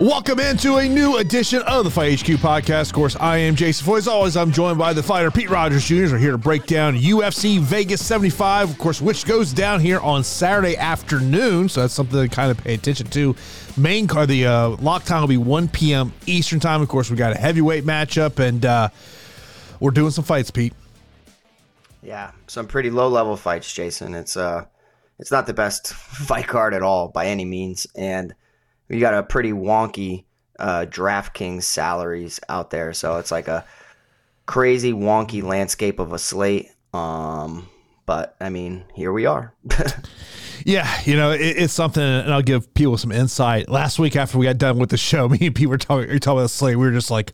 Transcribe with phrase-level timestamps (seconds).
[0.00, 2.88] Welcome into a new edition of the Fight HQ podcast.
[2.88, 3.98] Of course, I am Jason Floyd.
[3.98, 5.94] As always, I'm joined by the fighter Pete Rogers Jr.
[5.94, 10.24] We're here to break down UFC Vegas 75, of course, which goes down here on
[10.24, 11.68] Saturday afternoon.
[11.68, 13.36] So that's something to kind of pay attention to.
[13.76, 16.12] Main card, the uh, lock time will be 1 p.m.
[16.26, 16.80] Eastern time.
[16.80, 18.88] Of course, we got a heavyweight matchup, and uh,
[19.78, 20.72] we're doing some fights, Pete.
[22.02, 24.14] Yeah, some pretty low level fights, Jason.
[24.14, 24.64] It's uh,
[25.22, 28.34] it's not the best fight card at all by any means, and
[28.88, 30.24] we got a pretty wonky
[30.58, 32.92] uh, DraftKings salaries out there.
[32.92, 33.64] So it's like a
[34.46, 36.72] crazy wonky landscape of a slate.
[36.92, 37.68] Um,
[38.04, 39.54] but I mean, here we are.
[40.66, 43.68] yeah, you know, it, it's something, and I'll give people some insight.
[43.68, 46.32] Last week after we got done with the show, me and Pete were talking, talking
[46.32, 46.76] about the slate.
[46.76, 47.32] We were just like,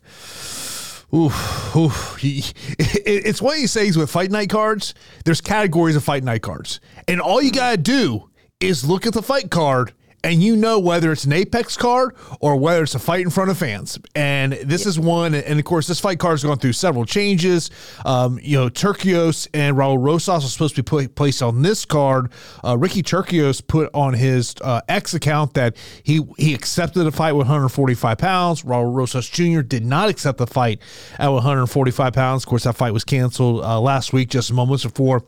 [1.13, 1.31] Ooh,
[1.75, 1.91] ooh.
[2.19, 2.43] He,
[2.77, 4.93] it, it's what he says with fight night cards.
[5.25, 9.23] There's categories of fight night cards, and all you gotta do is look at the
[9.23, 13.21] fight card and you know whether it's an Apex card or whether it's a fight
[13.21, 13.99] in front of fans.
[14.15, 14.89] And this yeah.
[14.89, 17.69] is one, and of course, this fight card has gone through several changes.
[18.05, 21.85] Um, you know, Turcios and Raul Rosas are supposed to be put, placed on this
[21.85, 22.31] card.
[22.63, 27.33] Uh, Ricky Turcios put on his uh, X account that he he accepted the fight
[27.33, 28.63] with 145 pounds.
[28.63, 29.61] Raul Rosas Jr.
[29.61, 30.79] did not accept the fight
[31.17, 32.43] at 145 pounds.
[32.43, 35.23] Of course, that fight was canceled uh, last week, just moments before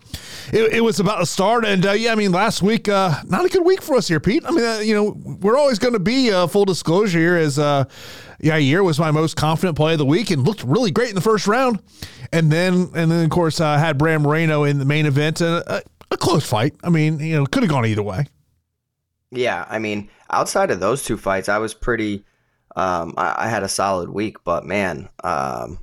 [0.51, 1.65] it, it was about to start.
[1.65, 4.19] And uh, yeah, I mean, last week, uh, not a good week for us here,
[4.19, 4.43] Pete.
[4.45, 7.59] I mean, uh, you know, we're always going to be uh, full disclosure here as
[7.59, 7.85] uh,
[8.41, 11.21] Yair was my most confident play of the week and looked really great in the
[11.21, 11.81] first round,
[12.31, 15.63] and then and then of course uh, had Bram Moreno in the main event, and
[15.67, 16.75] a, a close fight.
[16.83, 18.25] I mean, you know, could have gone either way.
[19.31, 22.23] Yeah, I mean, outside of those two fights, I was pretty.
[22.75, 25.77] Um, I, I, had a solid week, but man, um,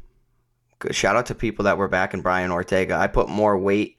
[0.91, 2.97] shout out to people that were back in Brian Ortega.
[2.97, 3.98] I put more weight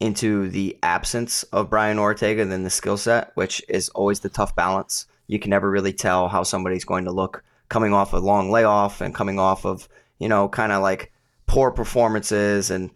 [0.00, 4.56] into the absence of Brian Ortega than the skill set, which is always the tough
[4.56, 5.06] balance.
[5.26, 9.02] You can never really tell how somebody's going to look coming off a long layoff
[9.02, 11.12] and coming off of, you know, kind of like
[11.46, 12.70] poor performances.
[12.70, 12.90] And,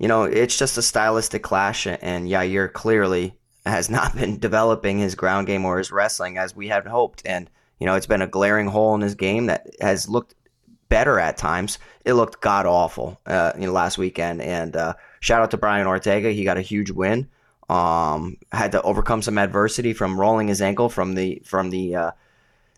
[0.00, 1.86] you know, it's just a stylistic clash.
[1.86, 3.34] And Yair clearly
[3.66, 7.22] has not been developing his ground game or his wrestling as we had hoped.
[7.26, 7.48] And,
[7.78, 10.34] you know, it's been a glaring hole in his game that has looked
[10.88, 11.78] better at times.
[12.06, 14.40] It looked god awful, uh, you know, last weekend.
[14.40, 16.30] And, uh, Shout out to Brian Ortega.
[16.32, 17.28] He got a huge win.
[17.68, 22.10] Um, had to overcome some adversity from rolling his ankle from the from the uh,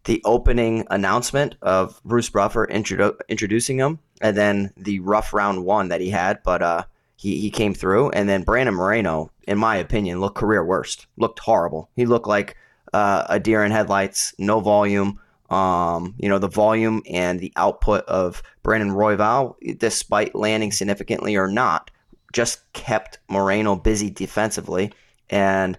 [0.05, 5.89] the opening announcement of Bruce Buffer introdu- introducing him, and then the rough round one
[5.89, 6.85] that he had, but uh,
[7.17, 8.11] he he came through.
[8.11, 11.07] And then Brandon Moreno, in my opinion, looked career worst.
[11.17, 11.89] Looked horrible.
[11.97, 12.59] He looked like
[12.93, 14.35] uh, a deer in headlights.
[14.39, 15.19] No volume.
[15.49, 21.49] Um, you know, the volume and the output of Brandon Royval, despite landing significantly or
[21.49, 21.91] not,
[22.35, 24.93] just kept Moreno busy defensively,
[25.31, 25.79] and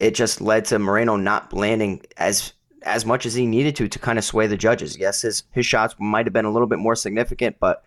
[0.00, 3.98] it just led to Moreno not landing as as much as he needed to to
[3.98, 4.98] kind of sway the judges.
[4.98, 7.84] Yes, his his shots might have been a little bit more significant, but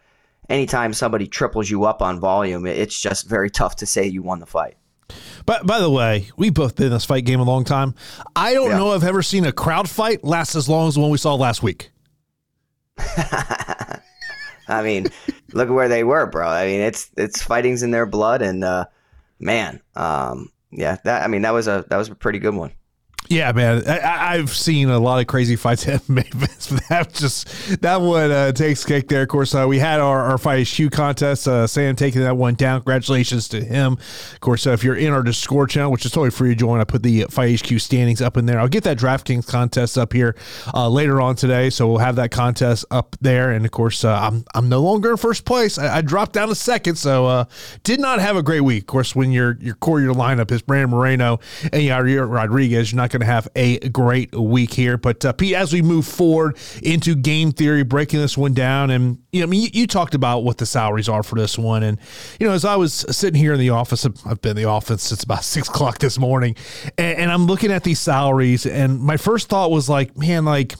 [0.47, 4.39] anytime somebody triples you up on volume, it's just very tough to say you won
[4.39, 4.77] the fight.
[5.45, 7.95] But by the way, we've both been in this fight game a long time.
[8.35, 8.77] I don't yeah.
[8.77, 11.33] know I've ever seen a crowd fight last as long as the one we saw
[11.35, 11.91] last week.
[14.67, 15.07] I mean,
[15.53, 16.47] look at where they were, bro.
[16.47, 18.85] I mean, it's it's fighting's in their blood, and uh,
[19.39, 22.71] man, um, yeah, that I mean, that was a that was a pretty good one.
[23.29, 27.81] Yeah, man, I, have seen a lot of crazy fights at Memphis, but that just
[27.81, 29.23] that one uh, takes cake there.
[29.23, 31.47] Of course, uh, we had our, our Fight HQ contest.
[31.47, 32.81] Uh, Sam taking that one down.
[32.81, 33.93] Congratulations to him.
[34.33, 36.81] Of course, uh, if you're in our Discord channel, which is totally free to join,
[36.81, 38.59] I put the Fight HQ standings up in there.
[38.59, 40.35] I'll get that DraftKings contest up here
[40.73, 43.51] uh, later on today, so we'll have that contest up there.
[43.51, 45.77] And of course, uh, I'm I'm no longer in first place.
[45.77, 47.47] I, I dropped down to second, so
[47.83, 48.83] did not have a great week.
[48.83, 52.97] Of course, when your your core your lineup is Brandon Moreno and Yair Rodriguez, you're
[52.97, 54.97] not going to have a great week here.
[54.97, 59.19] But uh, Pete, as we move forward into game theory, breaking this one down, and
[59.31, 61.83] you know, I mean, you, you, talked about what the salaries are for this one,
[61.83, 61.97] and
[62.39, 65.03] you know, as I was sitting here in the office, I've been in the office
[65.03, 66.55] since about six o'clock this morning,
[66.97, 70.75] and, and I'm looking at these salaries, and my first thought was like, man, like.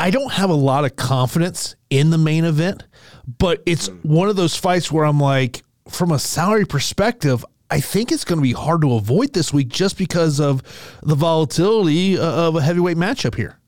[0.00, 2.84] I don't have a lot of confidence in the main event,
[3.26, 8.10] but it's one of those fights where I'm like, from a salary perspective, I think
[8.10, 10.62] it's going to be hard to avoid this week just because of
[11.02, 13.58] the volatility uh, of a heavyweight matchup here.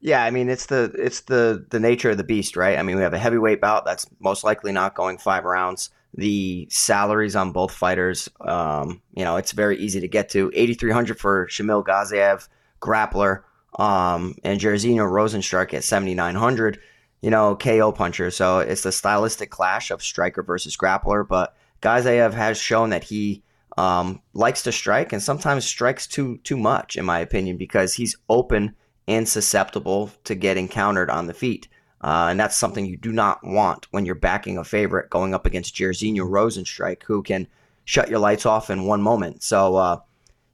[0.00, 2.78] Yeah, I mean it's the it's the the nature of the beast, right?
[2.78, 5.90] I mean we have a heavyweight bout that's most likely not going five rounds.
[6.14, 10.50] The salaries on both fighters, um, you know, it's very easy to get to.
[10.54, 12.48] Eighty three hundred for Shamil Gaziev,
[12.80, 13.42] grappler,
[13.78, 16.80] um, and Jairzinho Rozenstruik at seventy nine hundred.
[17.20, 18.30] You know, KO puncher.
[18.30, 23.42] So it's the stylistic clash of striker versus grappler, but Gaziev has shown that he
[23.78, 28.16] um, likes to strike and sometimes strikes too too much, in my opinion, because he's
[28.28, 28.74] open
[29.08, 31.68] and susceptible to getting countered on the feet.
[32.02, 35.46] Uh, and that's something you do not want when you're backing a favorite going up
[35.46, 37.46] against Jairzinho Rozenstruik, who can
[37.84, 39.42] shut your lights off in one moment.
[39.42, 39.98] So, uh,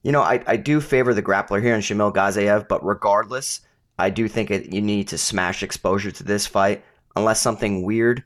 [0.03, 3.61] you know, I, I do favor the grappler here in Shamil Gaziev, but regardless,
[3.99, 6.85] I do think it, you need to smash exposure to this fight
[7.15, 8.25] unless something weird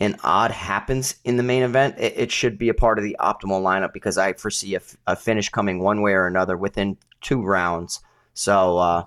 [0.00, 1.96] and odd happens in the main event.
[1.98, 5.48] It, it should be a part of the optimal lineup because I foresee a, finish
[5.48, 8.00] coming one way or another within two rounds.
[8.34, 9.04] So, uh,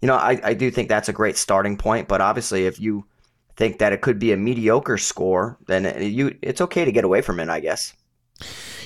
[0.00, 2.06] you know, I, I do think that's a great starting point.
[2.08, 3.04] But obviously, if you
[3.56, 7.20] think that it could be a mediocre score, then you it's okay to get away
[7.20, 7.92] from it, I guess.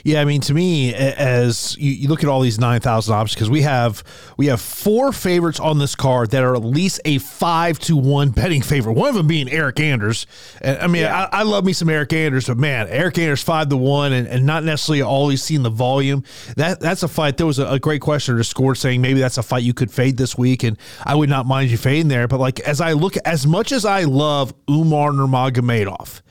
[0.05, 3.37] Yeah, I mean, to me, as you, you look at all these nine thousand options,
[3.37, 4.03] because we have
[4.37, 8.31] we have four favorites on this card that are at least a five to one
[8.31, 8.95] betting favorite.
[8.95, 10.27] One of them being Eryk Anders.
[10.61, 11.29] And, I mean, yeah.
[11.33, 14.27] I, I, love me some Eryk Anders, but man, Eryk Anders five to one, and,
[14.27, 16.25] and not necessarily always seeing the volume.
[16.57, 17.37] That that's a fight.
[17.37, 19.91] There was a, a great question to score saying maybe that's a fight you could
[19.91, 22.27] fade this week, and I would not mind you fading there.
[22.27, 26.23] But like as I look, as much as I love Umar Nurmagomedov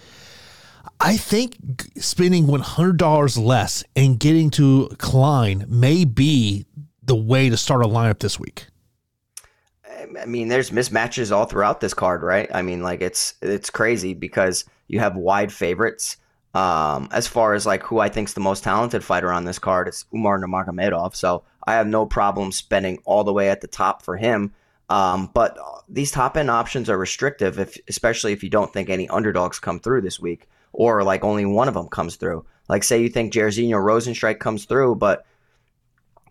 [1.04, 1.58] I think
[1.98, 6.68] spending $100 less and getting to Klein may be
[7.02, 8.68] the way to start a lineup this week.
[10.20, 12.48] I mean, there's mismatches all throughout this card, right?
[12.54, 16.18] I mean, like it's it's crazy because you have wide favorites.
[16.54, 19.88] Um, as far as like who I think's the most talented fighter on this card,
[19.88, 21.16] it's Umar Nurmagomedov.
[21.16, 24.54] So I have no problem spending all the way at the top for him.
[24.90, 25.58] Um, but
[25.90, 29.80] these top end options are restrictive, if especially if you don't think any underdogs come
[29.80, 32.46] through this week or like only one of them comes through.
[32.70, 35.26] Like say you think Jairzinho Rozenstruik comes through, but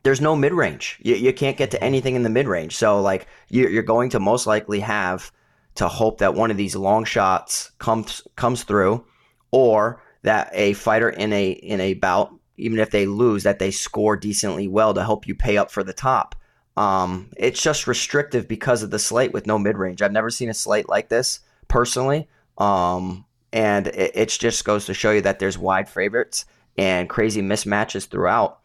[0.03, 0.99] there's no mid range.
[1.03, 2.77] You, you can't get to anything in the mid range.
[2.77, 5.31] So like you're, you're going to most likely have
[5.77, 9.05] to hope that one of these long shots comes comes through,
[9.51, 13.71] or that a fighter in a in a bout, even if they lose, that they
[13.71, 16.35] score decently well to help you pay up for the top.
[16.77, 20.03] Um, it's just restrictive because of the slate with no mid range.
[20.03, 22.29] I've never seen a slate like this personally.
[22.59, 26.45] Um, and it, it just goes to show you that there's wide favorites
[26.79, 28.59] and crazy mismatches throughout.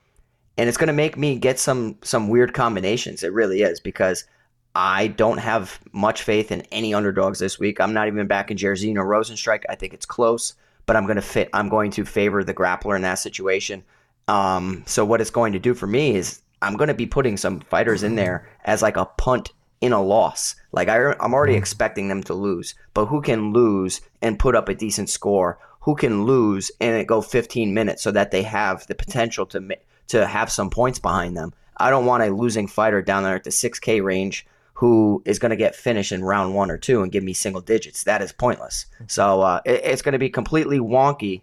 [0.58, 3.24] And it's going to make me get some some weird combinations.
[3.24, 4.26] It really is because
[4.74, 7.80] I don't have much faith in any underdogs this week.
[7.80, 9.64] I'm not even back in jersey Jairzinho Rozenstruik.
[9.70, 10.54] I think it's close,
[10.86, 11.50] but I'm going to fit.
[11.54, 13.84] I'm going to favor the grappler in that situation.
[14.28, 17.38] Um, so what it's going to do for me is I'm going to be putting
[17.38, 19.52] some fighters in there as like a punt
[19.86, 20.56] in a loss.
[20.72, 21.60] Like I, I'm already mm-hmm.
[21.60, 25.60] expecting them to lose, but who can lose and put up a decent score?
[25.82, 29.78] Who can lose and it go 15 minutes so that they have the potential to
[30.08, 31.54] to have some points behind them?
[31.78, 35.52] I don't want a losing fighter down there at the 6K range who is going
[35.52, 38.04] to get finished in round one or two and give me single digits.
[38.04, 38.88] That is pointless.
[38.96, 39.06] Mm-hmm.
[39.08, 41.42] So uh, it, it's going to be completely wonky.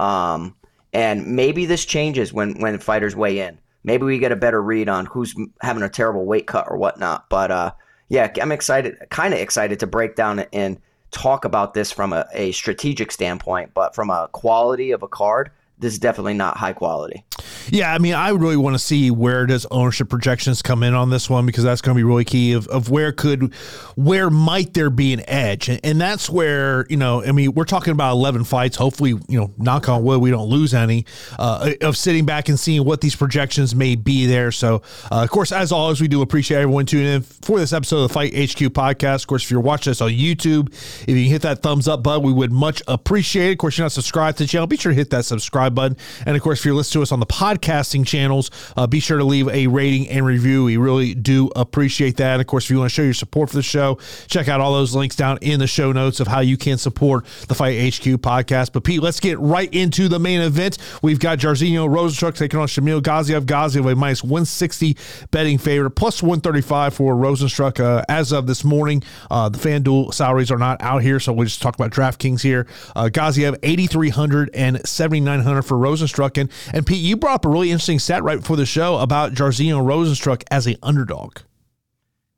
[0.00, 0.56] Um,
[0.92, 4.88] and maybe this changes when when fighters weigh in maybe we get a better read
[4.88, 7.28] on who's having a terrible weight cut or whatnot.
[7.28, 7.72] But uh,
[8.08, 10.78] yeah, I'm excited, kind of excited to break down and
[11.10, 15.50] talk about this from a, a strategic standpoint, but from a quality of a card,
[15.78, 17.24] this is definitely not high quality.
[17.68, 21.10] Yeah, I mean, I really want to see where does ownership projections come in on
[21.10, 23.52] this one because that's going to be really key of, of where could,
[23.96, 27.64] where might there be an edge, and, and that's where you know, I mean, we're
[27.64, 28.76] talking about eleven fights.
[28.76, 31.04] Hopefully, you know, knock on wood, we don't lose any
[31.38, 34.52] uh, of sitting back and seeing what these projections may be there.
[34.52, 38.02] So, uh, of course, as always, we do appreciate everyone tuning in for this episode
[38.02, 39.22] of the Fight HQ podcast.
[39.22, 40.68] Of course, if you're watching us on YouTube,
[41.08, 43.52] if you hit that thumbs up button, we would much appreciate it.
[43.52, 45.96] Of course, you're not subscribed to the channel, be sure to hit that subscribe button,
[46.26, 49.18] and of course, if you're listening to us on the podcasting channels, uh, be sure
[49.18, 50.64] to leave a rating and review.
[50.64, 52.32] We really do appreciate that.
[52.32, 54.60] And of course, if you want to show your support for the show, check out
[54.60, 57.78] all those links down in the show notes of how you can support the Fight
[57.78, 58.72] HQ podcast.
[58.72, 60.78] But Pete, let's get right into the main event.
[61.02, 63.42] We've got Jairzinho Rozenstruik taking on Shamil Gaziev.
[63.42, 64.96] Gaziev a minus 160
[65.30, 70.50] betting favorite, plus 135 for Rozenstruik Uh, as of this morning, uh, the FanDuel salaries
[70.50, 72.66] are not out here, so we'll just talk about DraftKings here.
[72.94, 76.38] Uh, Gaziev 8,300 and 7,900 for Rozenstruik.
[76.38, 79.32] And, and Pete, you brought up a really interesting stat right before the show about
[79.32, 81.38] Jairzinho Rozenstruik as a underdog.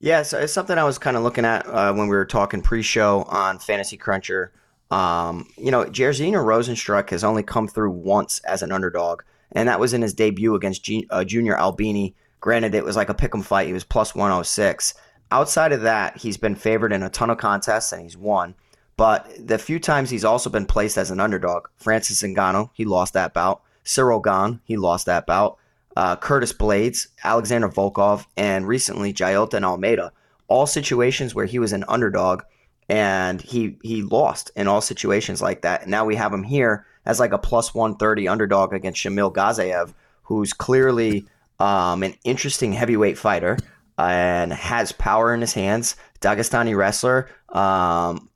[0.01, 2.61] Yeah, so it's something I was kind of looking at uh, when we were talking
[2.61, 4.53] pre-show on Fantasy Cruncher.
[4.91, 9.81] Um, you know, Jairzinho Rozenstruik has only come through once as an underdog, and that
[9.81, 12.15] was in his debut against G- uh, Junior Albini.
[12.41, 14.95] Granted, it was like a pick'em fight; he was plus 106.
[15.31, 18.55] Outside of that, he's been favored in a ton of contests and he's won.
[18.97, 23.13] But the few times he's also been placed as an underdog, Francis Ngannou, he lost
[23.15, 23.63] that bout.
[23.85, 25.59] Ciryl Gane, he lost that bout.
[25.97, 30.13] Uh, Curtis Blaydes, Alexander Volkov, and recently Jailton Almeida.
[30.49, 32.43] All situations where he was an underdog
[32.89, 35.83] and he he lost in all situations like that.
[35.83, 39.95] And now we have him here as like a plus 130 underdog against Shamil Gaziev,
[40.23, 41.27] who's clearly
[41.59, 43.57] um, an interesting heavyweight fighter
[43.99, 47.29] and has power in his hands, Dagestani wrestler.
[47.51, 48.29] Um,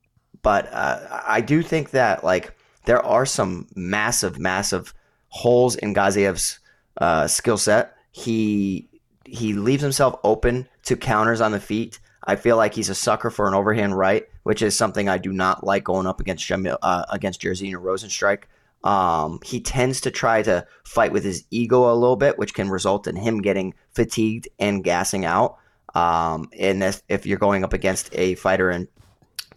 [0.42, 2.54] but uh, I do think that like
[2.84, 4.94] there are some massive, massive
[5.28, 6.58] holes in Gaziev's
[6.98, 7.94] uh, skill set.
[8.12, 8.88] He
[9.24, 12.00] he leaves himself open to counters on the feet.
[12.24, 15.32] I feel like he's a sucker for an overhand right, which is something I do
[15.32, 18.44] not like going up against uh, against Jairzinho Rozenstruik.
[18.84, 22.70] Um, he tends to try to fight with his ego a little bit, which can
[22.70, 25.56] result in him getting fatigued and gassing out.
[25.94, 28.88] Um, and if, if you're going up against a fighter in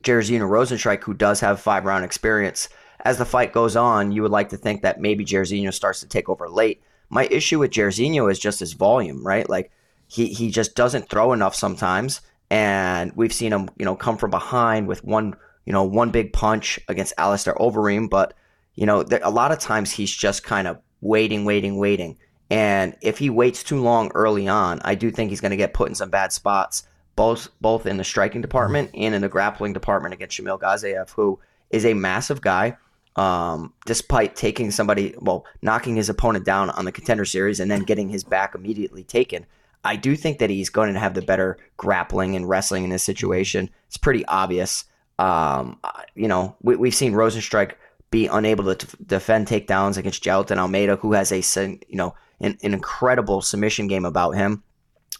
[0.03, 2.70] Jairzinho Rozenstruik, who does have five round experience,
[3.03, 6.08] as the fight goes on, you would like to think that maybe Jairzinho starts to
[6.08, 6.81] take over late.
[7.10, 9.50] My issue with Jairzinho is just his volume, right?
[9.50, 9.72] Like
[10.08, 14.31] he he just doesn't throw enough sometimes, and we've seen him, you know, come from
[14.31, 18.34] behind with one, you know, one big punch against Alistair Overeem, but
[18.75, 22.17] you know, there, a lot of times he's just kind of waiting, waiting, waiting.
[22.50, 25.74] And if he waits too long early on, I do think he's going to get
[25.74, 26.84] put in some bad spots,
[27.22, 31.40] both both in the striking department and in the grappling department against Shamil Gaziev, who
[31.70, 32.75] is a massive guy.
[33.16, 37.84] Um, despite taking somebody, well, knocking his opponent down on the contender series and then
[37.84, 39.46] getting his back immediately taken,
[39.84, 43.04] I do think that he's going to have the better grappling and wrestling in this
[43.04, 43.70] situation.
[43.86, 44.86] It's pretty obvious.
[45.20, 45.80] Um,
[46.16, 47.74] you know, we, have seen Rozenstruik
[48.10, 52.58] be unable to t- defend takedowns against Jailton Almeida, who has a you know an,
[52.63, 54.63] an incredible submission game about him.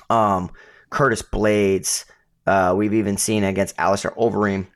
[0.10, 0.50] Um,
[0.92, 2.06] Curtis Blaydes.
[2.46, 4.68] uh, we've even seen against Alistair Overeem,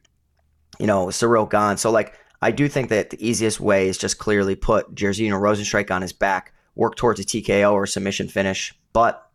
[0.79, 1.11] you know,
[1.45, 1.77] Gane.
[1.77, 5.91] So like I do think that the easiest way is just clearly put Jairzinho Rozenstruik
[5.91, 8.73] on his back, work towards a TKO or submission finish.
[8.93, 9.29] But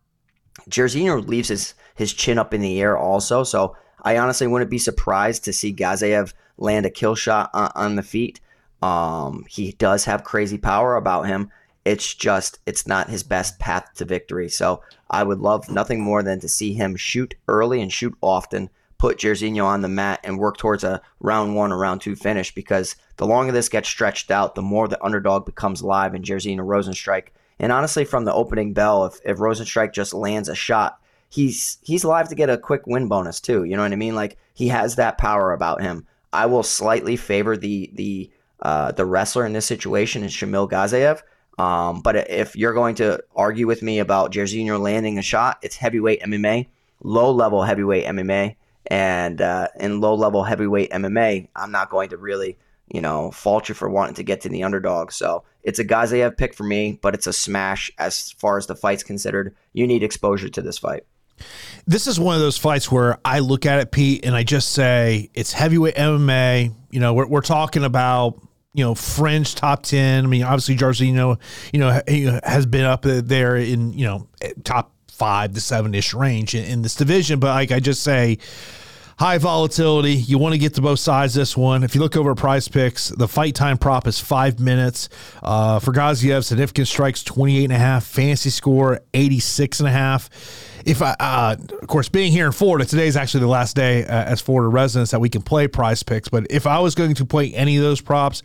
[0.68, 4.78] Jairzinho leaves his his chin up in the air also, so I honestly wouldn't be
[4.78, 8.40] surprised to see Gaziev land a kill shot on, on the feet.
[8.82, 11.50] Um, he does have crazy power about him.
[11.84, 14.49] It's just it's not his best path to victory.
[14.49, 18.70] So I would love nothing more than to see him shoot early and shoot often,
[18.99, 22.54] put Jairzinho on the mat, and work towards a round one or round two finish.
[22.54, 26.58] Because the longer this gets stretched out, the more the underdog becomes live in Jairzinho
[26.58, 27.28] Rozenstruik.
[27.58, 30.99] And honestly, from the opening bell, if if Rozenstruik just lands a shot,
[31.30, 33.64] he's he's live to get a quick win bonus too.
[33.64, 34.14] You know what I mean?
[34.14, 36.06] Like he has that power about him.
[36.32, 38.30] I will slightly favor the the
[38.62, 41.22] uh, the wrestler in this situation is Shamil Gaziev.
[41.61, 45.76] Um, but if you're going to argue with me about Jairzinho landing a shot, it's
[45.76, 46.69] heavyweight MMA,
[47.02, 52.17] low level heavyweight MMA, and uh, in low level heavyweight MMA, I'm not going to
[52.17, 52.57] really,
[52.88, 55.12] you know, fault you for wanting to get to the underdog.
[55.12, 58.75] So it's a Gaziev pick for me, but it's a smash as far as the
[58.75, 59.55] fight's considered.
[59.75, 61.05] You need exposure to this fight.
[61.87, 64.73] This is one of those fights where I look at it, Pete, and I just
[64.73, 66.75] say it's heavyweight MMA.
[66.90, 68.40] You know, we're, we're talking about
[68.72, 70.24] you know, fringe top 10.
[70.24, 71.38] I mean, obviously, Jairzinho,
[71.72, 72.00] you know,
[72.44, 76.64] has been up there in, you know, eh, top five to seven ish range in,
[76.64, 77.40] in, this division.
[77.40, 78.38] But like I just say,
[79.20, 80.14] high volatility.
[80.14, 81.84] You want to get to both sides this one.
[81.84, 85.10] If you look over PrizePicks, the fight time prop is five minutes.
[85.42, 90.30] Uh, for Gaziev, significant strikes 28 and a half, fantasy score 86 and a half
[90.84, 94.04] if I, uh, of course, being here in Florida, today is actually the last day
[94.04, 96.28] uh, as Florida residents that we can play prize picks.
[96.28, 98.42] But if I was going to play any of those props,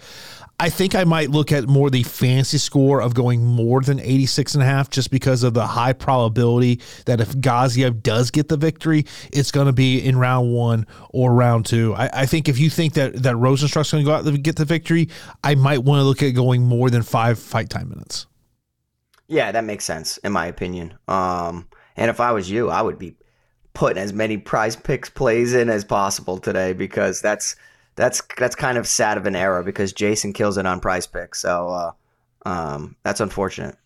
[0.58, 4.56] I think I might look at more the fancy score of going more than 86
[4.56, 8.56] and a half just because of the high probability that if Gaziev does get the
[8.56, 11.94] victory, it's going to be in round one or round two.
[11.96, 14.56] I, I think if you think that, that Rozenstruik's going to go out and get
[14.56, 15.10] the victory,
[15.44, 18.26] I might want to look at going more than five fight time minutes.
[19.28, 20.94] Yeah, that makes sense in my opinion.
[21.10, 23.16] Um, and if I was you, I would be
[23.74, 27.58] putting as many prize picks plays in as possible today because that's
[27.96, 31.36] that's that's kind of sad of an era because Jason kills it on prize Pick,
[31.36, 31.92] So uh,
[32.46, 33.78] um, that's unfortunate.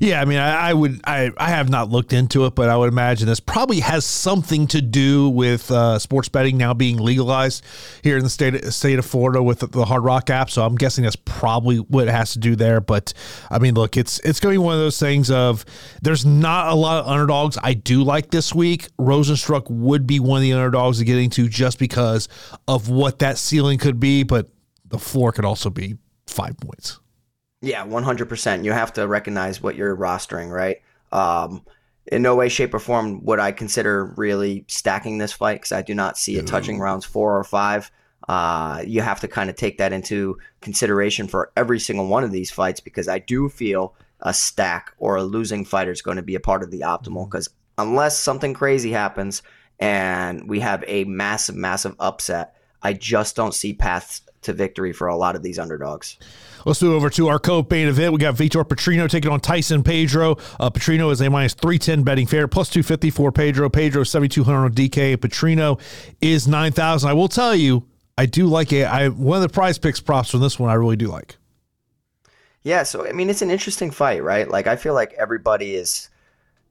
[0.00, 2.76] Yeah, I mean, I, I, would, I, I have not looked into it, but I
[2.76, 7.64] would imagine this probably has something to do with uh, sports betting now being legalized
[8.02, 10.50] here in the state state of Florida with the, the, Hard Rock app.
[10.50, 12.80] So I'm guessing that's probably what it has to do there.
[12.80, 13.12] But
[13.50, 15.64] I mean, look, it's it's going to be one of those things of
[16.02, 18.88] there's not a lot of underdogs I do like this week.
[18.98, 22.28] Rozenstruik would be one of the underdogs to get into just because
[22.66, 24.48] of what that ceiling could be, but
[24.86, 27.00] the floor could also be five points.
[27.60, 28.64] Yeah, 100%.
[28.64, 30.78] You have to recognize what you're rostering, right?
[31.10, 31.64] Um,
[32.10, 35.82] in no way, shape, or form would I consider really stacking this fight because I
[35.82, 37.90] do not see it touching rounds four or five.
[38.28, 42.32] Uh, you have to kind of take that into consideration for every single one of
[42.32, 46.22] these fights because I do feel a stack or a losing fighter is going to
[46.22, 47.88] be a part of the optimal because mm-hmm.
[47.88, 49.42] unless something crazy happens
[49.78, 55.08] and we have a massive, massive upset, I just don't see paths to victory for
[55.08, 56.16] a lot of these underdogs.
[56.64, 58.12] Let's move over to our co-main event.
[58.12, 60.36] We got Vitor Petrino taking on Tyson Pedro.
[60.58, 63.68] Uh, Petrino is a minus 310 betting fair, plus 250 for Pedro.
[63.68, 65.16] Pedro 7,200 on DK.
[65.16, 65.80] Petrino
[66.20, 67.08] is 9,000.
[67.08, 67.86] I will tell you,
[68.16, 68.84] I do like it.
[68.84, 71.36] I One of the prize picks props from this one, I really do like.
[72.62, 74.48] Yeah, so I mean, it's an interesting fight, right?
[74.48, 76.08] Like, I feel like everybody is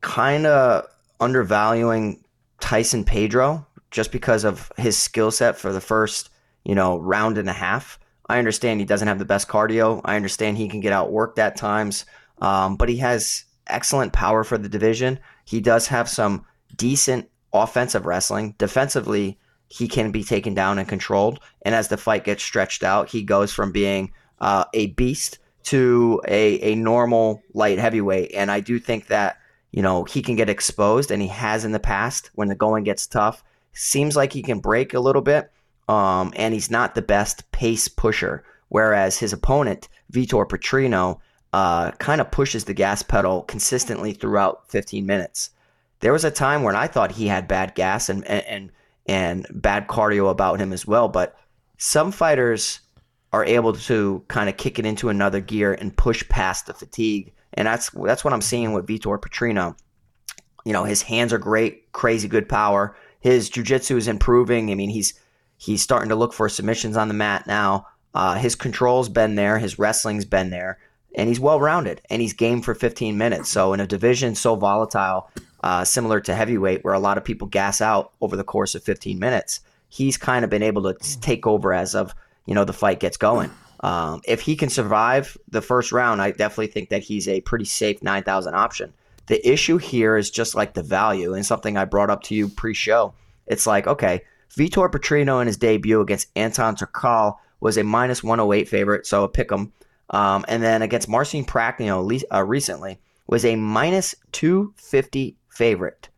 [0.02, 0.86] kind of
[1.20, 2.24] undervaluing
[2.60, 6.30] Tyson Pedro just because of his skill set for the first,
[6.66, 8.00] you know, round and a half.
[8.30, 10.02] I understand he doesn't have the best cardio.
[10.04, 12.06] I understand he can get outworked at times,
[12.40, 15.20] um, but he has excellent power for the division.
[15.46, 18.56] He does have some decent offensive wrestling.
[18.58, 21.40] Defensively, he can be taken down and controlled.
[21.62, 26.22] And as the fight gets stretched out, he goes from being uh, a beast to
[26.28, 28.34] a, a normal light heavyweight.
[28.34, 29.38] And I do think that,
[29.72, 32.86] you know, he can get exposed, and he has in the past when the going
[32.86, 33.44] gets tough.
[33.74, 35.52] Seems like he can break a little bit,
[35.88, 38.44] um, and he's not the best pace pusher.
[38.70, 41.20] Whereas his opponent, Vitor Petrino,
[41.54, 45.52] uh, kind of pushes the gas pedal consistently throughout 15 minutes.
[46.02, 48.72] There was a time when I thought he had bad gas and and
[49.08, 51.36] and bad cardio about him as well, but
[51.78, 52.82] some fighters
[53.32, 57.34] are able to kind of kick it into another gear and push past the fatigue,
[57.54, 59.76] and that's that's what I'm seeing with Vitor Petrino.
[60.66, 62.96] You know, his hands are great, crazy good power.
[63.20, 64.70] His jiu-jitsu is improving.
[64.70, 65.14] I mean, he's
[65.58, 67.88] He's starting to look for submissions on the mat now.
[68.14, 70.78] Uh, his control's been there, his wrestling's been there,
[71.16, 73.50] and he's well rounded and he's game for 15 minutes.
[73.50, 75.30] So in a division so volatile,
[75.64, 78.84] uh, similar to heavyweight, where a lot of people gas out over the course of
[78.84, 82.14] 15 minutes, he's kind of been able to take over as of
[82.46, 83.52] you know the fight gets going.
[83.82, 87.66] Um, if he can survive the first round, I definitely think that he's a pretty
[87.66, 88.94] safe 9,000 option.
[89.28, 92.48] The issue here is just like the value, and something I brought up to you
[92.48, 93.14] pre-show.
[93.46, 94.24] It's like okay
[94.56, 99.30] Vitor Petrino in his debut against Anton Turkalj was a minus 108 favorite, so a
[99.30, 99.74] pick 'em.
[100.10, 106.10] Um, and then against Marcin Prachnio uh, recently was a minus 250 favorite.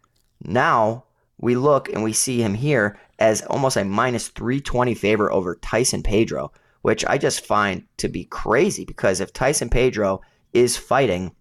[0.43, 1.05] Now
[1.39, 6.03] we look and we see him here as almost a minus 320 favorite over Tyson
[6.03, 10.22] Pedro, which I just find to be crazy because if Tyson Pedro
[10.53, 11.35] is fighting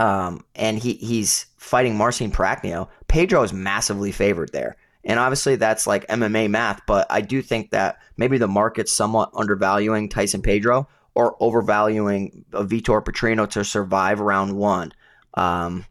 [0.00, 4.76] um, and he, he's fighting Marcin Prachnio, Pedro is massively favored there.
[5.08, 9.30] And obviously, that's like MMA math, but I do think that maybe the market's somewhat
[9.34, 14.92] undervaluing Tyson Pedro or overvaluing Vitor Petrino to survive round one.
[15.34, 15.86] Um,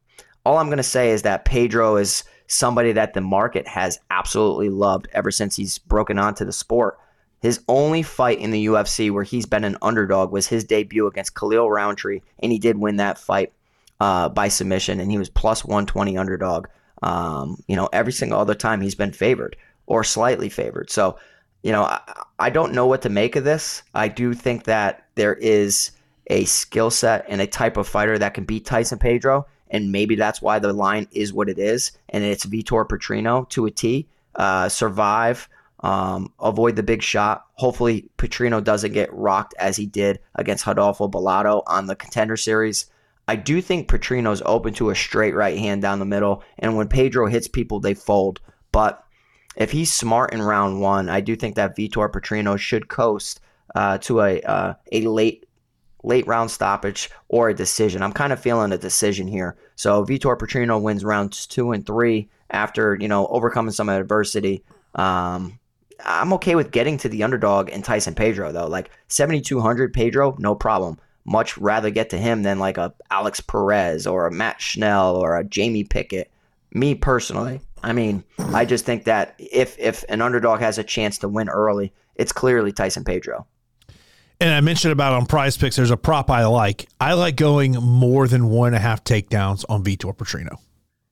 [0.45, 4.69] all I'm going to say is that Pedro is somebody that the market has absolutely
[4.69, 6.99] loved ever since he's broken onto the sport.
[7.41, 11.35] His only fight in the UFC where he's been an underdog was his debut against
[11.35, 13.51] Khalil Rountree, and he did win that fight
[13.99, 16.67] uh, by submission, and he was plus 120 underdog.
[17.03, 19.55] Um, you know, every single other time he's been favored
[19.85, 20.89] or slightly favored.
[20.89, 21.17] So,
[21.63, 21.99] you know, I,
[22.39, 23.83] I don't know what to make of this.
[23.93, 25.91] I do think that there is
[26.27, 30.15] a skill set and a type of fighter that can beat Tyson Pedro, and maybe
[30.15, 34.07] that's why the line is what it is, and it's Vitor Petrino to a T.
[34.35, 37.45] Uh, survive, um, avoid the big shot.
[37.53, 42.85] Hopefully, Petrino doesn't get rocked as he did against Rodolfo Bellato on the Contender Series.
[43.27, 46.87] I do think Petrino's open to a straight right hand down the middle, and when
[46.87, 48.39] Pedro hits people, they fold.
[48.71, 49.03] But
[49.57, 53.41] if he's smart in round one, I do think that Vitor Petrino should coast
[53.75, 55.45] uh, to a uh, a late
[56.03, 58.01] late round stoppage or a decision.
[58.01, 59.57] I'm kind of feeling a decision here.
[59.75, 64.63] So Vitor Petrino wins rounds two and three after you know overcoming some adversity.
[64.95, 65.59] Um,
[66.05, 68.67] I'm okay with getting to the underdog in Tyson Pedro though.
[68.67, 74.07] Like 7200 Pedro, no problem much rather get to him than like a Alex Perez
[74.07, 76.31] or a Matt Schnell or a Jamie Pickett.
[76.73, 81.17] Me personally, I mean, I just think that if if an underdog has a chance
[81.19, 83.45] to win early, it's clearly Tyson Pedro.
[84.39, 86.87] And I mentioned about on prize picks, there's a prop I like.
[86.99, 90.57] I like going more than one and a half takedowns on Vitor Petrino.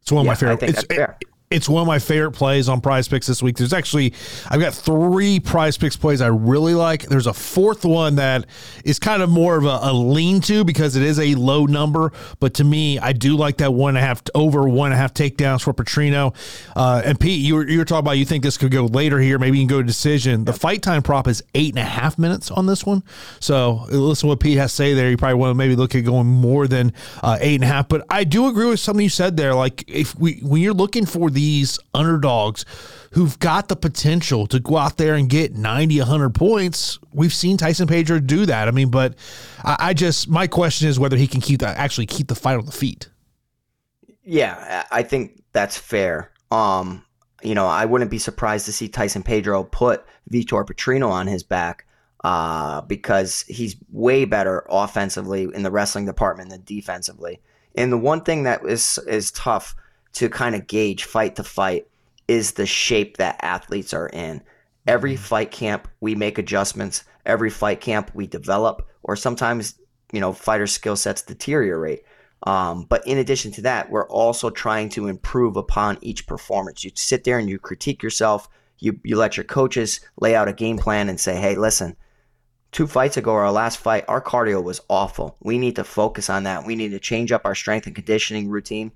[0.01, 0.63] It's one of yeah, my favorite.
[0.63, 3.55] It's, it, it's one of my favorite plays on prize picks this week.
[3.55, 4.13] There's actually,
[4.49, 7.03] I've got three prize picks plays I really like.
[7.03, 8.47] There's a fourth one that
[8.83, 12.11] is kind of more of a, a lean to because it is a low number.
[12.39, 14.97] But to me, I do like that one and a half over one and a
[14.97, 16.35] half takedowns for Petrino.
[16.75, 19.37] Uh, and Pete, you were, you talking about you think this could go later here.
[19.37, 20.45] Maybe you can go to decision.
[20.45, 23.03] The fight time prop is eight and a half minutes on this one.
[23.39, 25.11] So listen to what Pete has to say there.
[25.11, 27.87] You probably want to maybe look at going more than uh, eight and a half.
[27.87, 29.53] But I do agree with something you said there.
[29.53, 32.65] Like if we, when you're looking for these underdogs
[33.11, 36.97] who've got the potential to go out there and get 90, 100 points.
[37.13, 38.67] We've seen Tyson Pedro do that.
[38.67, 39.13] I mean, but
[39.63, 42.57] I, I just, my question is whether he can keep that, actually keep the fight
[42.57, 43.09] on the feet.
[44.23, 46.31] Yeah, I think that's fair.
[46.49, 47.05] Um,
[47.43, 51.43] you know, I wouldn't be surprised to see Tyson Pedro put Vitor Petrino on his
[51.43, 51.85] back
[52.23, 57.39] uh, because he's way better offensively in the wrestling department than defensively.
[57.75, 59.75] And the one thing that is is tough
[60.15, 61.87] to kind of gauge fight to fight
[62.27, 64.41] is the shape that athletes are in.
[64.87, 65.23] Every mm-hmm.
[65.23, 67.03] fight camp, we make adjustments.
[67.25, 69.75] Every fight camp, we develop, or sometimes,
[70.11, 72.03] you know, fighter skill sets deteriorate.
[72.43, 76.83] Um, but in addition to that, we're also trying to improve upon each performance.
[76.83, 78.47] You sit there and you critique yourself.
[78.79, 81.95] You you let your coaches lay out a game plan and say, "Hey, listen,
[82.71, 85.37] two fights ago, our last fight, our cardio was awful.
[85.41, 86.65] We need to focus on that.
[86.65, 88.91] We need to change up our strength and conditioning routine."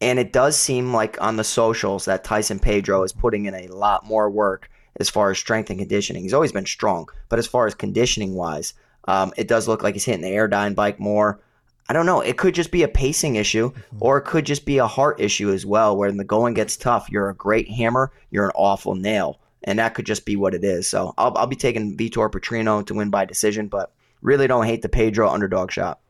[0.00, 3.68] And it does seem like on the socials that Tyson Pedro is putting in a
[3.68, 6.22] lot more work as far as strength and conditioning.
[6.22, 8.74] He's always been strong, but as far as conditioning wise,
[9.06, 11.40] um, it does look like he's hitting the Airdyne bike more.
[11.88, 12.20] I don't know.
[12.20, 13.98] It could just be a pacing issue, mm-hmm.
[14.00, 17.10] or it could just be a heart issue as well, where the going gets tough.
[17.10, 20.64] You're a great hammer, you're an awful nail, and that could just be what it
[20.64, 20.88] is.
[20.88, 24.82] So I'll, I'll be taking Vitor Petrino to win by decision, but really don't hate
[24.82, 26.00] the Pedro underdog shot.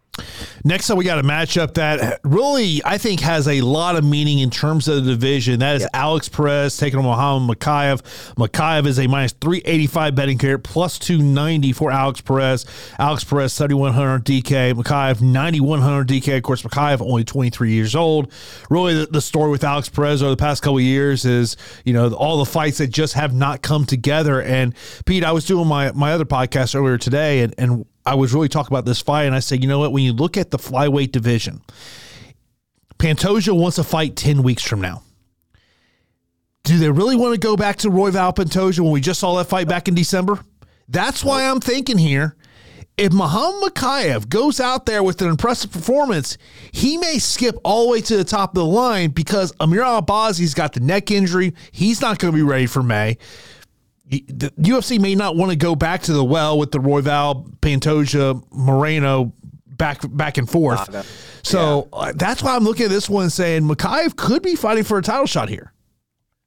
[0.66, 4.38] Next up, we got a matchup that really, I think, has a lot of meaning
[4.38, 5.60] in terms of the division.
[5.60, 5.86] That is.
[5.92, 8.00] Alex Perez taking on Muhammad Mokaev.
[8.36, 12.64] Mokaev is a minus 385 betting carrot, plus 290 for Alex Perez.
[12.98, 14.72] Alex Perez, 7,100 DK.
[14.72, 16.36] Mokaev, 9,100 DK.
[16.38, 18.32] Of course, Mokaev, only 23 years old.
[18.70, 22.12] Really, the, the story with Alex Perez over the past couple years is, you know,
[22.14, 24.40] all the fights that just have not come together.
[24.40, 24.74] And
[25.04, 28.48] Pete, I was doing my, my other podcast earlier today, and, and I was really
[28.48, 29.92] talking about this fight, and I said, you know what?
[29.92, 31.62] When you look at the flyweight division,
[32.98, 35.02] Pantoja wants to fight 10 weeks from now.
[36.64, 39.46] Do they really want to go back to Royval Pantoja when we just saw that
[39.46, 40.38] fight back in December?
[40.88, 42.36] That's why I'm thinking here.
[42.96, 46.38] If Muhammad Mokaev goes out there with an impressive performance,
[46.70, 50.54] he may skip all the way to the top of the line because Amir Albazi's
[50.54, 51.54] got the neck injury.
[51.72, 53.18] He's not going to be ready for May
[54.06, 58.42] the UFC may not want to go back to the well with the Royval, Pantoja,
[58.52, 59.32] Moreno
[59.66, 60.88] back back and forth.
[61.42, 61.98] So yeah.
[61.98, 65.02] uh, that's why I'm looking at this one saying Mokaev could be fighting for a
[65.02, 65.72] title shot here.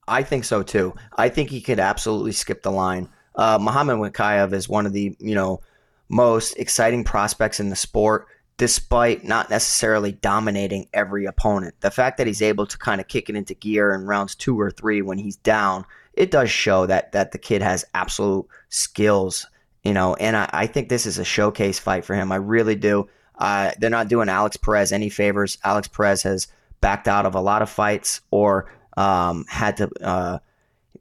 [0.08, 0.96] I think so too.
[1.18, 3.10] I think he could absolutely skip the line.
[3.36, 5.62] Uh, Muhammad Mokaev is one of the you know
[6.10, 11.76] most exciting prospects in the sport, despite not necessarily dominating every opponent.
[11.82, 14.60] The fact that he's able to kind of kick it into gear in rounds two
[14.60, 15.86] or three when he's down
[16.18, 19.48] it does show that that the kid has absolute skills,
[19.84, 20.16] you know.
[20.16, 22.32] And I, I think this is a showcase fight for him.
[22.32, 23.08] I really do.
[23.38, 25.58] Uh, they're not doing Alex Perez any favors.
[25.64, 26.48] Alex Perez has
[26.82, 30.40] backed out of a lot of fights or um, had to, uh,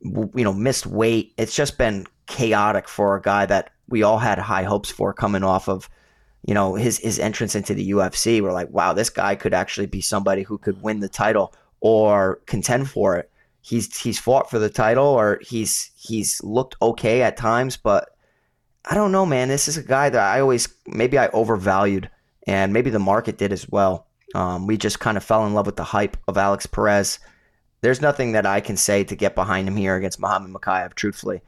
[0.02, 1.32] you know, missed weight.
[1.38, 5.44] It's just been chaotic for a guy that we all had high hopes for coming
[5.44, 5.88] off of,
[6.46, 8.42] you know, his his entrance into the UFC.
[8.42, 12.40] We're like, wow, this guy could actually be somebody who could win the title or
[12.46, 13.30] contend for it
[13.66, 18.10] he's he's fought for the title or he's he's looked okay at times, but
[18.84, 19.48] I don't know, man.
[19.48, 22.08] This is a guy that I always maybe I overvalued,
[22.46, 24.06] and maybe the market did as well.
[24.34, 27.18] Um, we just kind of fell in love with the hype of Alex Perez.
[27.80, 30.94] There's nothing that I can say to get behind him here against Muhammad Mokaev.
[30.94, 31.40] Truthfully,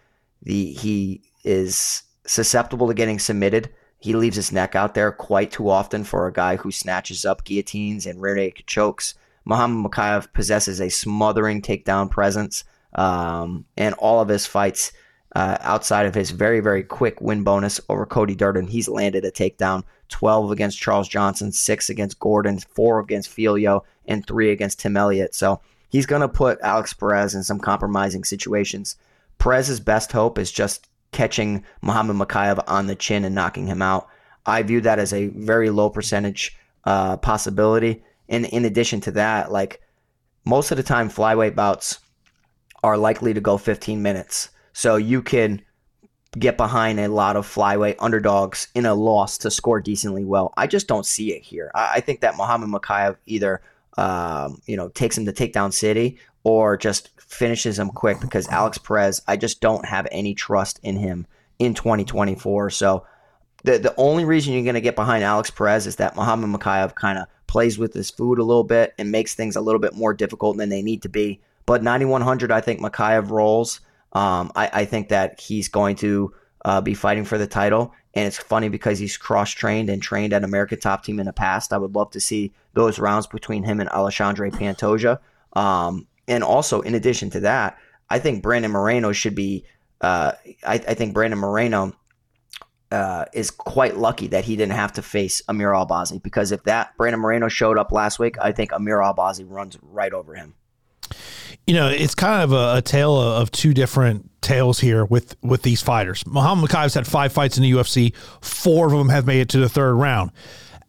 [0.42, 3.70] the he is susceptible to getting submitted.
[4.00, 7.44] He leaves his neck out there quite too often for a guy who snatches up
[7.44, 9.14] guillotines and rear naked chokes.
[9.48, 14.92] Muhammad Mokaev possesses a smothering takedown presence, um, and all of his fights
[15.34, 19.30] uh, outside of his very, very quick win bonus over Cody Durden, he's landed a
[19.30, 24.96] takedown 12 against Charles Johnson, 6 against Gordon, 4 against Filho, and 3 against Tim
[24.96, 25.34] Elliott.
[25.34, 28.96] So he's going to put Alex Perez in some compromising situations.
[29.38, 34.08] Perez's best hope is just catching Muhammad Mokaev on the chin and knocking him out.
[34.44, 38.02] I view that as a very low percentage uh, possibility.
[38.28, 39.80] And in addition to that, like
[40.44, 41.98] most of the time, flyweight bouts
[42.82, 44.50] are likely to go 15 minutes.
[44.72, 45.62] So you can
[46.38, 50.52] get behind a lot of flyweight underdogs in a loss to score decently well.
[50.56, 51.70] I just don't see it here.
[51.74, 53.62] I, think that Muhammad Mokaev either
[53.96, 58.78] um, you know takes him to takedown city or just finishes him quick because Alex
[58.78, 61.26] Perez, I just don't have any trust in him
[61.58, 62.70] in 2024.
[62.70, 63.06] So
[63.64, 66.94] the the only reason you're going to get behind Alex Perez is that Muhammad Mokaev
[66.94, 69.94] kind of plays with his food a little bit and makes things a little bit
[69.94, 71.40] more difficult than they need to be.
[71.66, 73.80] But 9100, I think Mokaev rolls.
[74.12, 76.32] Um, I, I, think that he's going to
[76.64, 77.92] uh, be fighting for the title.
[78.14, 81.32] And it's funny because he's cross trained and trained at American Top Team in the
[81.32, 81.72] past.
[81.72, 85.18] I would love to see those rounds between him and Alexandre Pantoja.
[85.52, 87.76] Um, and also, in addition to that,
[88.08, 89.64] I think Brandon Moreno should be.
[90.00, 90.32] Uh,
[90.64, 91.92] I, I think Brandon Moreno
[92.90, 96.96] uh, is quite lucky that he didn't have to face Amir Albazi because if that
[96.96, 100.54] Brandon Moreno showed up last week, I think Amir Albazi runs right over him.
[101.66, 105.62] you know, it's kind of a, a tale of two different tales here with with
[105.62, 106.26] these fighters.
[106.26, 108.14] Muhammad Mokaev's had five fights in the UFC.
[108.40, 110.30] Four of them have made it to the third round.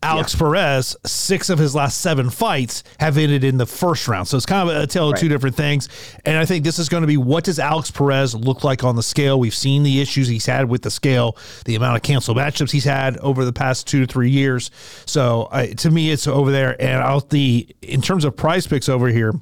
[0.02, 0.40] Alex yeah.
[0.40, 4.28] Perez, six of his last seven fights have ended in the first round.
[4.28, 5.20] So it's kind of a tale of right.
[5.20, 5.90] two different things.
[6.26, 8.96] And I think this is going to be what does Alex Perez look like on
[8.96, 9.40] the scale?
[9.40, 12.86] We've seen the issues he's had with the scale, the amount of canceled matchups he's
[12.86, 14.72] had over the past two to three years.
[15.06, 16.82] So uh, to me, it's over there.
[16.82, 19.34] And I'll the in terms of prize picks over here,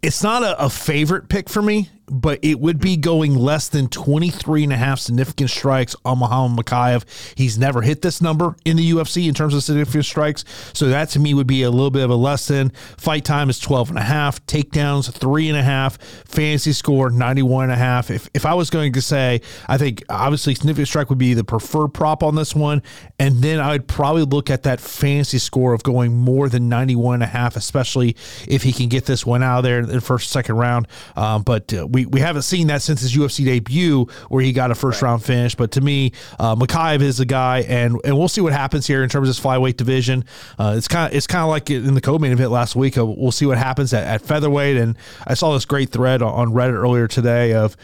[0.00, 3.88] it's not a, a favorite pick for me but it would be going less than
[3.88, 7.04] 23 and a half significant strikes on Muhammad Mokaev.
[7.36, 10.44] He's never hit this number in the UFC in terms of significant strikes.
[10.72, 12.70] So that to me would be a little bit of a less than.
[12.96, 17.64] Fight time is 12 and a half, takedowns three and a half, fantasy score 91
[17.64, 18.10] and a half.
[18.10, 21.44] If, if I was going to say, I think obviously significant strike would be the
[21.44, 22.82] preferred prop on this one.
[23.18, 27.14] And then I would probably look at that fantasy score of going more than 91
[27.14, 28.16] and a half, especially
[28.46, 30.88] if he can get this one out of there in the first, second round.
[31.16, 34.52] Um, but uh, we we, we haven't seen that since his UFC debut where he
[34.52, 35.08] got a first right.
[35.08, 35.54] round finish.
[35.54, 39.02] But to me, uh, Mokaev is the guy, and and we'll see what happens here
[39.02, 40.24] in terms of this flyweight division.
[40.58, 42.96] Uh, it's kind of it's kind of like in the co-main event last week.
[42.96, 44.76] Uh, we'll see what happens at, at featherweight.
[44.76, 47.76] And I saw this great thread on Reddit earlier today of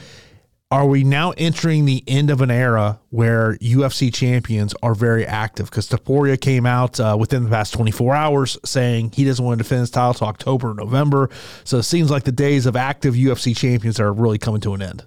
[0.71, 5.71] are we now entering the end of an era where UFC champions are very active?
[5.71, 9.63] Because Topuria came out uh, within the past 24 hours saying he doesn't want to
[9.63, 11.31] defend his title to October or November.
[11.65, 14.83] So it seems like the days of active UFC champions are really coming to an
[14.83, 15.05] end.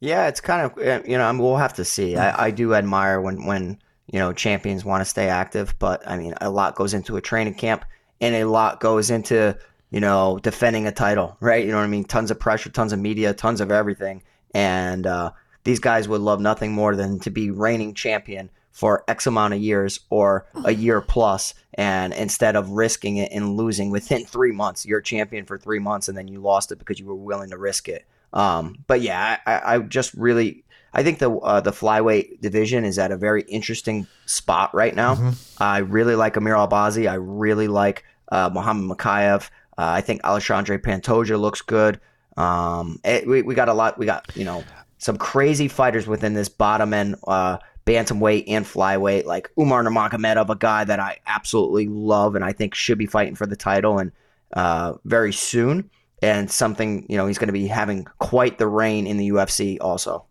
[0.00, 2.16] Yeah, it's kind of eh, you know we'll have to see.
[2.16, 3.78] I, I do admire when when
[4.12, 7.22] you know champions want to stay active, but I mean a lot goes into a
[7.22, 7.84] training camp
[8.20, 9.58] and a lot goes into
[9.90, 11.64] you know defending a title, right?
[11.64, 12.04] You know what I mean?
[12.04, 14.22] Tons of pressure, tons of media, tons of everything
[14.56, 15.32] and uh,
[15.64, 19.60] these guys would love nothing more than to be reigning champion for X amount of
[19.60, 24.86] years or a year plus, and instead of risking it and losing within three months,
[24.86, 27.58] you're champion for three months and then you lost it because you were willing to
[27.58, 28.06] risk it.
[28.32, 30.64] Um, but yeah, I, I, just really.
[30.94, 35.16] I think the uh, the flyweight division is at a very interesting spot right now.
[35.16, 35.62] Mm-hmm.
[35.62, 37.10] I really like Amir Albazi.
[37.10, 39.50] I really like uh, Muhammad Mokaev.
[39.78, 42.00] Uh, I think Alexandre Pantoja looks good.
[42.36, 43.98] Um, it, eh, we, we got a lot.
[43.98, 44.64] We got you know
[44.98, 50.56] some crazy fighters within this bottom end uh, bantamweight and flyweight, like Umar Nurmagomedov, a
[50.56, 54.12] guy that I absolutely love and I think should be fighting for the title and
[54.52, 55.90] uh, very soon.
[56.22, 59.76] And something you know he's going to be having quite the reign in the UFC
[59.80, 60.24] also.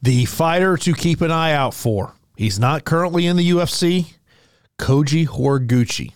[0.00, 2.14] The fighter to keep an eye out for.
[2.36, 4.14] He's not currently in the UFC.
[4.78, 6.12] Koji Horiguchi.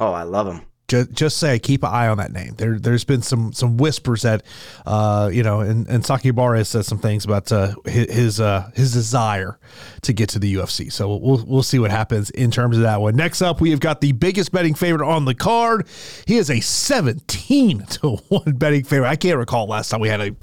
[0.00, 2.54] Oh, I love him just, just say keep an eye on that name.
[2.56, 4.42] There, there's been some some whispers that,
[4.84, 8.92] uh, you know, and, and Sakakibara has said some things about uh, his uh, his
[8.92, 9.58] desire
[10.02, 10.92] to get to the UFC.
[10.92, 13.14] So we'll we'll see what happens in terms of that one.
[13.14, 15.86] Next up, we have got the biggest betting favorite on the card.
[16.26, 19.08] He is a 17 to one betting favorite.
[19.08, 20.34] I can't recall last time we had a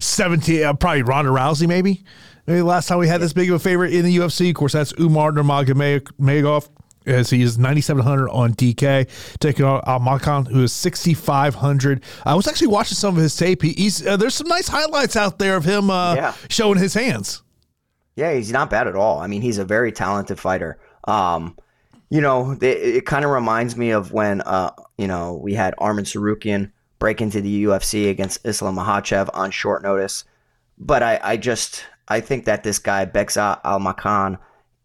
[0.00, 0.64] 17.
[0.64, 2.04] Uh, probably Ronda Rousey, maybe.
[2.48, 4.48] Maybe last time we had this big of a favorite in the UFC.
[4.48, 6.68] Of course, that's Umar Nurmagomedov
[7.06, 12.02] as he is 9,700 on DK, taking on Almakhan, who is 6,500.
[12.24, 13.62] I was actually watching some of his tape.
[13.62, 16.34] He, he's uh, There's some nice highlights out there of him uh, yeah.
[16.48, 17.42] showing his hands.
[18.16, 19.18] Yeah, he's not bad at all.
[19.18, 20.78] I mean, he's a very talented fighter.
[21.04, 21.56] Um,
[22.10, 25.74] you know, it, it kind of reminds me of when, uh, you know, we had
[25.76, 30.24] Arman Tsarukyan break into the UFC against Islam Makhachev on short notice.
[30.78, 34.38] But I, I just, I think that this guy, Bekzat Almakhan,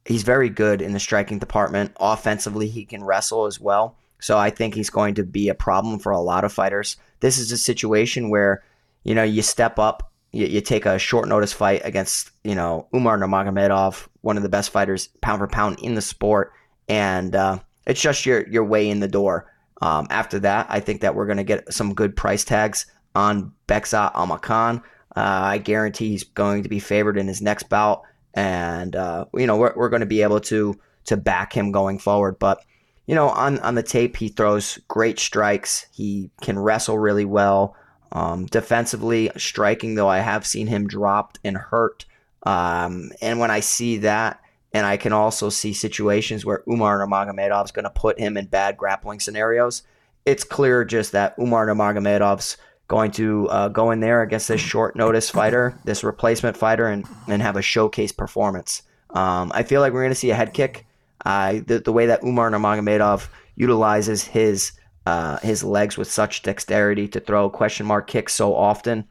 [0.07, 1.91] he's very good in the striking department.
[1.99, 3.97] Offensively, he can wrestle as well.
[4.19, 6.97] So I think he's going to be a problem for a lot of fighters.
[7.19, 8.63] This is a situation where,
[9.03, 12.87] you know, you step up, you, you take a short notice fight against, you know,
[12.95, 16.51] Umar Nurmagomedov, one of the best fighters pound for pound in the sport,
[16.87, 19.51] and uh, it's just your your way in the door.
[19.81, 23.51] Um, after that, I think that we're going to get some good price tags on
[23.67, 24.79] Bekzat Almakhan.
[25.15, 28.01] Uh, I guarantee he's going to be favored in his next bout
[28.37, 31.97] and uh, you know we're, we're going to be able to to back him going
[31.99, 32.37] forward.
[32.39, 32.63] But
[33.07, 35.87] you know on on the tape he throws great strikes.
[35.91, 37.75] He can wrestle really well.
[38.13, 42.05] Um, defensively, striking though, I have seen him dropped and hurt.
[42.43, 44.39] Um, and when I see that,
[44.71, 48.45] and I can also see situations where Umar Nurmagomedov is going to put him in
[48.45, 49.81] bad grappling scenarios.
[50.25, 54.95] It's clear just that Umar Nurmagomedov's going to uh, go in there against this short
[54.95, 58.83] notice fighter, this replacement fighter, and, and have a showcase performance.
[59.11, 60.85] Um, I feel like we're going to see a head kick.
[61.25, 64.71] Uh, the, the way that Umar Nurmagomedov utilizes his
[65.05, 69.07] uh, his legs with such dexterity to throw question mark kicks so often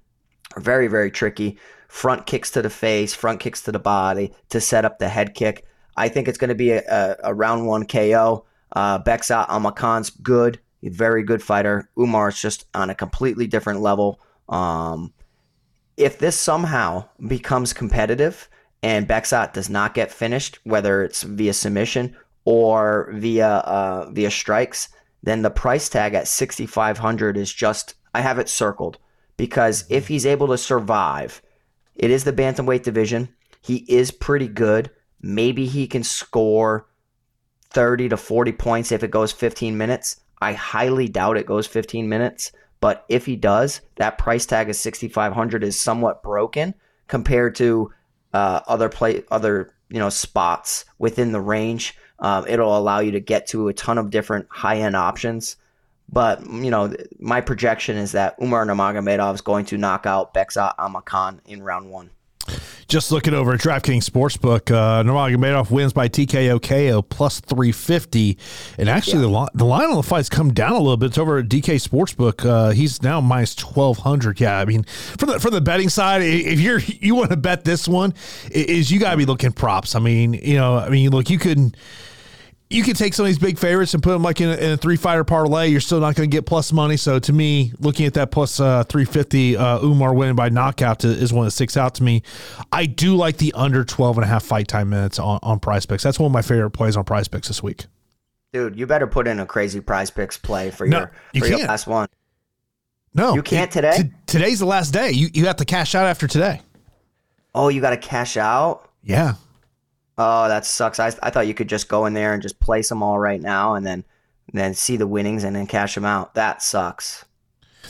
[0.58, 1.58] very very tricky.
[1.88, 5.34] Front kicks to the face, front kicks to the body to set up the head
[5.34, 5.64] kick.
[5.96, 8.44] I think it's going to be a, a, a round one KO.
[8.72, 11.88] Uh, Bekzat Almakhan's good very good fighter.
[11.98, 14.20] Umar is just on a completely different level.
[14.48, 15.12] Um,
[15.96, 18.48] if this somehow becomes competitive
[18.82, 24.88] and Bekzat does not get finished, whether it's via submission or via uh, via strikes,
[25.22, 28.98] then the price tag at 6500 is just I have it circled
[29.36, 31.42] because if he's able to survive,
[31.94, 33.28] it is the bantamweight division.
[33.60, 34.90] He is pretty good.
[35.20, 36.86] Maybe he can score
[37.70, 40.20] 30 to 40 points if it goes 15 minutes.
[40.40, 44.76] I highly doubt it goes 15 minutes, but if he does, that price tag of
[44.76, 46.74] 6500 is somewhat broken
[47.08, 47.92] compared to
[48.32, 51.96] uh, other play other, you know, spots within the range.
[52.18, 55.56] Um, it'll allow you to get to a ton of different high-end options.
[56.08, 60.76] But you know, my projection is that Umar Nurmagomedov is going to knock out Bekzat
[60.76, 62.10] Almakhan in round one.
[62.88, 68.38] Just looking over at DraftKings Sportsbook, uh, Nurmagomedov wins by TKO KO plus 350.
[68.78, 69.20] And actually, yeah.
[69.22, 71.06] the, line, the line on the fight's come down a little bit.
[71.06, 72.48] It's over at DK Sportsbook.
[72.48, 74.40] Uh, he's now minus 1200.
[74.40, 77.64] Yeah, I mean, for the for the betting side, if you're you want to bet
[77.64, 78.14] this one,
[78.50, 79.94] is you got to be looking props.
[79.94, 81.76] I mean, you know, I mean, look, you could
[82.68, 84.70] you can take some of these big favorites and put them like in a, in
[84.72, 85.68] a three fighter parlay.
[85.68, 86.96] You're still not going to get plus money.
[86.96, 91.08] So to me, looking at that plus, uh, 350, uh, Umar winning by knockout to,
[91.08, 92.22] is one that sticks out to me.
[92.72, 96.02] I do like the under 12 and a half fight time minutes on, on PrizePicks.
[96.02, 97.86] That's one of my favorite plays on PrizePicks this week.
[98.52, 101.60] Dude, you better put in a crazy PrizePicks play for no, your, you for can't.
[101.60, 102.08] your last one.
[103.14, 103.96] No, you can't today.
[103.96, 105.10] T- today's the last day.
[105.10, 106.60] You, you have to cash out after today.
[107.54, 108.90] Oh, you got to cash out?
[109.02, 109.34] Yeah.
[110.18, 110.98] Oh, that sucks.
[110.98, 113.40] I, I thought you could just go in there and just place them all right
[113.40, 114.04] now and then
[114.52, 116.34] then see the winnings and then cash them out.
[116.34, 117.24] That sucks.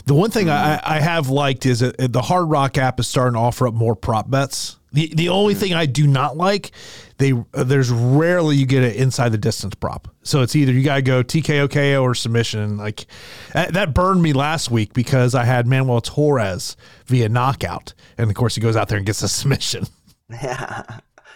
[0.05, 0.81] The one thing I, mm.
[0.83, 3.73] I have liked is that uh, the Hard Rock app is starting to offer up
[3.73, 4.77] more prop bets.
[4.91, 5.57] The the only mm.
[5.57, 6.71] thing I do not like,
[7.17, 10.07] they uh, there's rarely you get an inside the distance prop.
[10.23, 12.77] So it's either you gotta go TKO KO or submission.
[12.77, 13.05] Like
[13.53, 18.35] that, that burned me last week because I had Manuel Torres via knockout, and of
[18.35, 19.85] course he goes out there and gets a submission.
[20.29, 20.83] Yeah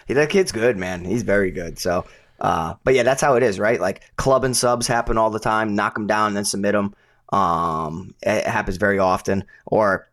[0.08, 1.04] that kid's good, man.
[1.04, 1.78] He's very good.
[1.78, 2.04] So,
[2.40, 3.80] uh, but yeah, that's how it is, right?
[3.80, 5.74] Like club and subs happen all the time.
[5.74, 6.94] Knock them down and then submit them.
[7.32, 9.44] Um, it happens very often.
[9.66, 10.08] Or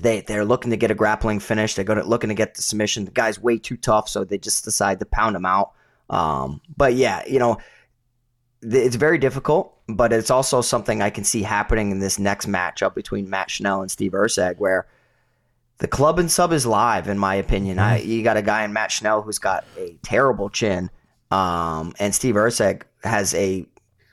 [0.00, 1.74] they they're looking to get a grappling finish.
[1.74, 3.04] They're going to looking to get the submission.
[3.04, 5.72] The guy's way too tough, so they just decide to pound him out.
[6.10, 7.58] Um, but yeah, you know,
[8.62, 9.72] it's very difficult.
[9.88, 13.82] But it's also something I can see happening in this next matchup between Matt Schnell
[13.82, 14.86] and Steve Erceg, where
[15.78, 17.78] the club and sub is live, in my opinion.
[17.78, 18.10] I, mm-hmm.
[18.10, 20.90] you got a guy in Matt Schnell who's got a terrible chin,
[21.30, 23.66] um, and Steve Erceg has a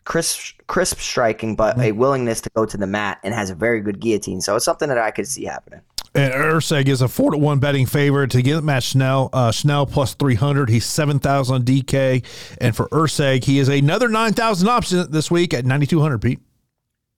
[0.03, 1.97] crisp, crisp striking, but a mm-hmm.
[1.97, 4.41] willingness to go to the mat and has a very good guillotine.
[4.41, 5.81] So it's something that I could see happening.
[6.15, 9.29] And Erceg is a four to one betting favorite to get Matt Schnell.
[9.33, 10.69] Uh, Schnell plus three hundred.
[10.69, 12.23] He's seven thousand DK,
[12.61, 16.21] and for Erceg, he is another nine thousand option this week at ninety two hundred.
[16.21, 16.39] Pete.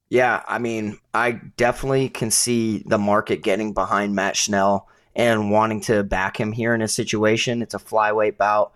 [0.10, 5.82] Yeah, I mean, I definitely can see the market getting behind Matt Schnell and wanting
[5.82, 7.62] to back him here in a situation.
[7.62, 8.74] It's a flyweight bout.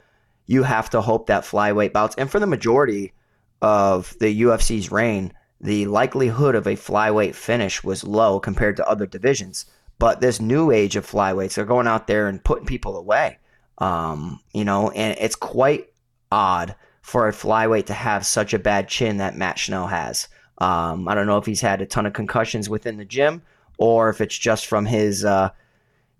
[0.48, 3.14] You have to hope that flyweight bouts, and for the majority
[3.62, 9.06] of the UFC's reign, the likelihood of a flyweight finish was low compared to other
[9.06, 9.66] divisions.
[10.00, 13.38] But this new age of flyweights, they're going out there and putting people away.
[13.78, 15.92] Um, you know, and it's quite
[16.32, 20.28] odd for a flyweight to have such a bad chin that Matt Schnell has.
[20.60, 23.42] Um, I don't know if he's had a ton of concussions within the gym
[23.78, 25.50] or if it's just from his, uh,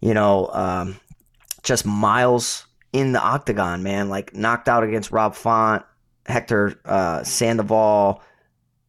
[0.02, 1.00] you know, um,
[1.64, 4.10] just miles in the octagon, man.
[4.10, 5.84] Like knocked out against Rob Font,
[6.26, 8.22] Hector uh, Sandoval,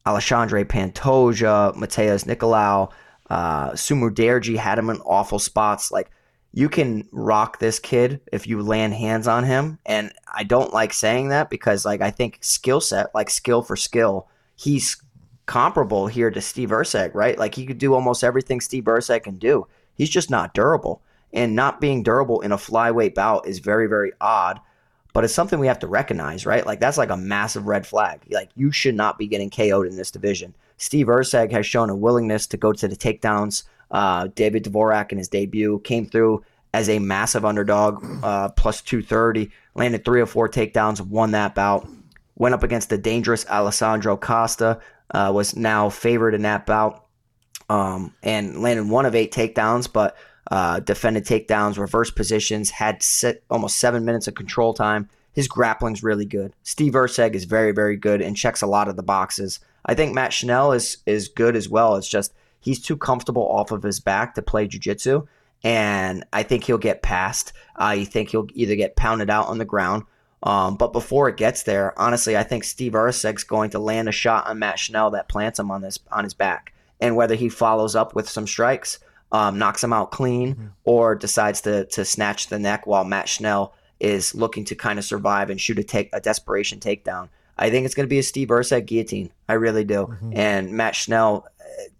[0.06, 2.90] Alexandre Pantoja, Matheus Nicolau,
[3.28, 5.90] uh, Su Mudaerji had him in awful spots.
[5.90, 6.10] Like
[6.52, 9.78] you can rock this kid if you land hands on him.
[9.86, 13.76] And I don't like saying that because like I think skill set, like skill for
[13.76, 15.00] skill, he's
[15.50, 17.36] comparable here to Steve Erceg, right?
[17.36, 19.66] Like he could do almost everything Steve Erceg can do.
[19.96, 21.02] He's just not durable.
[21.32, 24.60] And not being durable in a flyweight bout is very, very odd.
[25.12, 26.64] But it's something we have to recognize, right?
[26.64, 28.20] Like that's like a massive red flag.
[28.30, 30.54] Like you should not be getting KO'd in this division.
[30.76, 33.64] Steve Erceg has shown a willingness to go to the takedowns.
[33.90, 39.50] Uh, David Dvorak in his debut came through as a massive underdog, uh, plus 230,
[39.74, 41.88] landed three or four takedowns, won that bout.
[42.36, 44.80] Went up against the dangerous Alessandro Costa,
[45.12, 47.04] uh, was now favored in that bout
[47.68, 50.16] um, and landed one of eight takedowns, but
[50.50, 55.08] uh, defended takedowns, reverse positions, had set, almost seven minutes of control time.
[55.32, 56.52] His grappling's really good.
[56.64, 59.60] Steve Erceg is very, very good and checks a lot of the boxes.
[59.86, 61.96] I think Matt Schnell is is good as well.
[61.96, 65.26] It's just he's too comfortable off of his back to play jiu-jitsu,
[65.62, 67.52] and I think he'll get passed.
[67.76, 70.02] I think he'll either get pounded out on the ground
[70.42, 74.12] Um, but before it gets there, honestly, I think Steve Erceg's going to land a
[74.12, 77.48] shot on Matt Schnell that plants him on this on his back, and whether he
[77.48, 78.98] follows up with some strikes,
[79.32, 80.66] um, knocks him out clean, mm-hmm.
[80.84, 85.04] or decides to to snatch the neck while Matt Schnell is looking to kind of
[85.04, 87.28] survive and shoot a take a desperation takedown.
[87.58, 89.30] I think it's going to be a Steve Erceg guillotine.
[89.46, 90.06] I really do.
[90.06, 90.32] Mm-hmm.
[90.34, 91.46] And Matt Schnell,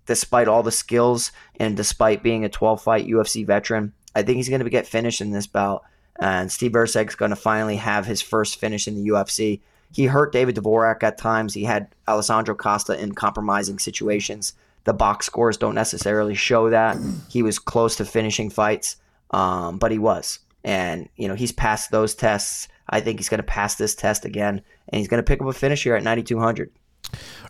[0.07, 4.49] despite all the skills and despite being a 12 fight UFC veteran, I think he's
[4.49, 5.85] going to get finished in this bout.
[6.21, 9.61] And Steve Erceg's going to finally have his first finish in the UFC.
[9.93, 11.55] He hurt David Dvorak at times.
[11.55, 14.53] He had Alessandro Costa in compromising situations.
[14.85, 16.97] The box scores don't necessarily show that.
[17.29, 18.97] He was close to finishing fights,
[19.31, 20.39] um, but he was.
[20.63, 22.69] And, you know, he's passed those tests.
[22.89, 25.49] I think he's going to pass this test again, and he's going to pick up
[25.49, 26.71] a finish here at 9,200.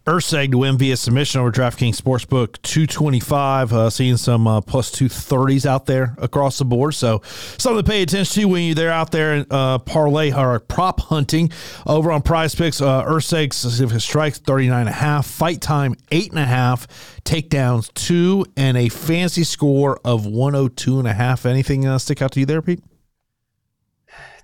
[0.07, 3.73] Erceg to win via submission over DraftKings Sportsbook 225.
[3.73, 6.95] Uh, seeing some uh, plus 230s out there across the board.
[6.95, 7.23] So
[7.59, 11.53] something to pay attention to when you're out there uh, parlay or prop hunting
[11.87, 12.81] over on PrizePicks.
[12.81, 13.53] Uh, Erceg
[14.01, 16.87] strikes 39.5, fight time 8.5,
[17.25, 21.47] takedowns 2, and a fancy score of 102.5.
[21.47, 22.83] Anything uh, stick out to you there, Pete?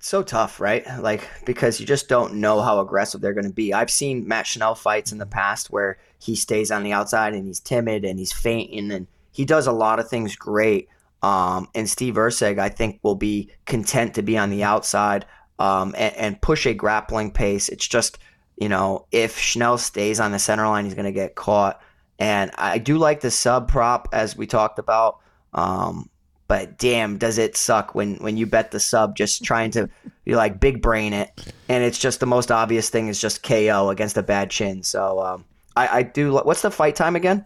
[0.07, 0.85] So tough, right?
[0.99, 3.73] Like because you just don't know how aggressive they're going to be.
[3.73, 7.45] I've seen Matt Schnell fights in the past where he stays on the outside and
[7.45, 10.87] he's timid and he's fainting and he does a lot of things great.
[11.21, 15.25] Um, and Steve Erceg, I think, will be content to be on the outside
[15.59, 17.67] um, and, and push a grappling pace.
[17.67, 18.17] It's just
[18.55, 21.81] you know if Schnell stays on the center line, he's going to get caught.
[22.17, 25.19] And I do like the sub prop as we talked about.
[25.53, 26.09] Um,
[26.47, 29.89] but damn, does it suck when when you bet the sub just trying to
[30.25, 33.89] you like big brain it, and it's just the most obvious thing is just KO
[33.89, 34.83] against a bad chin.
[34.83, 35.45] So um,
[35.75, 36.33] I, I do.
[36.33, 37.45] What's the fight time again?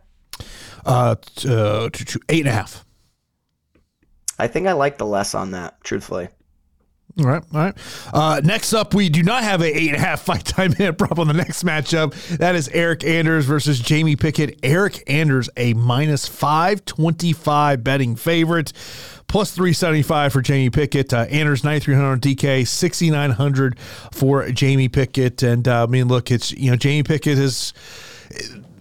[0.86, 1.16] Uh,
[1.48, 1.90] uh,
[2.30, 2.86] eight and a half.
[4.40, 6.30] I think I like the less on that, truthfully.
[7.20, 7.78] All right, all right.
[8.14, 10.98] Uh, next up, we do not have an eight and a half fight time hit
[10.98, 12.14] prop on the next matchup.
[12.38, 14.62] That is Eryk Anders versus Jamie Pickett.
[14.62, 18.72] Eryk Anders, a minus five twenty five betting favorite,
[19.28, 21.14] plus three seventy five for Jamie Pickett.
[21.14, 23.78] Uh, Anders ninety three hundred DK, sixty nine hundred
[24.12, 25.44] for Jamie Pickett.
[25.44, 27.74] And uh, I mean, look, it's you know Jamie Pickett is.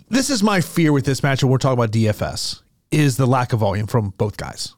[0.08, 1.44] This is my fear with this matchup.
[1.44, 4.74] We're talking about DFS is the lack of volume from both guys.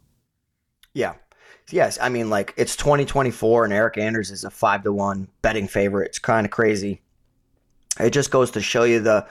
[0.95, 1.15] Yeah,
[1.73, 5.69] yes, I mean like it's 2024 and Eryk Anders is a five to one betting
[5.69, 6.07] favorite.
[6.07, 7.01] It's kind of crazy.
[8.01, 9.27] It just goes to show you the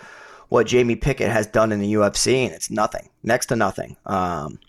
[0.50, 3.96] what Jamie Pickett has done in the UFC, and it's nothing, next to nothing.
[4.06, 4.60] Um,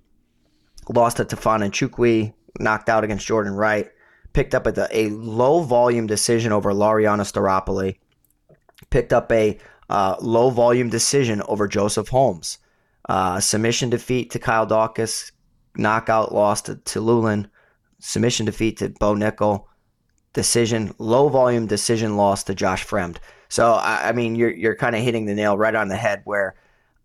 [0.88, 3.90] lost to Tafon Nchukwi, knocked out against Jordan Wright,
[4.32, 7.96] picked up a, a low volume decision over Laureano Staropoli,
[8.90, 9.58] picked up a
[9.90, 12.58] uh, low volume decision over Joseph Holmes,
[13.08, 15.32] uh, submission defeat to Kyle Daukaus,
[15.76, 17.48] knockout loss to, to Lulin,
[18.02, 19.64] submission defeat to Bo Nickal,
[20.32, 23.16] decision, low volume decision loss to Josh Fremd.
[23.48, 26.22] So I, I mean, you're you're kind of hitting the nail right on the head
[26.24, 26.54] where,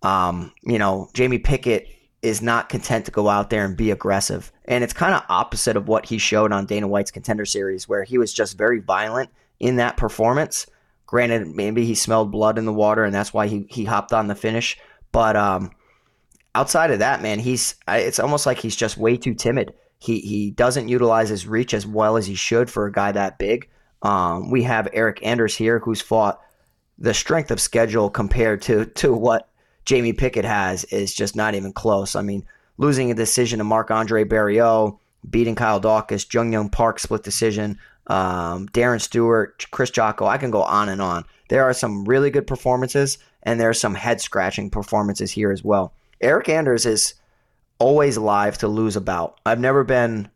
[0.02, 1.88] um, you know, Jamie Pickett
[2.22, 5.78] is not content to go out there and be aggressive, and it's kind of opposite
[5.78, 9.30] of what he showed on Dana White's Contender Series, where he was just very violent
[9.60, 10.66] in that performance.
[11.06, 14.28] Granted, maybe he smelled blood in the water, and that's why he he hopped on
[14.28, 14.78] the finish.
[15.12, 15.72] But um,
[16.56, 19.74] outside of that, man, he's it's almost like he's just way too timid.
[20.00, 23.38] He he doesn't utilize his reach as well as he should for a guy that
[23.38, 23.70] big.
[24.04, 26.40] Um, we have Eryk Anders here, who's fought
[26.98, 29.50] the strength of schedule compared to to what
[29.86, 32.16] Jamie Pickett has is just not even close.
[32.16, 32.46] I mean,
[32.78, 37.80] losing a decision to Marc Andre Barriault, beating Kyle Daukaus, Jun Yong Park split decision,
[38.08, 40.28] um, Darren Stewart, Krzysztof Jotko.
[40.28, 41.26] I can go on and on.
[41.50, 45.64] There are some really good performances, and there are some head scratching performances here as
[45.64, 45.94] well.
[46.22, 47.14] Eryk Anders is
[47.80, 49.40] always live to lose about.
[49.46, 50.30] I've never been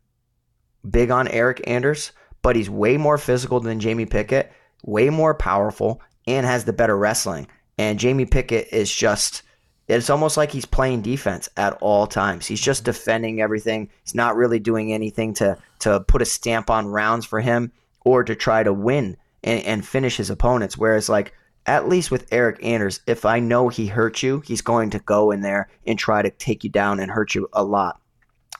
[0.88, 2.12] big on Eryk Anders,
[2.42, 4.52] but he's way more physical than Jamie Pickett,
[4.84, 7.46] way more powerful, and has the better wrestling.
[7.78, 9.42] And Jamie Pickett is just
[9.88, 12.46] it's almost like he's playing defense at all times.
[12.46, 13.90] He's just defending everything.
[14.04, 17.72] He's not really doing anything to to put a stamp on rounds for him
[18.04, 20.78] or to try to win and, and finish his opponents.
[20.78, 21.34] Whereas like
[21.66, 25.30] at least with Eryk Anders, if I know he hurt you, he's going to go
[25.30, 28.00] in there and try to take you down and hurt you a lot.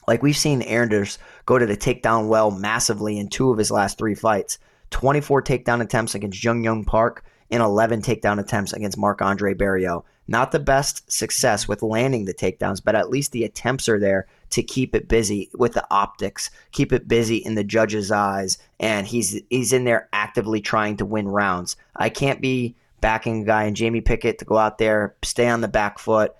[0.06, 3.98] Like we've seen Anders go to the takedown well massively in two of his last
[3.98, 4.58] three fights
[4.90, 10.04] 24 takedown attempts against Jun Yong Park and 11 takedown attempts against Marc Andre Barriault.
[10.28, 14.26] Not the best success with landing the takedowns, but at least the attempts are there
[14.50, 19.06] to keep it busy with the optics, keep it busy in the judge's eyes, and
[19.06, 21.76] he's he's in there actively trying to win rounds.
[21.96, 25.60] I can't be backing a guy and Jamie Pickett to go out there, stay on
[25.60, 26.34] the back foot,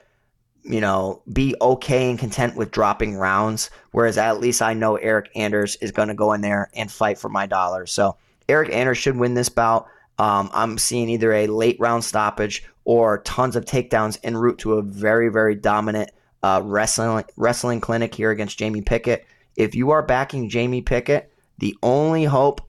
[0.62, 3.68] you know, be okay and content with dropping rounds.
[3.90, 7.18] Whereas at least I know Eryk Anders is going to go in there and fight
[7.18, 7.92] for my dollars.
[7.92, 8.16] So
[8.48, 9.86] Eryk Anders should win this bout.
[10.18, 14.74] Um, I'm seeing either a late round stoppage or tons of takedowns en route to
[14.74, 16.10] a very, very dominant
[16.42, 19.26] uh, wrestling wrestling clinic here against Jamie Pickett.
[19.56, 22.60] If you are backing Jamie Pickett, the only hope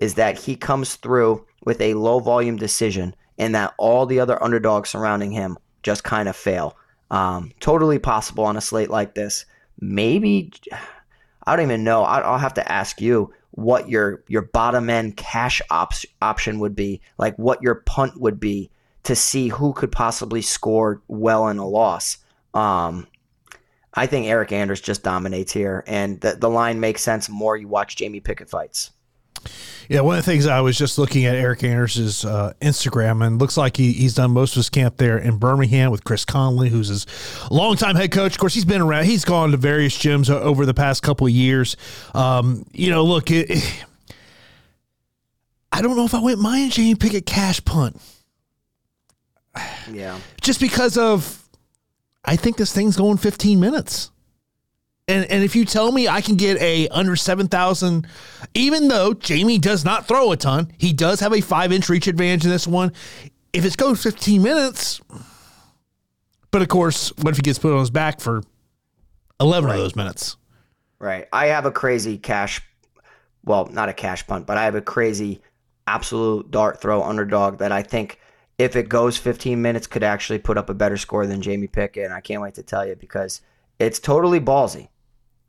[0.00, 4.42] is that he comes through with a low volume decision and that all the other
[4.42, 6.76] underdogs surrounding him just kind of fail.
[7.10, 9.44] Um, totally possible on a slate like this.
[9.80, 10.52] Maybe
[11.44, 12.04] I don't even know.
[12.04, 17.00] I'll have to ask you what your your bottom end cash ops option would be,
[17.18, 18.70] like what your punt would be
[19.02, 22.18] to see who could possibly score well in a loss.
[22.54, 23.08] Um,
[23.92, 27.66] I think Eryk Anders just dominates here, and the the line makes sense more you
[27.66, 28.92] watch Jamie Pickett fights.
[29.88, 33.40] Yeah, one of the things I was just looking at Eryk Anders' uh, Instagram, and
[33.40, 36.68] looks like he, he's done most of his camp there in Birmingham with Chris Conley,
[36.68, 37.06] who's his
[37.50, 38.32] longtime head coach.
[38.32, 39.06] Of course, he's been around.
[39.06, 41.76] He's gone to various gyms over the past couple of years.
[42.14, 43.84] Um, you know, look, it, it,
[45.72, 48.00] I don't know if I went my and Jamie Pickett cash punt.
[49.90, 51.42] Yeah, just because of,
[52.24, 54.11] I think this thing's going 15 minutes.
[55.08, 58.06] And and if you tell me I can get a under seven thousand,
[58.54, 62.06] even though Jamie does not throw a ton, he does have a five inch reach
[62.06, 62.92] advantage in this one.
[63.52, 65.00] If it's goes fifteen minutes,
[66.50, 68.42] but of course, what if he gets put on his back for
[69.40, 69.76] eleven right.
[69.76, 70.36] of those minutes?
[71.00, 71.26] Right.
[71.32, 72.62] I have a crazy cash,
[73.44, 75.42] well, not a cash punt, but I have a crazy
[75.88, 78.20] absolute dart throw underdog that I think
[78.56, 82.04] if it goes 15 minutes could actually put up a better score than Jamie Pickett.
[82.04, 83.40] And I can't wait to tell you because
[83.80, 84.88] it's totally ballsy.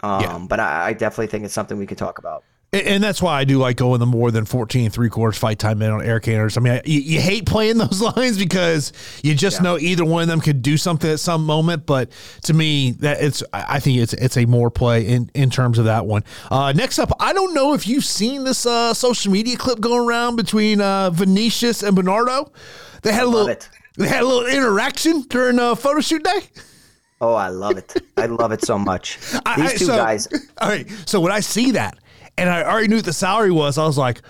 [0.04, 0.46] Um, yeah.
[0.48, 2.44] But I, I, definitely think it's something we could talk about.
[2.74, 5.82] And that's why I do like going the more than 14 three quarters fight time
[5.84, 6.58] in on Eryk Anders.
[6.58, 8.92] I mean, you, you, hate playing those lines because
[9.24, 9.64] you just yeah.
[9.64, 11.86] know either one of them could do something at some moment.
[11.86, 12.10] But
[12.44, 15.86] to me, that it's I think it's it's a more play in, in terms of
[15.86, 16.24] that one.
[16.50, 20.08] Uh, next up, I don't know if you've seen this uh, social media clip going
[20.08, 22.52] around between uh, Vinicius and Bernardo.
[23.04, 23.70] They had a little it.
[23.98, 26.42] they had a little interaction during a photo shoot day.
[27.24, 27.96] Oh, I love it.
[28.18, 29.18] I love it so much.
[29.32, 30.28] These I, two so, guys.
[30.62, 30.86] All right.
[31.06, 31.98] So when I see that,
[32.38, 34.22] and I already knew what the salary was, I was like,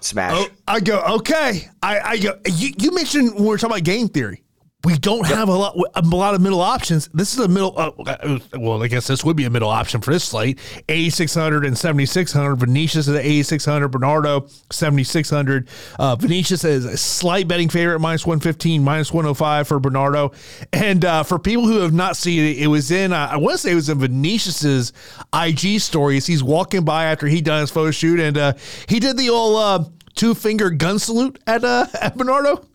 [0.00, 0.32] smash.
[0.34, 1.68] Oh, I go, okay.
[1.82, 4.42] I, I go, you, you mentioned when we are talking about game theory
[4.84, 7.08] we don't have a lot a lot of middle options.
[7.14, 7.78] This is a middle.
[7.78, 10.58] Uh, uh well, I guess this would be a middle option for this slate.
[10.88, 12.56] 8600 and 7600.
[12.56, 13.88] Vinicius is at 8600.
[13.88, 15.68] Bernardo 7600.
[15.98, 20.32] Uh, Vinicius is a slight betting favorite, minus 115, minus 105 for Bernardo.
[20.72, 23.12] And uh, for people who have not seen it, it was in.
[23.12, 24.92] Uh, I want to say it was in Vinicius's
[25.32, 26.26] IG stories.
[26.26, 28.52] He's walking by after he done his photo shoot, and uh,
[28.88, 32.66] he did the old uh, two finger gun salute at at Bernardo.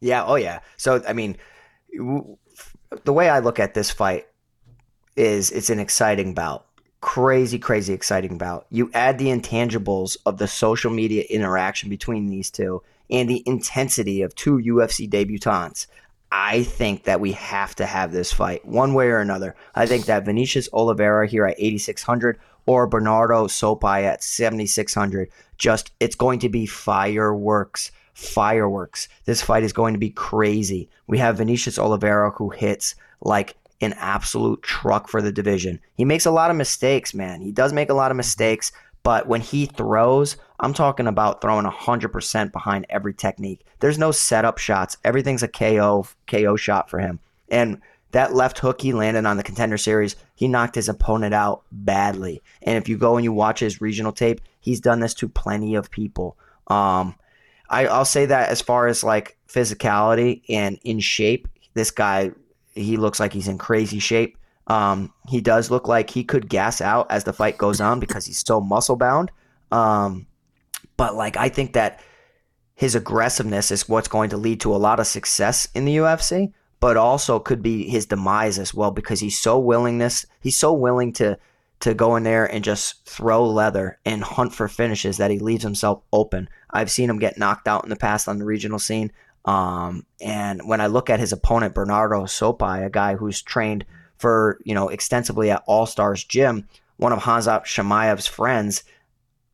[0.00, 0.24] Yeah.
[0.24, 0.60] Oh, yeah.
[0.76, 1.36] So, I mean,
[3.04, 4.26] the way I look at this fight
[5.16, 6.66] is it's an exciting bout.
[7.00, 8.66] Crazy, crazy exciting bout.
[8.70, 14.22] You add the intangibles of the social media interaction between these two and the intensity
[14.22, 15.86] of two UFC debutants.
[16.30, 19.56] I think that we have to have this fight one way or another.
[19.74, 26.16] I think that Vinicius Oliveira here at 8,600 or Bernardo Sopaj at 7,600, just it's
[26.16, 29.06] going to be fireworks fireworks.
[29.26, 30.88] This fight is going to be crazy.
[31.06, 35.78] We have Vinicius Oliveira who hits like an absolute truck for the division.
[35.94, 37.40] He makes a lot of mistakes, man.
[37.40, 38.72] He does make a lot of mistakes,
[39.04, 43.64] but when he throws, I'm talking about throwing 100% behind every technique.
[43.78, 44.96] There's no setup shots.
[45.04, 47.20] Everything's a KO KO shot for him.
[47.48, 51.62] And that left hook he landed on the contender series, he knocked his opponent out
[51.70, 52.42] badly.
[52.62, 55.76] And if you go and you watch his regional tape, he's done this to plenty
[55.76, 56.36] of people.
[56.66, 57.14] Um,
[57.70, 62.32] I, I'll say that as far as like physicality and in shape, this guy
[62.74, 64.36] he looks like he's in crazy shape.
[64.68, 68.26] Um, he does look like he could gas out as the fight goes on because
[68.26, 69.30] he's so muscle bound.
[69.72, 70.26] Um,
[70.96, 72.00] but like I think that
[72.74, 76.52] his aggressiveness is what's going to lead to a lot of success in the UFC,
[76.80, 81.12] but also could be his demise as well because he's so willingness he's so willing
[81.14, 81.38] to
[81.80, 85.62] to go in there and just throw leather and hunt for finishes that he leaves
[85.62, 86.48] himself open.
[86.70, 89.12] I've seen him get knocked out in the past on the regional scene.
[89.44, 93.84] Um, and when I look at his opponent, Bernardo Sopaj, a guy who's trained
[94.16, 98.82] for, you know, extensively at All Stars Gym, one of Khamzat Chimaev's friends,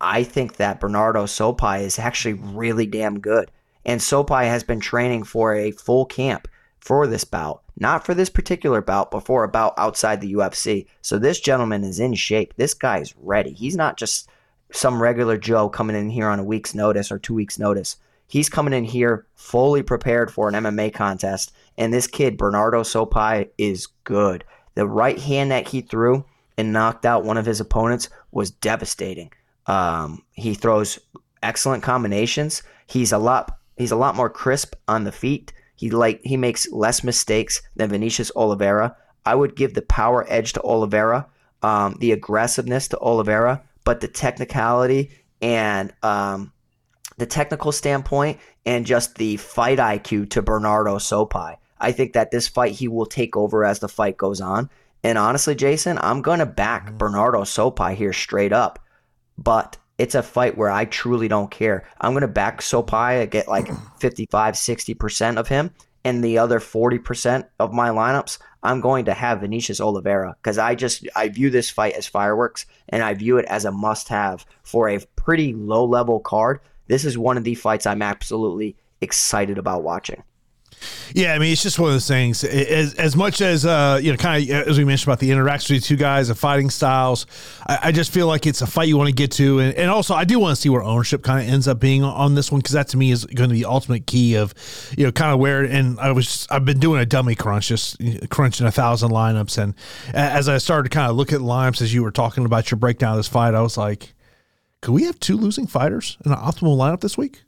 [0.00, 3.50] I think that Bernardo Sopaj is actually really damn good.
[3.84, 6.48] And Sopaj has been training for a full camp
[6.84, 7.62] for this bout.
[7.78, 10.86] Not for this particular bout, but for a bout outside the UFC.
[11.00, 12.52] So this gentleman is in shape.
[12.56, 13.54] This guy is ready.
[13.54, 14.28] He's not just
[14.70, 17.96] some regular Joe coming in here on a week's notice or two weeks' notice.
[18.26, 21.52] He's coming in here fully prepared for an MMA contest.
[21.78, 24.44] And this kid, Bernardo Sopaj, is good.
[24.74, 26.26] The right hand that he threw
[26.58, 29.32] and knocked out one of his opponents was devastating.
[29.66, 30.98] Um, he throws
[31.42, 32.62] excellent combinations.
[32.86, 35.52] He's a lot he's a lot more crisp on the feet.
[35.76, 38.96] He like he makes less mistakes than Vinicius Oliveira.
[39.26, 41.26] I would give the power edge to Oliveira,
[41.62, 45.10] um, the aggressiveness to Oliveira, but the technicality
[45.40, 46.52] and um,
[47.16, 51.56] the technical standpoint and just the fight IQ to Bernardo Sopaj.
[51.78, 54.70] I think that this fight he will take over as the fight goes on.
[55.02, 56.96] And honestly, Jason, I'm going to back mm-hmm.
[56.96, 58.78] Bernardo Sopaj here straight up.
[59.36, 61.86] But it's a fight where I truly don't care.
[62.00, 63.68] I'm going to back Sopaj, get like
[64.00, 65.70] 55, 60% of him.
[66.06, 70.74] And the other 40% of my lineups, I'm going to have Vinicius Oliveira because I
[70.74, 74.44] just I view this fight as fireworks and I view it as a must have
[74.62, 76.60] for a pretty low level card.
[76.88, 80.22] This is one of the fights I'm absolutely excited about watching.
[81.14, 82.42] Yeah, I mean, it's just one of those things.
[82.42, 85.76] As, as much as uh, you know, kind of as we mentioned about the interaction
[85.76, 87.26] between two guys, the fighting styles,
[87.66, 89.90] I, I, just feel like it's a fight you want to get to, and, and
[89.90, 92.50] also I do want to see where ownership kind of ends up being on this
[92.50, 94.54] one because that to me is going to be the ultimate key of
[94.96, 95.62] you know kind of where.
[95.62, 97.96] And I was I've been doing a dummy crunch, just
[98.30, 99.74] crunching a thousand lineups, and
[100.12, 102.78] as I started to kind of look at lineups as you were talking about your
[102.78, 104.14] breakdown of this fight, I was like,
[104.80, 107.42] could we have two losing fighters in an optimal lineup this week?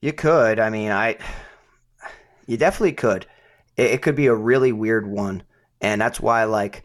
[0.00, 0.60] You could.
[0.60, 1.16] I mean, I
[2.46, 3.26] you definitely could.
[3.76, 5.42] It, it could be a really weird one,
[5.80, 6.84] and that's why like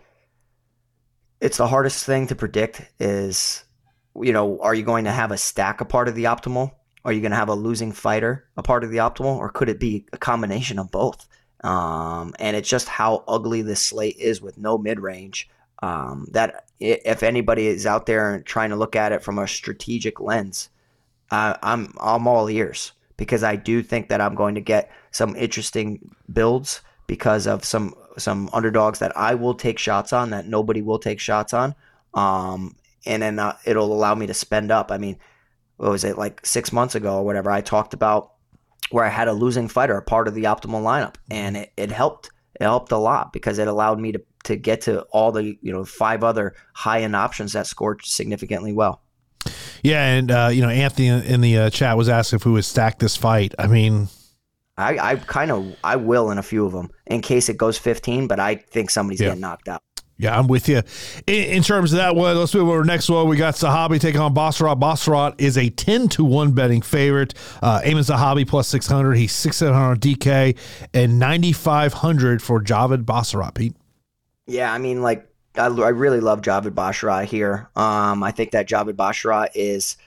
[1.41, 3.63] it's the hardest thing to predict is
[4.15, 6.71] you know are you going to have a stack a part of the optimal?
[7.05, 9.37] Are you going to have a losing fighter a part of the optimal?
[9.37, 11.27] Or could it be a combination of both?
[11.63, 15.49] Um, and it's just how ugly this slate is with no mid-range.
[15.81, 19.47] Um, that if anybody is out there and trying to look at it from a
[19.47, 20.69] strategic lens
[21.31, 26.15] I'm I'm all ears because I do think that I'm going to get some interesting
[26.31, 30.99] builds because of some some underdogs that I will take shots on that nobody will
[30.99, 31.75] take shots on.
[32.13, 34.89] Um, and then uh, it'll allow me to spend up.
[34.89, 35.17] I mean,
[35.75, 37.51] what was it like six months ago or whatever?
[37.51, 38.31] I talked about
[38.89, 41.91] where I had a losing fighter, a part of the optimal lineup, and it, it
[41.91, 42.31] helped.
[42.55, 45.73] It helped a lot because it allowed me to to get to all the you
[45.73, 49.01] know five other high end options that scored significantly well.
[49.83, 52.65] Yeah, and uh, you know, Anthony in the uh, chat was asked if we would
[52.65, 53.53] stack this fight.
[53.57, 54.07] I mean,
[54.77, 57.77] I, I kind of I will in a few of them in case it goes
[57.77, 59.27] 15, but I think somebody's yeah.
[59.27, 59.81] getting knocked out.
[60.17, 60.81] Yeah, I'm with you.
[61.27, 63.29] In, in, terms of that one, let's move over to next one.
[63.29, 64.77] We got Zahabi taking on Basharat.
[64.77, 67.33] Basharat is a 10 to 1 betting favorite.
[67.61, 69.15] Uh, Aiemann Zahabi plus 600.
[69.15, 70.57] He's 600 DK
[70.93, 73.77] and 9,500 for Javid Basharat, Pete.
[74.45, 77.69] Yeah, I mean, like I, I really love Javid Basharat here.
[77.75, 79.97] Um, I think that Javid Basharat is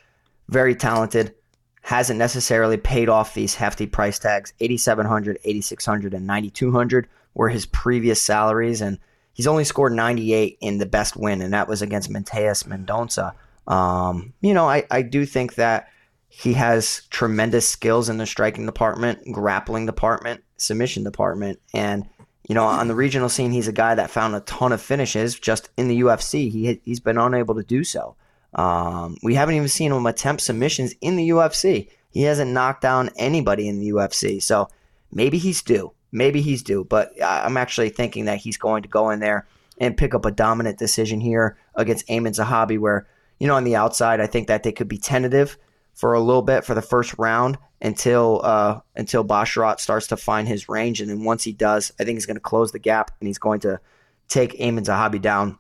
[0.49, 1.34] very talented.
[1.82, 4.53] Hasn't necessarily paid off these hefty price tags.
[4.61, 8.80] 8700 8600 and 9200 were his previous salaries.
[8.80, 8.99] And
[9.32, 13.34] he's only scored 98 in the best win, and that was against Mateus Mendonça.
[13.66, 15.88] Um, you know, I, I do think that
[16.28, 22.09] he has tremendous skills in the striking department, grappling department, submission department, and
[22.49, 25.38] you know, on the regional scene, he's a guy that found a ton of finishes.
[25.38, 28.16] Just in the UFC, he he's been unable to do so.
[28.55, 31.88] Um, we haven't even seen him attempt submissions in the UFC.
[32.11, 34.43] He hasn't knocked down anybody in the UFC.
[34.43, 34.68] So
[35.11, 35.93] maybe he's due.
[36.11, 36.84] Maybe he's due.
[36.84, 39.47] But I'm actually thinking that he's going to go in there
[39.78, 43.07] and pick up a dominant decision here against Aiemann Zahabi, where,
[43.38, 45.57] you know, on the outside, I think that they could be tentative
[45.95, 50.49] for a little bit for the first round until uh, until Basharat starts to find
[50.49, 53.11] his range, and then once he does, I think he's going to close the gap
[53.20, 53.80] and he's going to
[54.28, 55.59] take Aiemann Zahabi down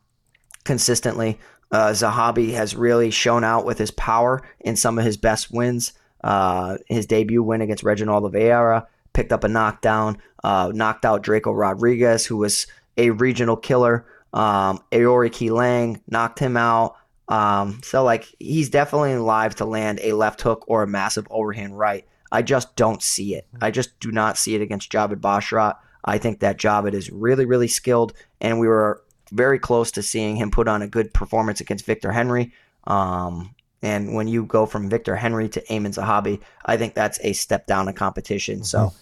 [0.64, 1.38] consistently.
[1.70, 5.92] Uh, Zahabi has really shown out with his power in some of his best wins.
[6.22, 11.56] Uh, his debut win against Reginald Oliveira picked up a knockdown, uh, knocked out Drako
[11.56, 12.66] Rodriguez, who was
[12.96, 14.06] a regional killer.
[14.32, 16.96] Um, Aori Qileng knocked him out.
[17.28, 21.78] Um, so like he's definitely live to land a left hook or a massive overhand
[21.78, 22.06] right.
[22.32, 23.46] I just don't see it.
[23.60, 25.76] I just do not see it against Javid Basharat.
[26.04, 30.36] I think that Javid is really, really skilled, and we were very close to seeing
[30.36, 32.52] him put on a good performance against Victor Henry.
[32.84, 37.34] Um, and when you go from Victor Henry to Aiemann Zahabi, I think that's a
[37.34, 38.56] step down in competition.
[38.56, 38.64] Mm-hmm.
[38.64, 38.92] So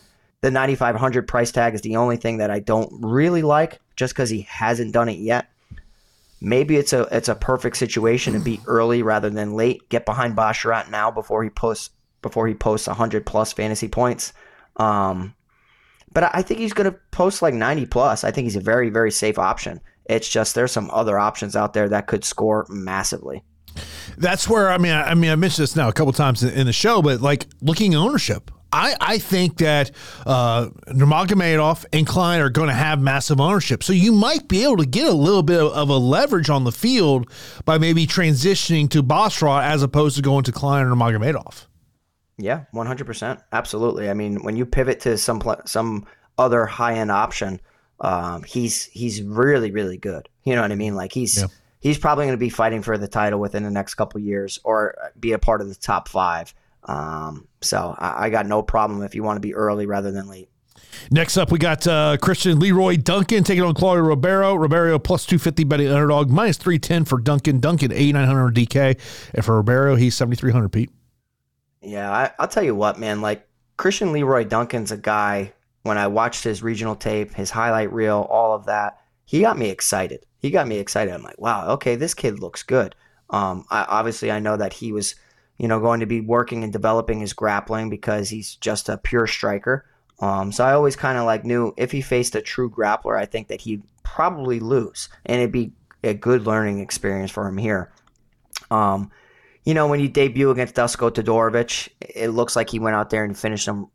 [0.40, 4.30] the 9,500 price tag is the only thing that I don't really like just because
[4.30, 5.48] he hasn't done it yet.
[6.40, 9.88] Maybe it's a it's a perfect situation to be early rather than late.
[9.90, 11.90] Get behind Basharat now before he posts
[12.22, 14.32] before he posts 100 plus fantasy points.
[14.76, 15.34] Um,
[16.12, 18.24] but I think he's going to post like 90 plus.
[18.24, 19.80] I think he's a very very safe option.
[20.06, 23.44] It's just there's some other options out there that could score massively.
[24.18, 26.66] That's where I mean I, I mean I mentioned this now a couple times in,
[26.66, 29.90] the show, but like looking at ownership, I, I think that
[30.26, 33.82] uh, Nurmagomedov and Klein are going to have massive ownership.
[33.82, 36.64] So you might be able to get a little bit of, of a leverage on
[36.64, 37.30] the field
[37.64, 41.66] by maybe transitioning to Basharat as opposed to going to Klein or Nurmagomedov.
[42.40, 43.42] Yeah, 100%.
[43.52, 44.10] Absolutely.
[44.10, 46.06] I mean, when you pivot to some some
[46.38, 47.60] other high-end option,
[48.00, 50.28] um, he's he's really really good.
[50.44, 50.94] You know what I mean?
[50.94, 51.46] Like he's yeah.
[51.80, 54.94] he's probably going to be fighting for the title within the next couple years or
[55.18, 56.54] be a part of the top 5.
[56.84, 60.28] Um, so I, I got no problem if you want to be early rather than
[60.28, 60.48] late.
[61.10, 64.54] Next up, we got uh, Christian Leroy Duncan taking on Claudio Ribeiro.
[64.54, 67.60] Ribeiro plus 250 betting underdog, minus 310 for Duncan.
[67.60, 69.00] Duncan, 8,900 DK.
[69.34, 70.90] And for Ribeiro, he's 7,300, Pete.
[71.82, 73.20] Yeah, I, I'll tell you what, man.
[73.20, 75.52] Like, Christian Leroy Duncan's a guy,
[75.82, 79.70] when I watched his regional tape, his highlight reel, all of that, he got me
[79.70, 80.26] excited.
[80.38, 81.12] He got me excited.
[81.12, 82.94] I'm like, wow, okay, this kid looks good.
[83.30, 85.14] Um, I, obviously, I know that he was–
[85.60, 89.26] you know, going to be working and developing his grappling because he's just a pure
[89.26, 89.84] striker.
[90.20, 93.26] Um, so I always kind of like knew if he faced a true grappler, I
[93.26, 95.72] think that he'd probably lose, and it'd be
[96.02, 97.92] a good learning experience for him here.
[98.70, 99.10] Um,
[99.64, 103.24] you know, when you debut against Dusko Todorovic, it looks like he went out there
[103.24, 103.86] and finished him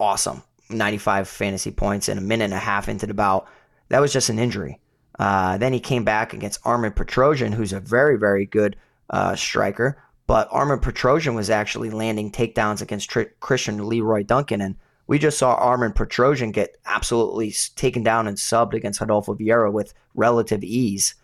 [0.00, 3.46] awesome, 95 fantasy points in a minute and a half into the bout.
[3.88, 4.80] That was just an injury.
[5.18, 8.76] Uh, then he came back against Armen Petrosyan, who's a very, very good
[9.10, 9.96] uh, striker
[10.28, 14.60] but Armen Petrosyan was actually landing takedowns against Tr- Christian Leroy Duncan.
[14.60, 14.76] And
[15.06, 19.94] we just saw Armen Petrosyan get absolutely taken down and subbed against Rodolfo Vieira with
[20.14, 21.14] relative ease.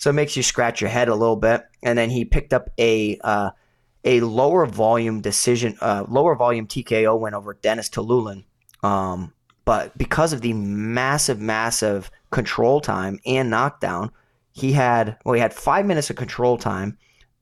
[0.00, 1.62] So it makes you scratch your head a little bit.
[1.82, 3.50] And then he picked up a uh,
[4.02, 8.44] a lower volume decision, uh, lower volume TKO win over Denis Tiuliulin.
[8.82, 9.34] Um,
[9.66, 14.10] but because of the massive, massive control time and knockdown,
[14.52, 16.96] he had well, he had five minutes of control time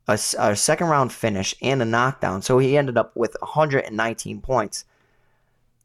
[0.08, 2.42] a, a second round finish, and a knockdown.
[2.42, 4.84] So he ended up with 119 points.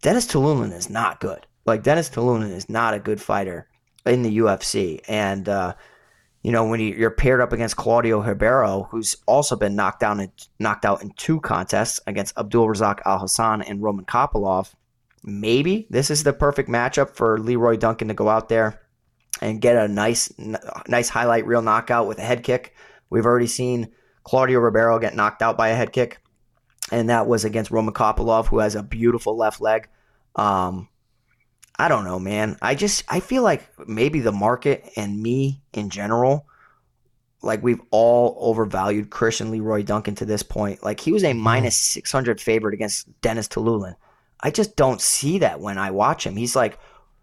[0.01, 1.45] Denis Tiuliulin is not good.
[1.65, 3.67] Like Denis Tiuliulin is not a good fighter
[4.05, 5.75] in the UFC, and uh,
[6.43, 10.31] you know when you're paired up against Claudio Ribeiro, who's also been knocked down and
[10.59, 14.73] knocked out in two contests against Abdul Razak Alhassan and Roman Kopylov,
[15.23, 18.81] maybe this is the perfect matchup for Leroy Duncan to go out there
[19.41, 20.33] and get a nice,
[20.87, 22.75] nice highlight reel knockout with a head kick.
[23.09, 23.91] We've already seen
[24.23, 26.19] Claudio Ribeiro get knocked out by a head kick,
[26.91, 29.87] and that was against Roman Kopylov, who has a beautiful left leg.
[30.35, 30.89] Um,
[31.77, 32.57] I don't know, man.
[32.61, 36.47] I just I feel like maybe the market and me in general,
[37.41, 40.83] like we've all overvalued Christian Leroy Duncan to this point.
[40.83, 41.39] Like he was a mm-hmm.
[41.39, 43.95] minus six hundred favorite against Denis Tiuliulin.
[44.41, 46.35] I just don't see that when I watch him.
[46.35, 46.77] He's like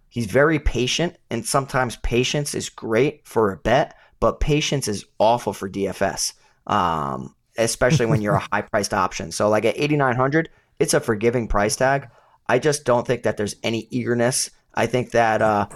[0.09, 5.53] he's very patient, and sometimes patience is great for a bet, but patience is awful
[5.53, 6.32] for DFS
[6.70, 9.32] um, especially when you're a high priced option.
[9.32, 10.48] So like at 8,900,
[10.78, 12.09] it's a forgiving price tag.
[12.51, 14.51] I just don't think that there's any eagerness.
[14.74, 15.68] I think that uh,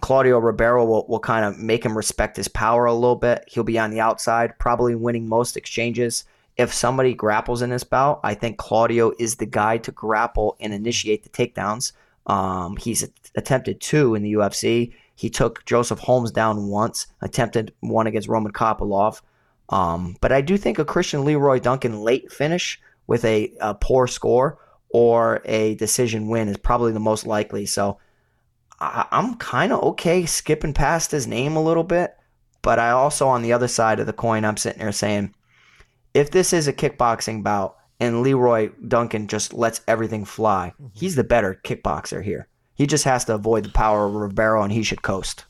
[0.00, 3.44] Claudio Ribeiro will, will kind of make him respect his power a little bit.
[3.48, 6.24] He'll be on the outside, probably winning most exchanges.
[6.56, 10.72] If somebody grapples in this bout, I think Claudio is the guy to grapple and
[10.72, 11.92] initiate the takedowns.
[12.26, 14.94] Um, he's attempted two in the UFC.
[15.14, 19.20] He took Joseph Holmes down once, attempted one against Roman Kopylov.
[19.68, 24.06] Um, but I do think a Christian Leroy Duncan late finish with a, a poor
[24.06, 24.56] score
[24.92, 27.66] or a decision win is probably the most likely.
[27.66, 27.98] So
[28.78, 32.14] I, I'm kind of okay skipping past his name a little bit.
[32.62, 35.34] But I also, on the other side of the coin, I'm sitting there saying,
[36.14, 40.88] if this is a kickboxing bout and Leroy Duncan just lets everything fly, mm-hmm.
[40.92, 42.48] he's the better kickboxer here.
[42.74, 45.44] He just has to avoid the power of Ribeiro and he should coast.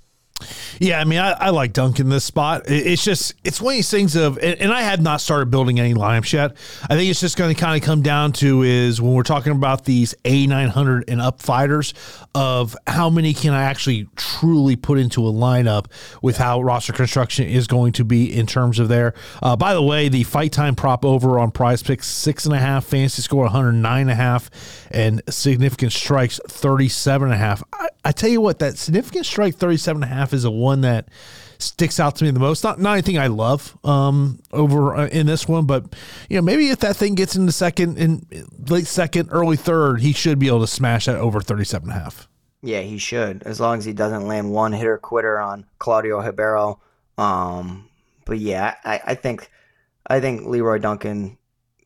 [0.81, 2.63] Yeah, I mean, I, I like Duncan this spot.
[2.67, 5.79] it's just it's one of these things of, and, and, I had not started building
[5.79, 6.57] any lineups yet.
[6.85, 9.53] I think it's just going to kind of come down to is when we're talking
[9.53, 11.93] about these A nine hundred and up fighters
[12.35, 15.87] of how many can I actually truly put into a lineup
[16.23, 19.15] with how roster construction is going to be in terms of there.
[19.43, 22.85] Uh, by the way, the fight time prop over on PrizePicks six and a half,
[22.85, 24.51] fantasy score one hundred nine and a half,
[24.91, 27.63] and significant strikes thirty seven and a half.
[27.73, 30.51] I, I tell you what, that significant strike thirty seven and a half is a
[30.51, 31.09] one that
[31.59, 32.65] sticks out to me the most.
[32.65, 35.95] Not not anything I love um, over uh, in this one, but
[36.29, 38.27] you know maybe if that thing gets in the second in
[38.69, 42.03] late second, early third, he should be able to smash that over 37 and a
[42.03, 42.29] half.
[42.63, 46.81] Yeah, he should as long as he doesn't land one hitter quitter on Claudio Ribeiro.
[47.19, 47.89] Um,
[48.25, 49.51] but yeah, I, I think
[50.07, 51.39] I think Leroy Duncan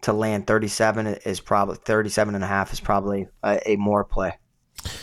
[0.02, 4.34] to land 37 is probably 37 and a half is probably a, a more play.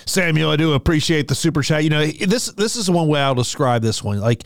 [0.05, 1.83] Samuel, I do appreciate the super chat.
[1.83, 4.19] You know, this this is one way I'll describe this one.
[4.19, 4.43] Like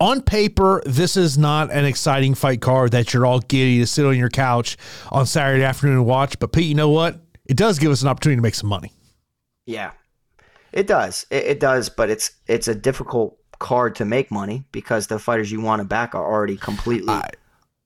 [0.00, 4.04] on paper, this is not an exciting fight card that you're all giddy to sit
[4.04, 4.76] on your couch
[5.10, 6.38] on Saturday afternoon and watch.
[6.38, 7.20] But Pete, you know what?
[7.46, 8.92] it does give us an opportunity to make some money.
[9.66, 9.90] Yeah,
[10.72, 11.26] it does.
[11.30, 15.52] It, it does, but it's it's a difficult card to make money because the fighters
[15.52, 17.30] you want to back are already completely I-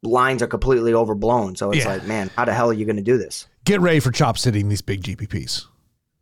[0.03, 1.57] lines are completely overblown.
[1.57, 1.93] So it's Yeah.
[1.95, 3.47] like, man, how the hell are you going to do this?
[3.64, 5.66] Get ready for chop sitting these big GPPs.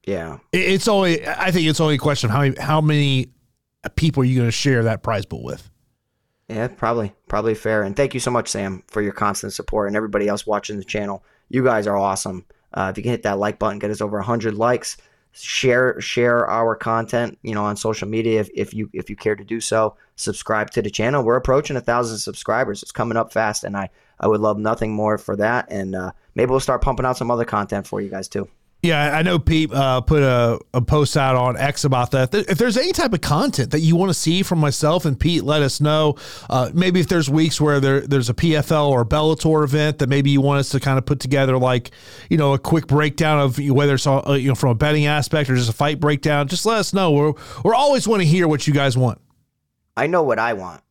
[0.07, 3.29] Yeah, It's only, I think it's only a question of how many, how many
[3.97, 5.71] people are you going to share that prize pool with?
[6.49, 7.83] yeah, probably probably fair.
[7.83, 10.85] And thank you so much, Sam, for your constant support and everybody else watching the
[10.85, 11.25] channel.
[11.49, 12.45] You guys are awesome.
[12.73, 14.97] Uh, if you can hit that like button, get us over 100 likes.
[15.33, 19.35] Share share our content, you know, on social media if, if you if you care
[19.35, 19.97] to do so.
[20.17, 21.25] Subscribe to the channel.
[21.25, 22.83] We're approaching a thousand subscribers.
[22.83, 23.91] It's coming up fast, and I
[24.21, 25.67] I would love nothing more for that.
[25.71, 28.49] And uh, maybe we'll start pumping out some other content for you guys too.
[28.85, 32.35] Yeah, I know Pete uh, put a, a post out on X about that.
[32.35, 35.43] If there's any type of content that you want to see from myself and Pete,
[35.43, 36.17] let us know.
[36.51, 40.11] Uh, maybe if there's weeks where there, there's a PFL or a Bellator event that
[40.11, 41.93] maybe you want us to kind of put together, like
[42.29, 45.49] you know, a quick breakdown of whether it's uh, you know from a betting aspect
[45.49, 46.47] or just a fight breakdown.
[46.47, 47.11] Just let us know.
[47.11, 47.33] We're
[47.65, 49.19] we're always want to hear what you guys want.
[49.97, 50.83] I know what I want,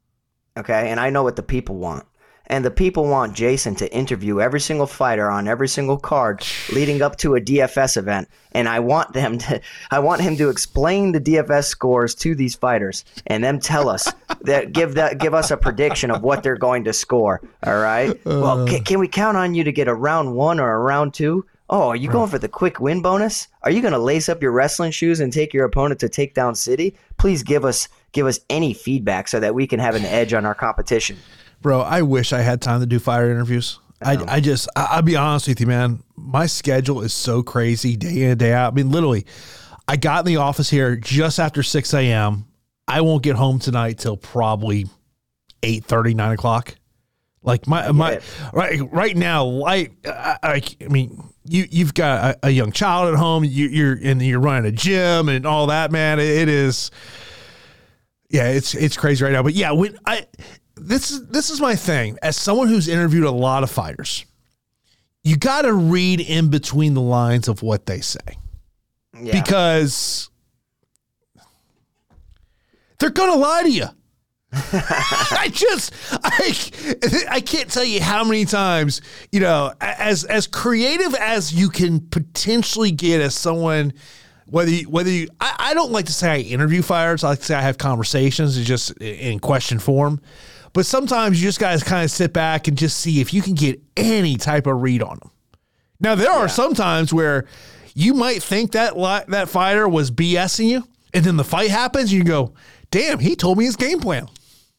[0.57, 2.07] okay, and I know what the people want.
[2.53, 7.01] And the people want Jason to interview every single fighter on every single card leading
[7.01, 8.29] up to a DFS event.
[8.51, 12.53] And I want them to I want him to explain the DFS scores to these
[12.53, 14.07] fighters and them tell us
[14.41, 17.41] that give that give us a prediction of what they're going to score.
[17.65, 18.23] All right.
[18.23, 18.65] well, uh.
[18.67, 21.47] can, can we count on you to get a round one or a round two?
[21.71, 23.47] Oh, are you going for the quick win bonus?
[23.63, 26.55] Are you going to lace up your wrestling shoes and take your opponent to Takedown
[26.55, 26.95] City?
[27.17, 30.45] Please give us give us any feedback so that we can have an edge on
[30.45, 31.17] our competition.
[31.63, 33.79] Bro, I wish I had time to do fire interviews.
[34.01, 36.03] I, I just, I, I'll be honest with you, man.
[36.17, 38.73] My schedule is so crazy day in and day out.
[38.73, 39.25] I mean, literally,
[39.87, 42.45] I got in the office here just after 6 a.m.
[42.85, 44.87] I won't get home tonight till probably
[45.63, 46.75] 8 30, 9 o'clock.
[47.45, 48.21] Like my my
[48.53, 53.13] right right now, like I, I, I mean, you you've got a, a young child
[53.13, 53.43] at home.
[53.43, 56.19] You, you're and you're running a gym and all that, man.
[56.19, 56.89] It, it is,
[58.29, 59.43] yeah, it's it's crazy right now.
[59.43, 60.25] But yeah, when I
[60.87, 64.25] this is this is my thing as someone who's interviewed a lot of fighters.
[65.23, 68.19] You got to read in between the lines of what they say
[69.19, 69.41] Yeah.
[69.41, 70.29] because
[72.99, 73.85] they're gonna lie to you.
[74.53, 76.55] I just I
[77.29, 81.99] I can't tell you how many times you know as as creative as you can
[82.01, 83.93] potentially get as someone
[84.45, 87.39] whether you, whether you I, I don't like to say I interview fighters I like
[87.39, 90.21] to say I have conversations just in question form
[90.73, 93.53] but sometimes you just guys kind of sit back and just see if you can
[93.53, 95.31] get any type of read on them
[95.99, 97.45] now there are some times where
[97.95, 102.11] you might think that li- that fighter was BSing you and then the fight happens
[102.11, 102.53] and you go
[102.91, 104.27] damn he told me his game plan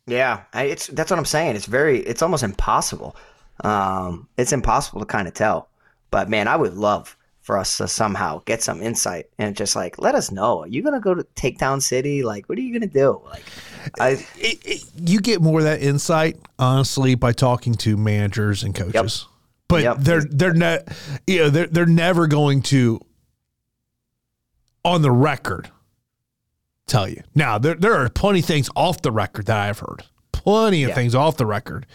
[0.07, 1.57] Yeah, I, it's that's what I'm saying.
[1.57, 3.16] It's very, it's almost impossible.
[3.64, 5.68] Um, it's impossible to kind of tell.
[6.11, 9.99] But man, I would love for us to somehow get some insight and just like
[9.99, 10.61] let us know.
[10.61, 12.22] Are you gonna go to Takedown City?
[12.22, 13.18] Like, what are you gonna do?
[13.24, 13.45] Like,
[14.01, 18.74] I it, it, you get more of that insight honestly by talking to managers and
[18.74, 19.26] coaches.
[19.68, 19.97] But Yep.
[20.01, 20.80] they're they're not
[21.26, 23.01] you know they're they're never going to
[24.85, 25.70] on the record
[26.87, 27.22] tell you.
[27.35, 30.03] Now there there are plenty of things off the record that I've heard.
[30.32, 30.95] Plenty of Yeah.
[30.95, 31.87] things off the record.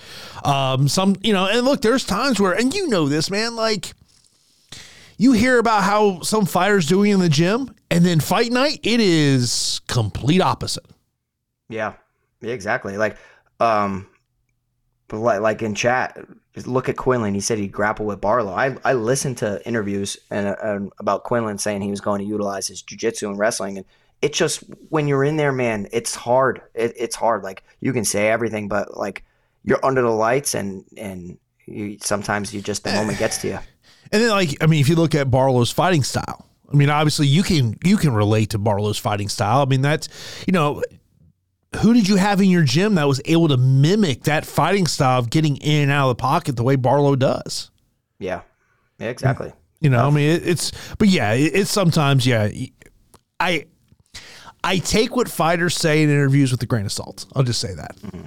[0.43, 3.93] Um some you know and look there's times where and you know this man like
[5.17, 8.99] you hear about how some fighters doing in the gym and then fight night it
[8.99, 10.85] is complete opposite.
[11.69, 11.93] Yeah,
[12.41, 12.97] exactly.
[12.97, 13.17] Like,
[13.59, 14.07] um,
[15.11, 16.17] like, like in chat,
[16.65, 17.33] look at Quinlan.
[17.33, 18.51] He said he grappled with Barlow.
[18.51, 22.67] I I listened to interviews and, and about Quinlan saying he was going to utilize
[22.67, 23.85] his jujitsu and wrestling, and
[24.21, 26.61] it just when you're in there, man, it's hard.
[26.73, 27.43] It, it's hard.
[27.43, 29.23] Like you can say everything, but like
[29.63, 33.59] you're under the lights, and and you, sometimes you just the moment gets to you.
[34.11, 36.43] And then, like, I mean, if you look at Barlow's fighting style,
[36.73, 39.61] I mean, obviously you can you can relate to Barlow's fighting style.
[39.61, 40.09] I mean, that's
[40.47, 40.81] you know,
[41.77, 45.19] who did you have in your gym that was able to mimic that fighting style
[45.19, 47.69] of getting in and out of the pocket the way Barlow does?
[48.17, 48.41] Yeah,
[48.97, 49.53] yeah, exactly.
[49.79, 52.49] You know, I mean, it, it's but yeah, it, it's sometimes yeah,
[53.39, 53.65] I
[54.63, 57.25] I take what fighters say in interviews with a grain of salt.
[57.35, 57.95] I'll just say that.
[57.97, 58.25] Mm-hmm.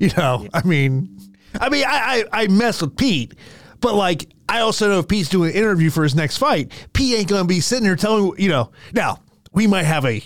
[0.00, 1.18] You know, I mean,
[1.58, 3.34] I mean, I, I I mess with Pete,
[3.80, 7.18] but like I also know if Pete's doing an interview for his next fight, Pete
[7.18, 8.70] ain't gonna be sitting there telling you know.
[8.92, 9.22] Now
[9.52, 10.22] we might have a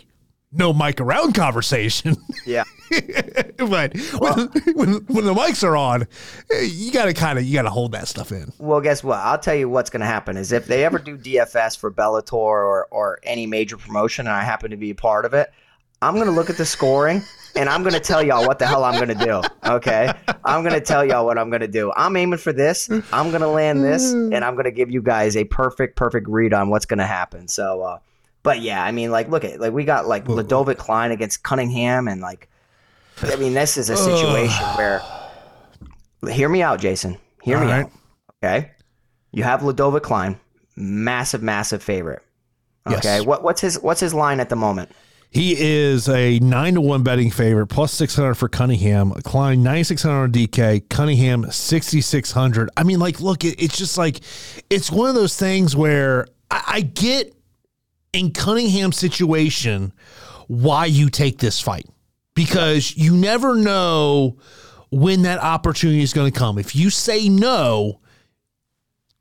[0.53, 2.65] no mic around conversation, Yeah.
[3.57, 6.07] but when, when when the mics are on,
[6.63, 8.53] you gotta kind of you gotta hold that stuff in.
[8.59, 9.19] Well, guess what?
[9.19, 12.33] I'll tell you what's going to happen is if they ever do DFS for Bellator
[12.35, 15.51] or, or any major promotion, and I happen to be a part of it,
[16.03, 17.23] I'm gonna look at the scoring
[17.57, 19.41] and I'm gonna tell y'all what the hell I'm gonna do.
[19.65, 20.13] Okay,
[20.45, 21.93] I'm gonna tell y'all what I'm gonna do.
[21.97, 22.91] I'm aiming for this.
[23.13, 26.69] I'm gonna land this, and I'm gonna give you guys a perfect, perfect read on
[26.71, 27.49] what's gonna happen.
[27.49, 27.99] So, uh,
[28.43, 32.09] but yeah, I mean, like, look at like we got like Ludovit Klein against Cunningham,
[32.09, 32.49] and like,
[33.23, 35.03] I mean, this is a situation where.
[36.31, 37.19] Hear me out, Jason.
[37.43, 37.85] Hear me All right.
[37.87, 37.91] out.
[38.45, 38.71] Okay,
[39.33, 40.39] you have Ludovit Klein,
[40.77, 42.23] massive, massive favorite.
[42.87, 43.25] Okay, Yes.
[43.27, 44.91] what what's his what's his line at the moment?
[45.31, 49.13] He is a nine to one betting favorite, plus six hundred for Cunningham.
[49.25, 50.89] Klein ninety six hundred on DK.
[50.91, 52.71] Cunningham sixty six hundred.
[52.77, 54.21] I mean, like, look, it, it's just like
[54.71, 57.35] it's one of those things where I, I get
[58.13, 59.93] in Cunningham's situation
[60.49, 61.87] why you take this fight
[62.35, 64.37] because you never know
[64.91, 66.59] when that opportunity is going to come.
[66.59, 68.01] If you say no,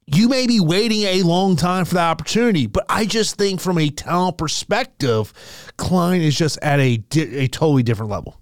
[0.06, 2.68] you may be waiting a long time for that opportunity.
[2.68, 5.32] But I just think from a talent perspective,
[5.78, 8.38] Klein is just at a di- a totally different level.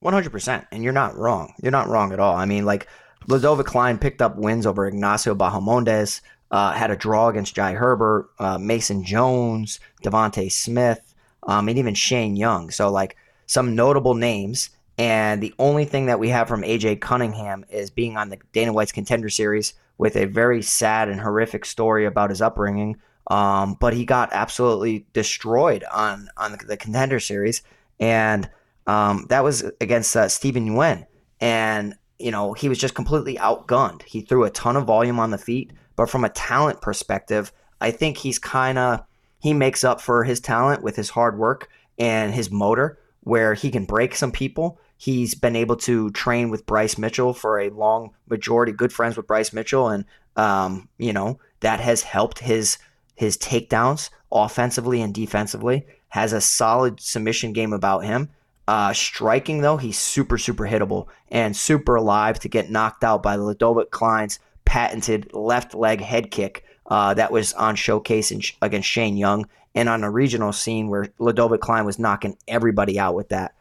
[0.00, 1.52] One hundred percent, and you're not wrong.
[1.62, 2.34] You're not wrong at all.
[2.34, 2.88] I mean, like
[3.28, 8.30] Ludovit Klein picked up wins over Ignacio Bahamondes, uh, had a draw against Jai Herbert,
[8.38, 12.70] uh, Mason Jones, Devonte Smith, um, and even Shane Young.
[12.70, 14.70] So like some notable names.
[14.98, 18.72] And the only thing that we have from AJ Cunningham is being on the Dana
[18.72, 22.96] White's Contender Series with a very sad and horrific story about his upbringing.
[23.30, 27.62] Um, but he got absolutely destroyed on on the, Contender Series,
[28.00, 28.50] and
[28.86, 31.06] um, that was against uh, Stephen Nguyen,
[31.40, 34.02] and you know he was just completely outgunned.
[34.02, 37.90] He threw a ton of volume on the feet, but from a talent perspective, I
[37.90, 39.04] think he's kind of
[39.38, 43.70] he makes up for his talent with his hard work and his motor, where he
[43.70, 44.80] can break some people.
[44.96, 49.26] He's been able to train with Bryce Mitchell for a long majority, good friends with
[49.26, 52.78] Bryce Mitchell, and um, you know that has helped his
[53.14, 55.86] his takedowns offensively and defensively.
[56.08, 58.30] Has a solid submission game about him.
[58.66, 63.36] Uh, striking though, he's super super hittable and super alive to get knocked out by
[63.36, 64.38] Ludovit Klein's
[64.70, 69.88] patented left leg head kick uh, that was on showcase in, against Shane Young and
[69.88, 73.56] on a regional scene where Ludovit Klein was knocking everybody out with that.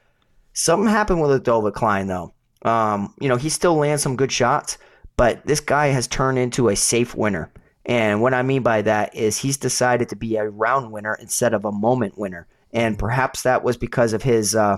[0.53, 2.35] Something happened with Ludovit Klein though.
[2.61, 4.77] Um, you know, he still lands some good shots,
[5.17, 7.51] but this guy has turned into a safe winner.
[7.87, 11.55] And what I mean by that is he's decided to be a round winner instead
[11.55, 12.45] of a moment winner.
[12.71, 14.77] And perhaps that was because of his uh,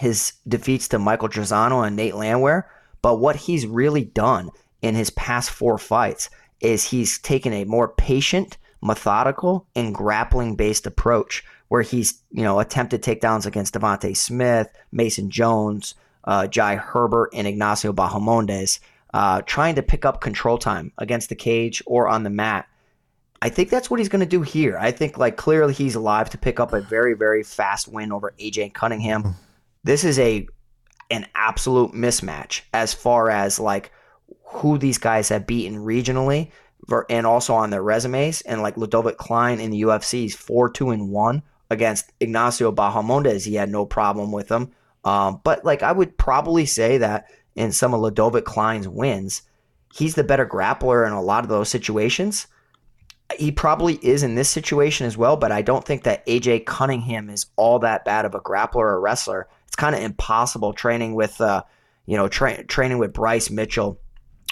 [0.00, 2.68] his defeats to Michael Trizano and Nate Landwehr.
[3.00, 4.50] But what he's really done
[4.82, 6.28] in his past four fights
[6.60, 12.60] is he's taken a more patient, methodical, and grappling based approach where he's, you know,
[12.60, 18.78] attempted takedowns against Devonte Smith, Mason Jones, uh, Jai Herbert, and Ignacio Bahamondes,
[19.14, 22.68] uh, trying to pick up control time against the cage or on the mat.
[23.40, 24.76] I think that's what he's going to do here.
[24.78, 28.34] I think, like, clearly he's alive to pick up a very, very fast win over
[28.38, 29.34] AJ Cunningham.
[29.82, 30.46] This is a
[31.10, 33.92] an absolute mismatch as far as like
[34.52, 36.50] who these guys have beaten regionally
[37.08, 38.40] and also on their resumes.
[38.42, 43.44] And like Ludovit Klein in the UFC is four two and one against Ignacio Bahamondes.
[43.44, 44.72] He had no problem with him.
[45.04, 49.42] Um, but like I would probably say that in some of Ludovit Klein's wins,
[49.92, 52.46] he's the better grappler in a lot of those situations.
[53.38, 57.30] He probably is in this situation as well, but I don't think that AJ Cunningham
[57.30, 59.48] is all that bad of a grappler or wrestler.
[59.66, 61.62] It's kind of impossible training with, uh,
[62.04, 63.98] you know, tra- training with Bryce Mitchell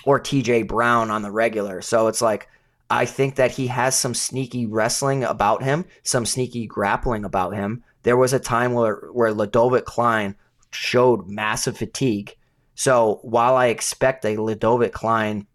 [0.05, 1.83] or TJ Brown on the regular.
[1.83, 2.49] So it's like
[2.91, 7.85] I think that he has some sneaky wrestling about him, some sneaky grappling about him.
[8.03, 10.35] There was a time where where Ludovit Klein
[10.73, 12.37] showed massive fatigue.
[12.75, 15.47] So while I expect a Ludovit Klein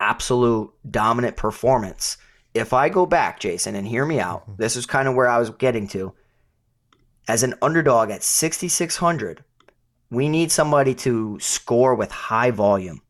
[0.00, 2.16] absolute dominant performance,
[2.54, 4.54] if I go back, Jason, and hear me out, mm-hmm.
[4.56, 6.14] this is kind of where I was getting to.
[7.28, 9.44] As an underdog at 6,600,
[10.10, 13.02] we need somebody to score with high volume.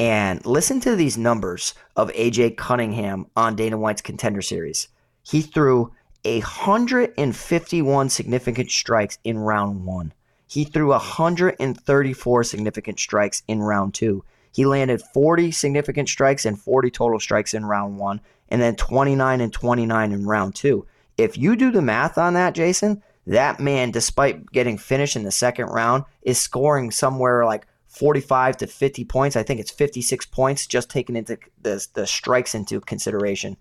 [0.00, 4.88] And listen to these numbers of AJ Cunningham on Dana White's contender series.
[5.22, 5.92] He threw
[6.24, 10.14] 151 significant strikes in round one.
[10.46, 14.24] He threw 134 significant strikes in round two.
[14.50, 19.42] He landed 40 significant strikes and 40 total strikes in round one, and then 29
[19.42, 20.86] and 29 in round two.
[21.18, 25.30] If you do the math on that, Jason, that man, despite getting finished in the
[25.30, 29.36] second round, is scoring somewhere like 45 to 50 points.
[29.36, 33.56] I think it's 56 points just taking into the, the strikes into consideration.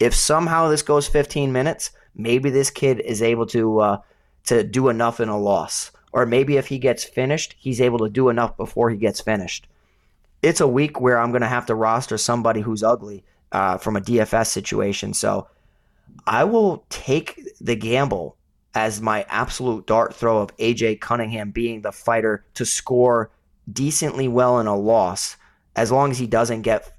[0.00, 3.98] If somehow this goes 15 minutes, maybe this kid is able to uh,
[4.44, 5.92] to do enough in a loss.
[6.12, 9.68] Or maybe if he gets finished, he's able to do enough before he gets finished.
[10.42, 13.96] It's a week where I'm going to have to roster somebody who's ugly uh, from
[13.96, 15.12] a DFS situation.
[15.12, 15.48] So
[16.26, 18.36] I will take the gamble
[18.74, 23.30] as my absolute dart throw of AJ Cunningham being the fighter to score
[23.70, 25.36] decently well in a loss,
[25.76, 26.92] as long as he doesn't get,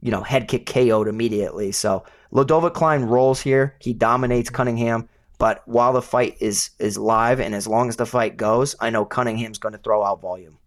[0.00, 1.72] you know, head kick KO'd immediately.
[1.72, 3.76] So Ludovit Klein rolls here.
[3.80, 5.08] He dominates Cunningham.
[5.38, 8.90] But while the fight is is live and as long as the fight goes, I
[8.90, 10.58] know Cunningham's going to throw out volume.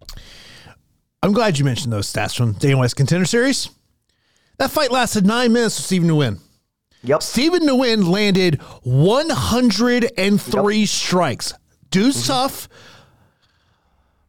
[1.24, 3.70] I'm glad you mentioned those stats from Dana White's Contender Series.
[4.60, 6.40] That fight lasted nine minutes for Stephen Nguyen.
[7.04, 7.24] Yep.
[7.24, 10.88] Stephen Nguyen landed 103 yep.
[10.88, 11.54] strikes.
[11.90, 12.28] Dude's mm-hmm.
[12.28, 12.70] tough.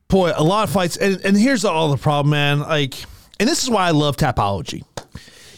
[0.09, 0.97] Boy, a lot of fights.
[0.97, 2.61] And, and here's all the problem, man.
[2.61, 2.95] Like,
[3.39, 4.85] and this is why I love Tapology.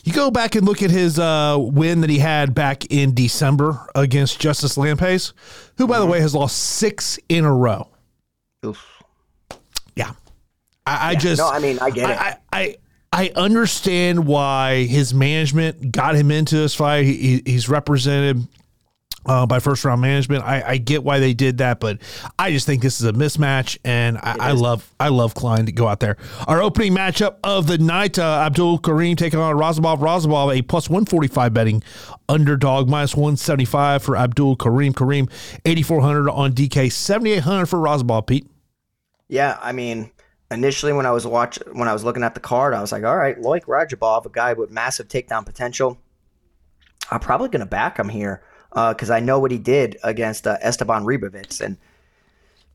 [0.03, 3.87] You go back and look at his uh, win that he had back in December
[3.95, 5.33] against Justice Lampace,
[5.77, 6.05] who, by mm-hmm.
[6.05, 7.89] the way, has lost six in a row.
[8.65, 8.85] Oof.
[9.95, 10.13] Yeah.
[10.87, 11.39] I, I just.
[11.39, 12.19] No, I mean, I get it.
[12.19, 12.77] I, I,
[13.13, 17.05] I understand why his management got him into this fight.
[17.05, 18.49] He, he's represented
[19.27, 20.45] uh, by first round management.
[20.45, 21.99] I, I, get why they did that, but
[22.39, 25.73] I just think this is a mismatch, and I, I love I love Klein to
[25.73, 26.17] go out there.
[26.47, 29.99] Our opening matchup of the night: uh, Abdul Kareem taking on Radzhabov.
[29.99, 31.83] Radzhabov a plus one forty five betting
[32.29, 34.93] underdog, minus one seventy five for Abdul Kareem.
[34.93, 35.31] Kareem
[35.65, 38.27] eighty four hundred on DK, seventy eight hundred for Radzhabov.
[38.27, 38.47] Pete.
[39.29, 40.11] Yeah, I mean,
[40.51, 43.05] initially when I was watching when I was looking at the card, I was like,
[43.05, 45.99] all right, Loik Radzhabov, a guy with massive takedown potential.
[47.11, 50.47] I'm probably going to back him here because uh, I know what he did against
[50.47, 51.77] uh, Esteban Ribovics and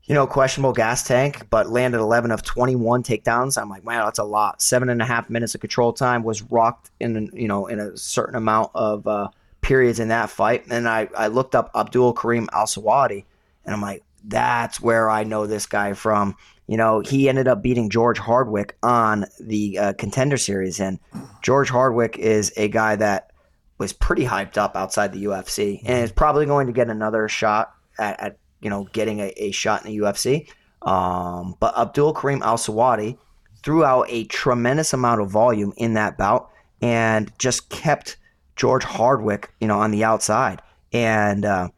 [0.04, 3.60] you know questionable gas tank, but landed 11 of 21 takedowns.
[3.60, 4.62] I'm like, wow, that's a lot.
[4.62, 7.96] Seven and a half minutes of control time was rocked in you know in a
[7.96, 9.28] certain amount of uh,
[9.62, 10.64] periods in that fight.
[10.70, 13.24] And I I looked up Abdul Kareem Al Selwady,
[13.64, 16.36] and I'm like, that's where I know this guy from.
[16.66, 20.98] You know, he ended up beating George Hardwick on the uh, contender series, and
[21.42, 23.30] George Hardwick is a guy that
[23.78, 27.74] was pretty hyped up outside the UFC, and is probably going to get another shot
[27.98, 30.48] at, at you know getting a, a, shot in the UFC.
[30.82, 33.18] Um, but Abdul Kareem Al Selwady
[33.62, 36.50] threw out a tremendous amount of volume in that bout
[36.80, 38.16] and just kept
[38.54, 40.62] George Hardwick, you know, on the outside.
[40.92, 41.68] And uh,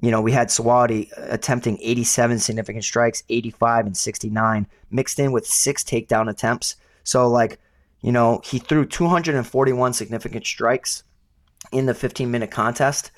[0.00, 5.46] you know, we had Selwady attempting 87 significant strikes, 85 and 69, mixed in with
[5.46, 6.76] six takedown attempts.
[7.02, 7.58] So, like,
[8.00, 11.02] you know, he threw 241 significant strikes
[11.72, 13.10] in the 15 minute contest,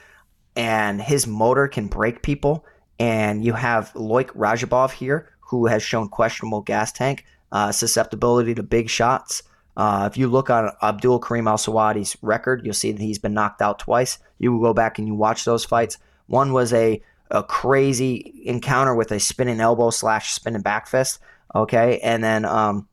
[0.56, 2.64] and his motor can break people.
[2.98, 8.62] And you have Loik Radzhabov here, who has shown questionable gas tank, uh, susceptibility to
[8.62, 9.42] big shots.
[9.76, 13.32] Uh, if you look on Abdul Kareem Al Selwady's record, you'll see that he's been
[13.32, 14.18] knocked out twice.
[14.38, 15.96] You go back and you watch those fights
[16.30, 21.18] one was a, a crazy encounter with a spinning elbow slash spinning back fist.
[21.54, 21.98] Okay.
[22.04, 22.88] And then, um,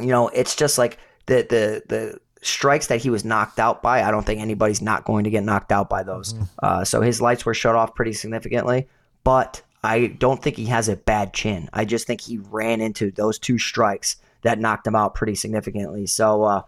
[0.00, 4.02] you know, it's just like the, the, the, strikes that he was knocked out by,
[4.02, 6.34] I don't think anybody's not going to get knocked out by those.
[6.34, 6.44] Mm-hmm.
[6.62, 8.88] Uh, so his lights were shut off pretty significantly,
[9.24, 11.68] but I don't think he has a bad chin.
[11.72, 16.06] I just think he ran into those two strikes that knocked him out pretty significantly.
[16.06, 16.62] So uh,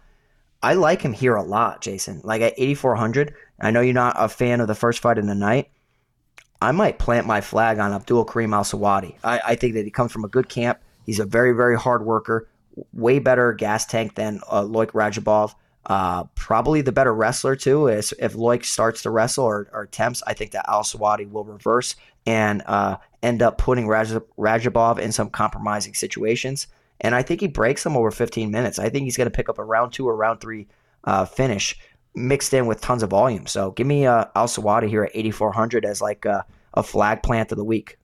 [0.63, 2.21] I like him here a lot, Jason.
[2.23, 5.35] Like at 8,400, I know you're not a fan of the first fight in the
[5.35, 5.69] night,
[6.61, 9.15] I might plant my flag on Abdul Kareem Al Selwady.
[9.23, 10.79] I, I, think that he comes from a good camp.
[11.05, 12.47] He's a very, very hard worker,
[12.93, 15.53] way better gas tank than uh, Loik Radzhabov.
[15.85, 17.87] Uh, probably the better wrestler too.
[17.87, 21.43] Is if Loik starts to wrestle or, or, attempts, I think that Al Selwady will
[21.43, 26.67] reverse and uh, end up putting Raj- Radzhabov in some compromising situations.
[27.01, 28.79] And I think he breaks him over 15 minutes.
[28.79, 30.67] I think he's going to pick up a round two or round three
[31.03, 31.77] uh, finish
[32.15, 33.45] mixed in with tons of volume.
[33.45, 37.51] So give me uh, Al Selwady here at 8,400 as like a, a flag plant
[37.51, 37.97] of the week.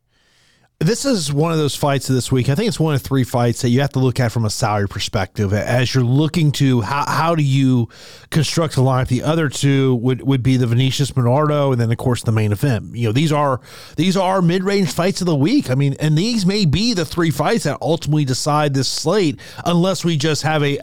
[0.81, 2.49] This is one of those fights of this week.
[2.49, 4.49] I think it's one of three fights that you have to look at from a
[4.49, 7.87] salary perspective as you're looking to how, how do you
[8.31, 9.07] construct a lineup.
[9.07, 12.51] The other two would, would be the Vinicius Bernardo and then of course the main
[12.51, 12.95] event.
[12.95, 13.61] You know, these are
[13.95, 15.69] these are mid range fights of the week.
[15.69, 20.03] I mean, and these may be the three fights that ultimately decide this slate unless
[20.03, 20.79] we just have a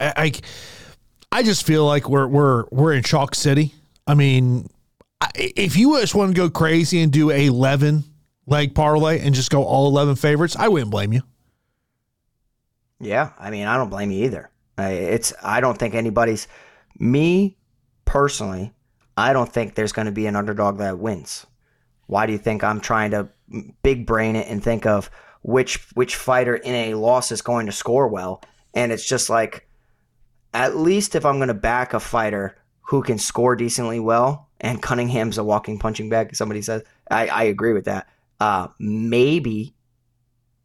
[1.29, 3.75] I just feel like we're we're we're in Chalk City.
[4.07, 4.69] I mean,
[5.35, 8.05] if you just want to go crazy and do a eleven
[8.49, 11.21] leg parlay and just go all eleven favorites, I wouldn't blame you.
[12.99, 14.49] Yeah, I mean, I don't blame you either.
[14.77, 16.47] It's I don't think anybody's
[16.97, 17.57] me
[18.05, 18.73] personally.
[19.17, 21.45] I don't think there's going to be an underdog that wins.
[22.07, 23.29] Why do you think I'm trying to
[23.83, 25.11] big brain it and think of
[25.41, 28.41] which which fighter in a loss is going to score well?
[28.73, 29.67] And it's just like
[30.53, 34.81] at least if I'm going to back a fighter who can score decently well, and
[34.81, 36.81] Cunningham's a walking punching bag, somebody says,
[37.11, 38.07] I, I agree with that.
[38.39, 39.75] Uh, maybe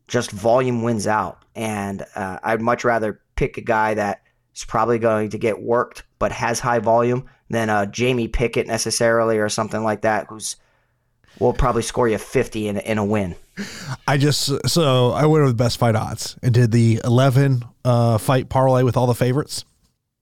[0.09, 1.45] just volume wins out.
[1.55, 4.23] And uh, I'd much rather pick a guy that
[4.55, 9.39] is probably going to get worked but has high volume than a Jamie Pickett necessarily
[9.39, 10.57] or something like that who's
[11.39, 13.35] we'll probably score you 50 in, in a win.
[14.07, 18.49] I just so I went with best fight odds and did the eleven uh, fight
[18.49, 19.65] parlay with all the favorites.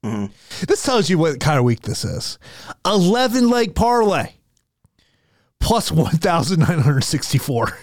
[0.05, 0.67] Mm-hmm.
[0.67, 2.39] This tells you what kind of week this is.
[2.85, 4.33] Eleven leg parlay
[5.63, 7.79] plus one thousand nine hundred sixty four.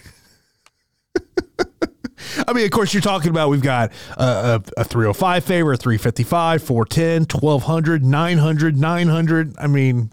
[2.48, 6.62] I mean, of course, you're talking about we've got a, a, a 305 favor, 355,
[6.62, 9.56] 410, 1200, 900, 900.
[9.58, 10.12] I mean,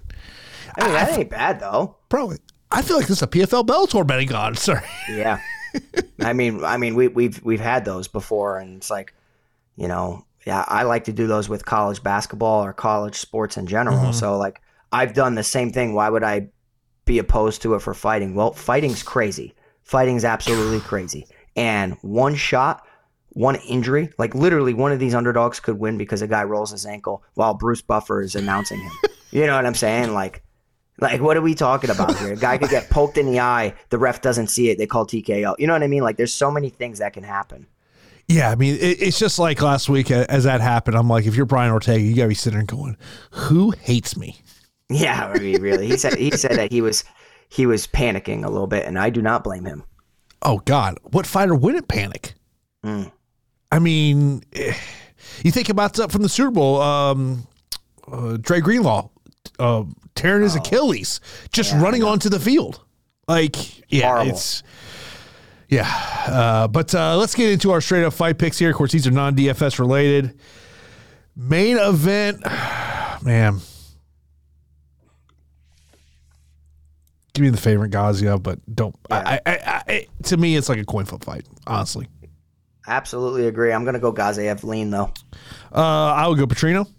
[0.78, 1.96] I mean, that ain't bad though.
[2.08, 2.38] probably.
[2.70, 4.62] I feel like this is a PFL Bellator betting odds.
[4.62, 4.82] Sorry.
[5.10, 5.40] Yeah.
[6.20, 9.14] I mean, I mean, we, we've we've had those before, and it's like,
[9.76, 13.66] you know, yeah, I like to do those with college basketball or college sports in
[13.66, 13.98] general.
[13.98, 14.12] Mm-hmm.
[14.12, 14.60] So like,
[14.92, 15.94] I've done the same thing.
[15.94, 16.48] Why would I
[17.06, 18.34] be opposed to it for fighting?
[18.34, 19.54] Well, fighting's crazy.
[19.82, 21.26] Fighting's absolutely crazy.
[21.56, 22.86] And one shot,
[23.30, 26.84] one injury, like literally one of these underdogs could win because a guy rolls his
[26.84, 28.92] ankle while Bruce Buffer is announcing him.
[29.30, 30.12] you know what I'm saying?
[30.12, 30.42] Like,
[31.00, 32.32] like what are we talking about here?
[32.32, 35.06] A guy could get poked in the eye, the ref doesn't see it, they call
[35.06, 35.54] TKO.
[35.58, 36.02] You know what I mean?
[36.02, 37.66] Like, there's so many things that can happen.
[38.28, 40.96] Yeah, I mean, it, it's just like last week uh, as that happened.
[40.96, 42.96] I'm like, if you're Brian Ortega, you gotta be sitting there and going,
[43.30, 44.40] "Who hates me?"
[44.88, 45.86] Yeah, I mean, really.
[45.86, 47.04] He said he said that he was
[47.48, 49.82] he was panicking a little bit, and I do not blame him.
[50.42, 52.34] Oh God, what fighter wouldn't panic?
[52.84, 53.10] Mm.
[53.72, 54.74] I mean, eh,
[55.42, 56.80] you think about from the Super Bowl.
[56.80, 57.46] Um,
[58.10, 59.08] uh, Dre Greenlaw
[59.58, 59.84] uh,
[60.14, 61.20] tearing his Achilles,
[61.52, 62.80] just running onto the field.
[63.26, 64.30] Like, yeah, Horrible.
[64.32, 64.62] it's
[65.68, 65.90] yeah.
[66.26, 68.70] Uh, but uh, let's get into our straight up fight picks here.
[68.70, 70.38] Of course, these are non DFS related.
[71.34, 72.40] Main event,
[73.22, 73.60] man.
[77.36, 78.96] Give me the favorite Gaziev, but don't.
[79.10, 81.46] I, I, I, I, to me, it's like a coin flip fight.
[81.66, 82.08] Honestly,
[82.86, 83.74] Absolutely agree.
[83.74, 85.12] I'm gonna go Gaziev lean though.
[85.70, 86.90] uh, I would go Petrino,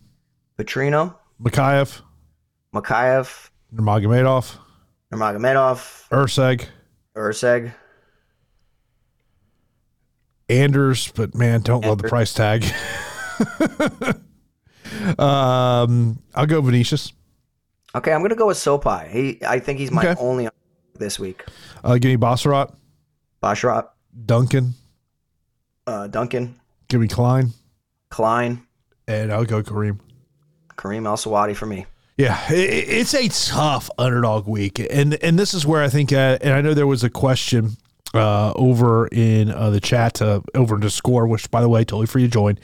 [0.59, 2.01] Petrino, Mokaev,
[2.75, 4.57] Mokaev, Nurmagomedov,
[5.11, 6.67] Nurmagomedov, Erceg,
[7.15, 7.73] Erceg.
[10.49, 12.63] Anders, but man, don't love the price tag.
[15.17, 17.11] um, I'll go Vinicius.
[17.97, 19.09] Okay, I'm gonna go with Sopaj.
[19.09, 20.21] He, I think he's my Okay.
[20.21, 20.47] only
[20.97, 21.43] this week.
[21.83, 22.73] Uh, give me Basharat,
[23.41, 23.89] Basharat,
[24.25, 24.73] Duncan,
[25.85, 26.59] uh, Duncan,
[26.89, 27.53] give me Klein,
[28.09, 28.63] Klein,
[29.07, 29.99] and I'll go Kareem.
[30.75, 31.85] Kareem Al Selwady for me.
[32.17, 36.53] Yeah, it's a tough underdog week, and and this is where I think, uh, and
[36.53, 37.77] I know there was a question
[38.13, 42.07] uh, over in uh, the chat, uh, over the score, which by the way, totally
[42.07, 42.57] free to join.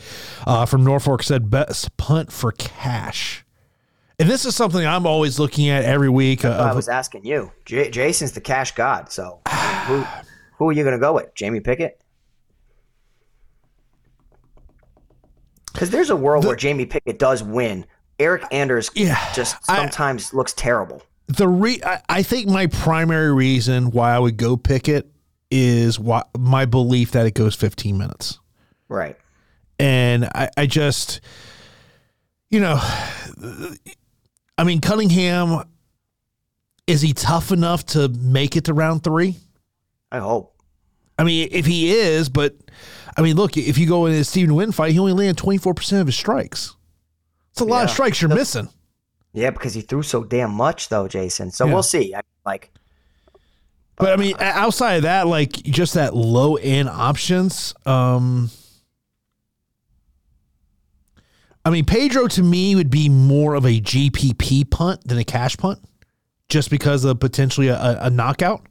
[0.47, 3.43] Uh, from Norfolk said best punt for cash,
[4.19, 6.45] and this is something I'm always looking at every week.
[6.45, 7.52] Uh, I was asking you.
[7.65, 9.41] J- Jason's the cash god, so
[9.88, 10.03] who
[10.57, 11.34] who are you gonna go with?
[11.35, 11.99] Jamie Pickett?
[15.72, 17.85] Because there's a world where Jamie Pickett does win.
[18.19, 21.02] Eryk Anders Yeah, just I- sometimes looks terrible.
[21.27, 25.10] the re I, I think my primary reason why I would go Pickett
[25.49, 28.40] is why, my belief that it goes 15 minutes.
[28.88, 29.18] Right.
[29.80, 31.22] and I, I just,
[32.52, 32.80] you know,
[34.58, 35.64] I mean, Cunningham,
[36.88, 39.38] is he tough enough to make it to round three?
[40.12, 40.56] I hope.
[41.18, 42.56] I mean, if he is, but
[43.16, 46.02] I mean, look, if you go in a Stephen Nguyen fight, he only landed 24%
[46.02, 46.76] of his strikes.
[47.52, 48.68] It's a lot of strikes you're missing.
[49.34, 51.52] Yeah, because he threw so damn much though, Jason.
[51.52, 51.74] So Yeah.
[51.74, 52.14] we'll see.
[52.16, 52.72] I, like
[53.96, 58.50] But I mean, outside of that, like just that low end options, um,
[61.65, 65.56] I mean, Pedro to me would be more of a GPP punt than a cash
[65.57, 65.80] punt,
[66.49, 68.65] just because of potentially a, a knockout.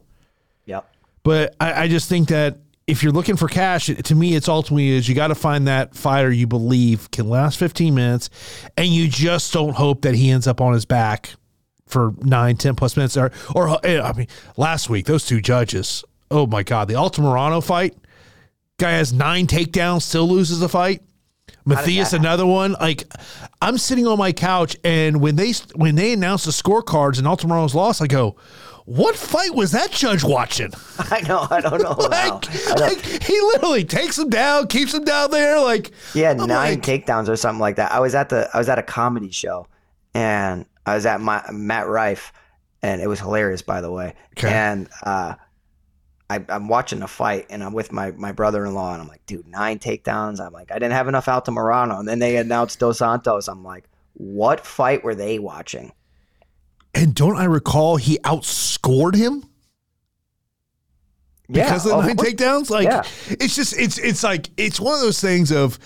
[0.66, 0.89] Yep.
[1.23, 4.90] But I, I just think that if you're looking for cash, to me, it's ultimately
[4.90, 8.28] is you got to find that fighter you believe can last 15 minutes,
[8.77, 11.31] and you just don't hope that he ends up on his back
[11.86, 13.16] for nine, 10 plus minutes.
[13.16, 17.64] Or, or eh, I mean, last week those two judges, oh my god, the Altamirano
[17.64, 17.97] fight,
[18.78, 21.02] guy has nine takedowns, still loses the fight.
[21.64, 22.72] Matthias, another one.
[22.80, 23.05] Like,
[23.60, 27.74] I'm sitting on my couch, and when they when they announced the scorecards and Altamirano's
[27.74, 28.36] loss, I go,
[28.84, 31.47] "What fight was that judge watching?" I know.
[31.51, 31.90] I don't know.
[32.10, 35.60] like, don't- like, he literally takes him down, keeps him down there.
[35.60, 37.93] Like, He had I'm nine like- takedowns or something like that.
[37.93, 39.68] I was at the I was at a comedy show,
[40.14, 42.32] and I was at my Matt Rife,
[42.82, 44.14] and it was hilarious, by the way.
[44.36, 44.52] Okay.
[44.52, 45.34] And uh,
[46.33, 49.09] I, I'm watching the fight, and I'm with my my brother in law, and I'm
[49.09, 50.41] like, dude, nine takedowns.
[50.45, 53.49] I'm like, I didn't have enough Altamirano, and then they announced Dos Santos.
[53.49, 53.85] I'm like,
[54.15, 55.93] what fight were they watching?
[56.95, 59.45] and don't I recall he outscored him
[61.51, 62.29] because yeah, of the nine course.
[62.33, 62.71] takedowns?
[62.71, 63.03] Like, Yeah.
[63.31, 65.79] it's just it's it's like it's one of those things of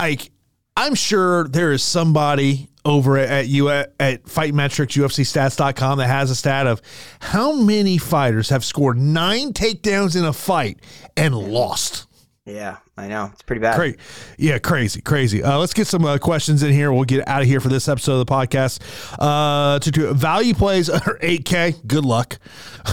[0.00, 0.30] like
[0.76, 6.30] I'm sure there is somebody over at you at, at Fight Metrics, UFCstats.com that has
[6.30, 6.82] a stat of
[7.20, 10.78] how many fighters have scored nine takedowns in a fight
[11.16, 12.06] and lost.
[12.44, 13.30] Yeah, I know.
[13.32, 13.76] It's pretty bad.
[13.76, 13.94] Cra-
[14.36, 15.42] yeah, crazy, crazy.
[15.42, 16.92] Uh, let's get some uh, questions in here.
[16.92, 18.80] We'll get out of here for this episode of the podcast.
[19.18, 22.38] Uh, to value plays under 8K, good luck.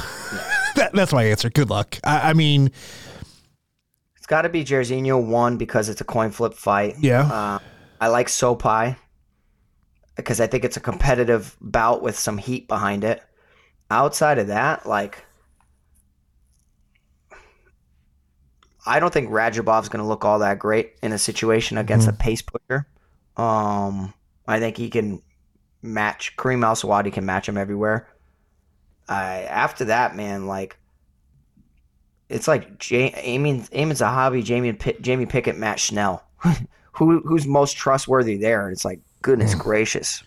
[0.76, 1.50] that, that's my answer.
[1.50, 1.98] Good luck.
[2.06, 2.72] I, I mean,
[4.16, 6.96] It's got to be Jairzinho one because it's a coin flip fight.
[7.00, 7.60] yeah.
[8.02, 8.98] I like Sopaj
[10.16, 13.22] because I think it's a competitive bout with some heat behind it.
[13.92, 15.24] Outside of that, like
[18.88, 22.14] I don't think Radzhabov's going to look all that great in a situation against a
[22.14, 22.88] pace pusher.
[23.38, 24.14] Um,
[24.48, 25.22] I think he can
[25.84, 28.08] match Kareem Al Selwady can match him everywhere.
[29.08, 30.78] I after that, man, like
[32.30, 36.24] it's like J- Amin Amin Zahabi, Jamie Jamie Pickett, Matt Schnell.
[36.94, 38.68] Who who's most trustworthy there?
[38.68, 39.60] And It's like goodness mm.
[39.60, 40.24] gracious.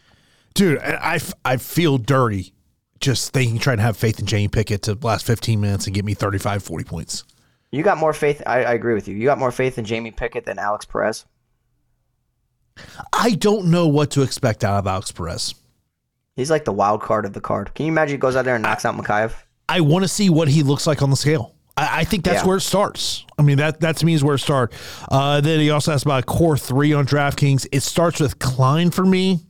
[0.55, 2.55] Dude, I, I, I feel dirty
[3.01, 6.05] just thinking, trying to have faith in Jamie Pickett to last 15 minutes and get
[6.05, 7.25] me 35, 40 points.
[7.71, 8.41] You got more faith.
[8.47, 9.17] I, I agree with you.
[9.17, 11.27] You got more faith in Jamie Pickett than Alex Perez.
[13.13, 15.55] I don't know what to expect out of Alex Perez.
[16.37, 17.75] He's like the wild card of the card.
[17.75, 19.35] Can you imagine he goes out there and knocks out Mokaev?
[19.69, 21.55] I want to see what he looks like on the scale.
[21.77, 22.47] I, I think that's Yeah.
[22.49, 23.25] where it starts.
[23.39, 24.77] I mean, that that to me is where it starts.
[25.11, 27.67] Uh, then he also asked about a core three on DraftKings.
[27.73, 29.41] It starts with Klein for me.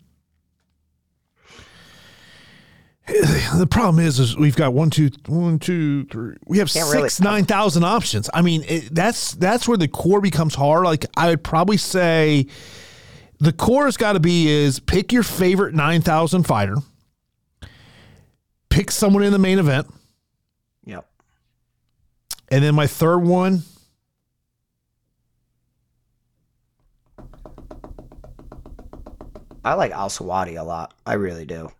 [3.57, 6.37] The problem is, is we've got one, two, one, two, three.
[6.47, 8.29] We have Can't really- six, nine thousand options.
[8.33, 10.85] I mean, it, that's that's where the core becomes hard.
[10.85, 12.47] Like I would probably say,
[13.41, 16.77] the core has got to be is pick your favorite nine thousand fighter,
[18.71, 19.87] pick someone in the main event.
[22.55, 23.65] And then my third one.
[29.65, 30.95] I like Al Selwady a lot.
[31.05, 31.73] I really do.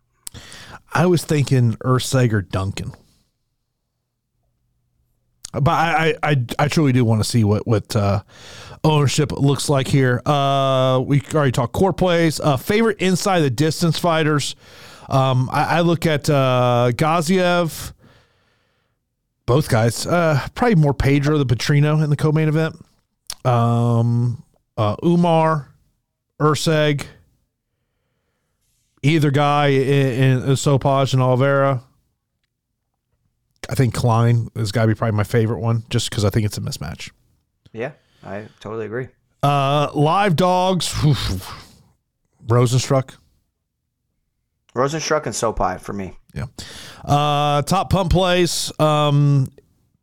[0.93, 2.91] I was thinking Erceg or Duncan.
[5.53, 8.23] But I, I, I, I truly do want to see what what uh,
[8.83, 10.21] ownership looks like here.
[10.25, 12.41] Uh, we already talked core plays.
[12.41, 14.57] Uh, favorite inside the distance fighters.
[15.07, 17.93] Um, I, I look at uh, Gaziev.
[19.45, 20.07] Both guys.
[20.07, 22.83] Uh, probably more Pedro the Petrino in the co-main event.
[23.43, 24.43] Um,
[24.77, 25.71] uh, Umar,
[26.39, 27.05] Erceg.
[29.03, 31.83] Either guy in, in Sopaj and Oliveira.
[33.69, 36.45] I think Klein has got to be probably my favorite one, just because I think
[36.45, 37.11] it's a mismatch.
[37.71, 37.91] Yeah,
[38.23, 39.09] I totally agree.
[39.43, 40.89] Uh, live dogs,
[42.47, 43.15] Rozenstruik.
[44.75, 46.17] Rozenstruik and Sopaj for me.
[46.35, 46.45] Yeah.
[47.03, 48.71] Uh, top pump plays.
[48.79, 49.47] Um,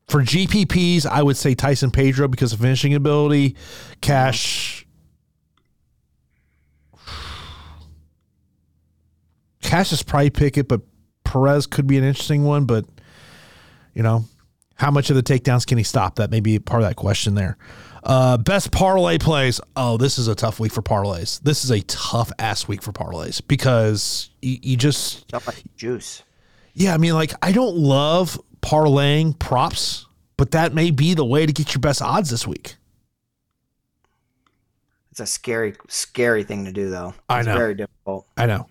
[0.09, 3.57] for GPPs, I would say Tyson Pedro because of finishing ability.
[4.01, 4.87] Cash.
[9.63, 10.81] Cash is probably Pickett, but
[11.25, 12.65] Perez could be an interesting one.
[12.65, 12.85] But
[13.95, 14.25] you know,
[14.75, 16.17] how much of the takedowns can he stop?
[16.17, 17.57] That may be part of that question there.
[18.03, 19.61] Uh, best parlay plays.
[19.77, 21.41] Oh, this is a tough week for parlays.
[21.43, 25.33] This is a tough ass week for parlays because you, you just
[25.77, 26.23] juice.
[26.75, 30.07] yeah, I mean, like I don't love parlaying props,
[30.37, 32.77] but that may be the way to get your best odds this week.
[35.13, 37.13] It's a scary, scary thing to do, though.
[37.29, 37.55] I know.
[37.55, 38.27] Very difficult.
[38.39, 38.67] I know.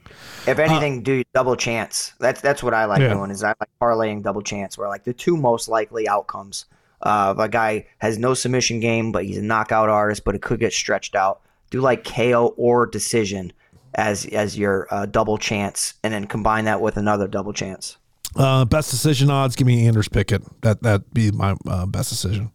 [0.48, 2.14] If anything, do double chance.
[2.20, 3.14] That's that's what I like Yeah.
[3.14, 3.30] doing.
[3.30, 6.66] Is I like parlaying double chance, where like the two most likely outcomes
[7.04, 10.60] of a guy has no submission game, but he's a knockout artist, but it could
[10.60, 11.42] get stretched out.
[11.70, 13.54] Do like KO or decision
[13.96, 17.98] as as your uh, double chance, and then combine that with another double chance.
[18.36, 19.56] Uh, best decision odds.
[19.56, 20.44] Give me Anders Pickett.
[20.62, 22.52] That that be my uh, best decision.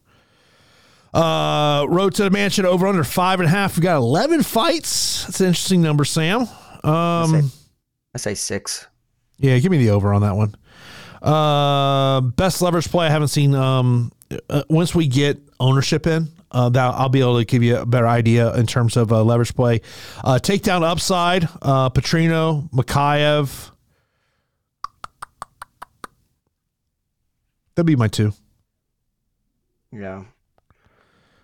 [1.15, 3.77] Uh, road to the mansion over under five and a half.
[3.77, 5.25] We got eleven fights.
[5.25, 6.43] That's an interesting number, Sam.
[6.85, 7.51] Um,
[8.15, 8.87] I say six.
[9.39, 10.55] yeah, give me the over on that one.
[11.23, 13.07] Uh, best leverage play.
[13.07, 13.55] I haven't seen.
[13.55, 14.13] Um,
[14.49, 17.87] uh, once we get ownership in, uh, that I'll be able to give you a
[17.87, 19.81] better idea in terms of uh, leverage play.
[20.25, 21.45] Uh, takedown upside.
[21.63, 23.71] Uh, Petrino, Mokaev.
[27.75, 28.33] That'd be my two.
[29.93, 30.25] Yeah.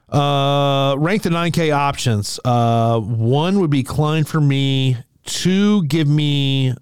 [0.09, 2.38] Uh, rank the 9K options.
[2.44, 4.96] Uh, one would be Klein for me.
[5.24, 6.74] Two, give me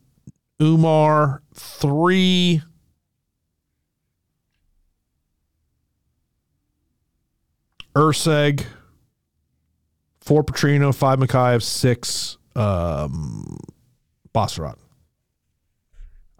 [0.60, 1.42] Umar.
[1.54, 2.62] Three,
[7.94, 8.66] Erceg.
[10.20, 10.94] Four, Petrino.
[10.94, 11.62] Five, Mokaev.
[11.62, 13.58] Six, um,
[14.34, 14.76] Basharat.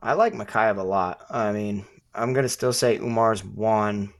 [0.01, 1.27] I like Mokaev a lot.
[1.31, 4.13] I mean, I'm gonna still say Umar's one,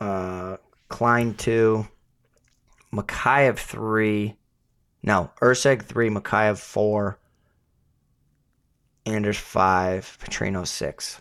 [0.00, 0.56] uh,
[0.88, 1.86] Klein two,
[2.92, 4.36] Mokaev three.
[5.02, 7.18] No, Erceg three, Mokaev four,
[9.06, 11.20] Anders five, Petrino six.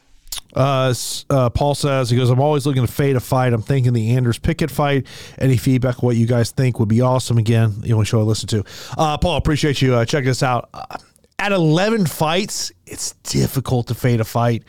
[0.56, 0.94] Uh,
[1.30, 2.30] uh, Paul says he goes.
[2.30, 3.54] I'm always looking to fade a fight.
[3.54, 5.06] I'm thinking the Anders Pickett fight.
[5.38, 6.02] Any feedback?
[6.02, 7.38] What you guys think would be awesome?
[7.38, 8.64] Again, the only show I listen to.
[8.98, 10.70] Uh, Paul, appreciate you uh, checking us out.
[10.74, 10.98] Uh,
[11.38, 14.64] at 11 fights, it's difficult to fade a fight.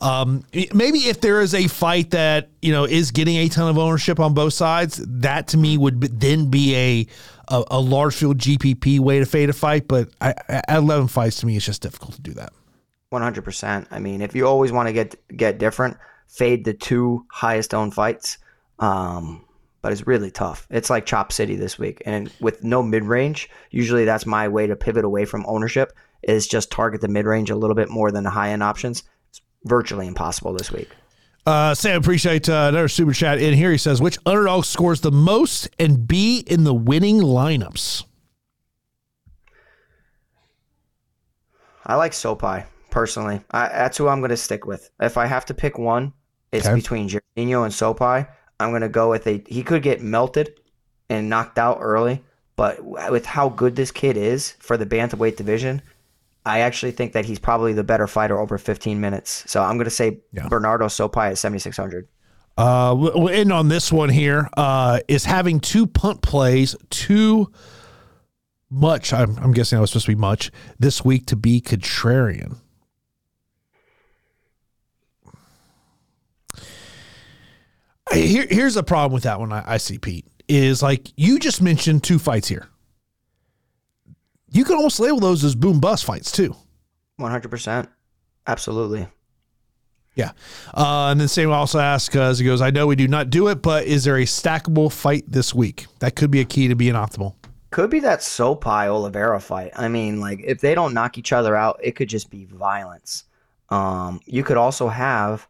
[0.00, 3.76] Um, maybe if there is a fight that you know is getting a ton of
[3.76, 7.06] ownership on both sides, that to me would then be a
[7.48, 9.88] a, a large field GPP way to fade a fight.
[9.88, 12.52] But I, at 11 fights, to me, it's just difficult to do that.
[13.12, 13.86] 100%.
[13.90, 15.96] I mean, if you always want to get get different,
[16.28, 18.38] fade the two highest owned fights.
[18.78, 19.44] Um,
[19.82, 20.66] but it's really tough.
[20.70, 24.66] It's like Chop City this week, and with no mid range, usually that's my way
[24.66, 25.92] to pivot away from ownership.
[26.22, 29.04] Is just target the mid range a little bit more than the high end options.
[29.30, 30.90] It's virtually impossible this week.
[31.46, 33.72] Uh, Sam, appreciate uh, another super chat in here.
[33.72, 38.04] He says, which underdog scores the most and be in the winning lineups?
[41.86, 43.40] I like Sopaj personally.
[43.50, 44.90] I, that's who I'm going to stick with.
[45.00, 46.12] If I have to pick one,
[46.52, 46.74] it's okay.
[46.74, 48.28] between Jairzinho and Sopaj.
[48.58, 49.42] I'm going to go with a.
[49.46, 50.60] He could get melted
[51.08, 52.22] and knocked out early,
[52.56, 55.82] but with how good this kid is for the bantamweight division,
[56.44, 59.44] I actually think that he's probably the better fighter over 15 minutes.
[59.46, 60.48] So I'm going to say yeah.
[60.48, 62.08] Bernardo Sopaj at 7600.
[62.56, 64.48] Uh, we'll end on this one here.
[64.56, 67.50] Uh, is having two punt plays too
[68.70, 69.12] much?
[69.12, 72.56] I'm, I'm guessing that was supposed to be much this week to be contrarian.
[78.12, 79.52] Here, here's the problem with that one.
[79.52, 82.68] I, I see Pete is like you just mentioned two fights here.
[84.50, 86.56] You can almost label those as boom bust fights too.
[87.16, 87.88] One hundred percent,
[88.46, 89.06] absolutely.
[90.16, 90.32] Yeah,
[90.74, 93.30] uh, and then Sam also asks uh, as he goes, "I know we do not
[93.30, 96.66] do it, but is there a stackable fight this week that could be a key
[96.66, 97.34] to being optimal?"
[97.70, 99.70] Could be that Sopaj Oliveira fight.
[99.76, 103.24] I mean, like if they don't knock each other out, it could just be violence.
[103.68, 105.46] Um, you could also have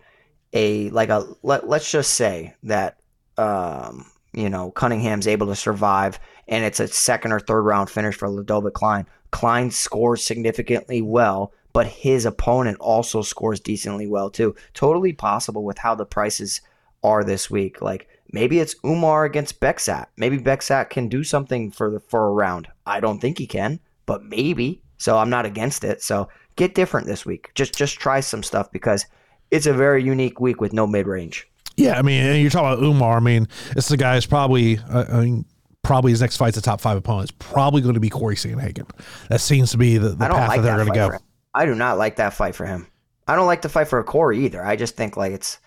[0.53, 2.99] a like a let, let's just say that
[3.39, 6.19] um, you know Cunningham's able to survive
[6.49, 9.07] and it's a second or third round finish for Ludovit Klein.
[9.31, 14.55] Klein scores significantly well, but his opponent also scores decently well too.
[14.75, 16.61] Totally possible with how the prices
[17.03, 17.81] are this week.
[17.81, 20.07] Like maybe it's Umar against Bekzat.
[20.17, 22.69] Maybe Bekzat can do something for the for a round.
[22.85, 24.83] I don't think he can, but maybe.
[24.99, 26.03] So I'm not against it.
[26.03, 27.51] So get different this week.
[27.55, 29.07] Just just try some stuff because
[29.51, 31.47] it's a very unique week with no mid range.
[31.77, 33.17] Yeah, I mean, you're talking about Umar.
[33.17, 35.45] I mean, this is a guy who's probably, uh, I mean,
[35.83, 37.31] probably his next fight's a top five opponent.
[37.31, 38.89] It's probably going to be Corey Sandhagen.
[39.29, 41.19] That seems to be the, the path like that they're going to go.
[41.55, 42.87] I do not like that fight for him.
[43.27, 44.65] I don't like the fight for a Corey either.
[44.65, 45.59] I just think like it's.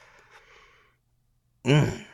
[1.65, 2.05] Mm.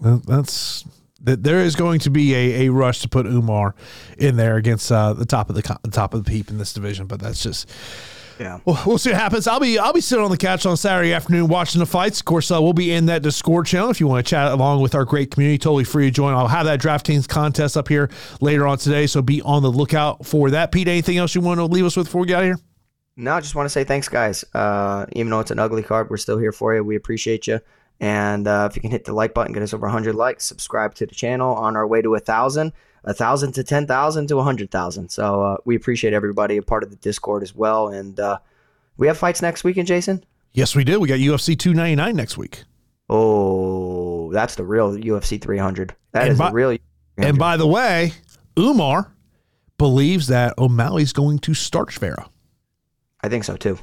[0.00, 0.84] That's
[1.20, 1.42] that.
[1.42, 3.74] There is going to be a, a rush to put Umar
[4.18, 6.72] in there against uh, the top of the, the top of the heap in this
[6.72, 7.68] division, but that's just
[8.40, 8.58] yeah.
[8.64, 9.46] Well, we'll see what happens.
[9.46, 12.20] I'll be I'll be sitting on the couch on Saturday afternoon watching the fights.
[12.20, 14.80] Of course, uh, we'll be in that Discord channel if you want to chat along
[14.80, 15.58] with our great community.
[15.58, 16.32] Totally free to join.
[16.32, 18.10] I'll have that DraftKings contest up here
[18.40, 20.72] later on today, so be on the lookout for that.
[20.72, 22.58] Pete, anything else you want to leave us with before we get out of here?
[23.16, 24.42] No, I just want to say thanks, guys.
[24.54, 26.82] Uh, even though it's an ugly card, we're still here for you.
[26.82, 27.60] We appreciate you.
[28.00, 30.94] And uh, if you can hit the like button, get us over 100 likes, subscribe
[30.94, 32.72] to the channel on our way to a thousand
[33.04, 35.10] a thousand to ten thousand to a hundred thousand.
[35.10, 37.88] So uh, we appreciate everybody a part of the Discord as well.
[37.88, 38.38] And uh,
[38.96, 40.24] we have fights next weekend, Jason?
[40.52, 41.00] Yes, we do.
[41.00, 42.64] We got UFC 299 next week.
[43.08, 45.94] Oh, that's the real UFC 300.
[46.12, 46.68] That and is by, the real.
[46.68, 47.28] 300.
[47.28, 48.12] And by the way,
[48.58, 49.12] Umar
[49.78, 52.28] believes that O'Malley's going to start Vera.
[53.22, 53.78] I think so too.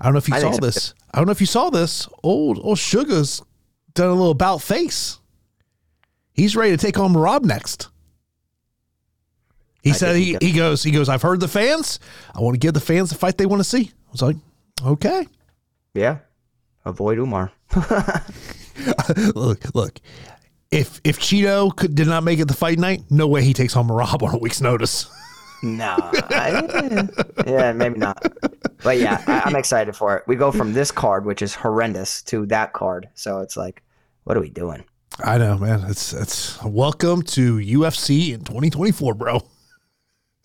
[0.00, 0.94] I don't know if you I saw this.
[1.12, 2.08] I don't know if you saw this.
[2.22, 3.42] Old old Sugar's
[3.94, 5.18] done a little about face.
[6.36, 7.88] He's ready to take on Rob next.
[9.82, 11.08] He I said he, he goes he goes.
[11.08, 11.98] I've heard the fans.
[12.34, 13.90] I want to give the fans the fight they want to see.
[14.08, 14.36] I was like,
[14.84, 15.26] okay,
[15.94, 16.18] yeah.
[16.84, 17.52] Avoid Umar.
[19.34, 20.00] look, look.
[20.70, 23.76] If if Chito could did not make it the fight night, no way he takes
[23.76, 25.06] on Merab on a week's notice.
[25.62, 27.08] no, I,
[27.46, 28.20] yeah, maybe not.
[28.82, 30.24] But yeah, I, am excited for it.
[30.26, 33.08] We go from this card, which is horrendous, to that card.
[33.14, 33.82] So it's like,
[34.24, 34.84] what are we doing?
[35.20, 35.84] I know, man.
[35.88, 39.40] It's it's welcome to UFC in 2024, bro.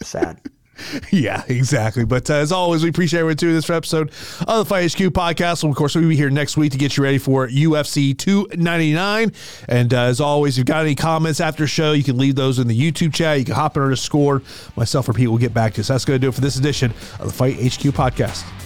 [0.02, 0.40] Sad.
[1.12, 2.06] yeah, exactly.
[2.06, 4.12] But uh, as always, we appreciate everyone tuning this episode
[4.48, 5.64] of the Fight HQ podcast.
[5.64, 9.34] And of course, we'll be here next week to get you ready for UFC 299.
[9.68, 12.58] And uh, as always, if you've got any comments after show, you can leave those
[12.58, 13.40] in the YouTube chat.
[13.40, 14.44] You can hop in our Discord.
[14.76, 15.84] Myself or Pete will get back to you.
[15.84, 18.61] So that's going to do it for this edition of the Fight HQ podcast.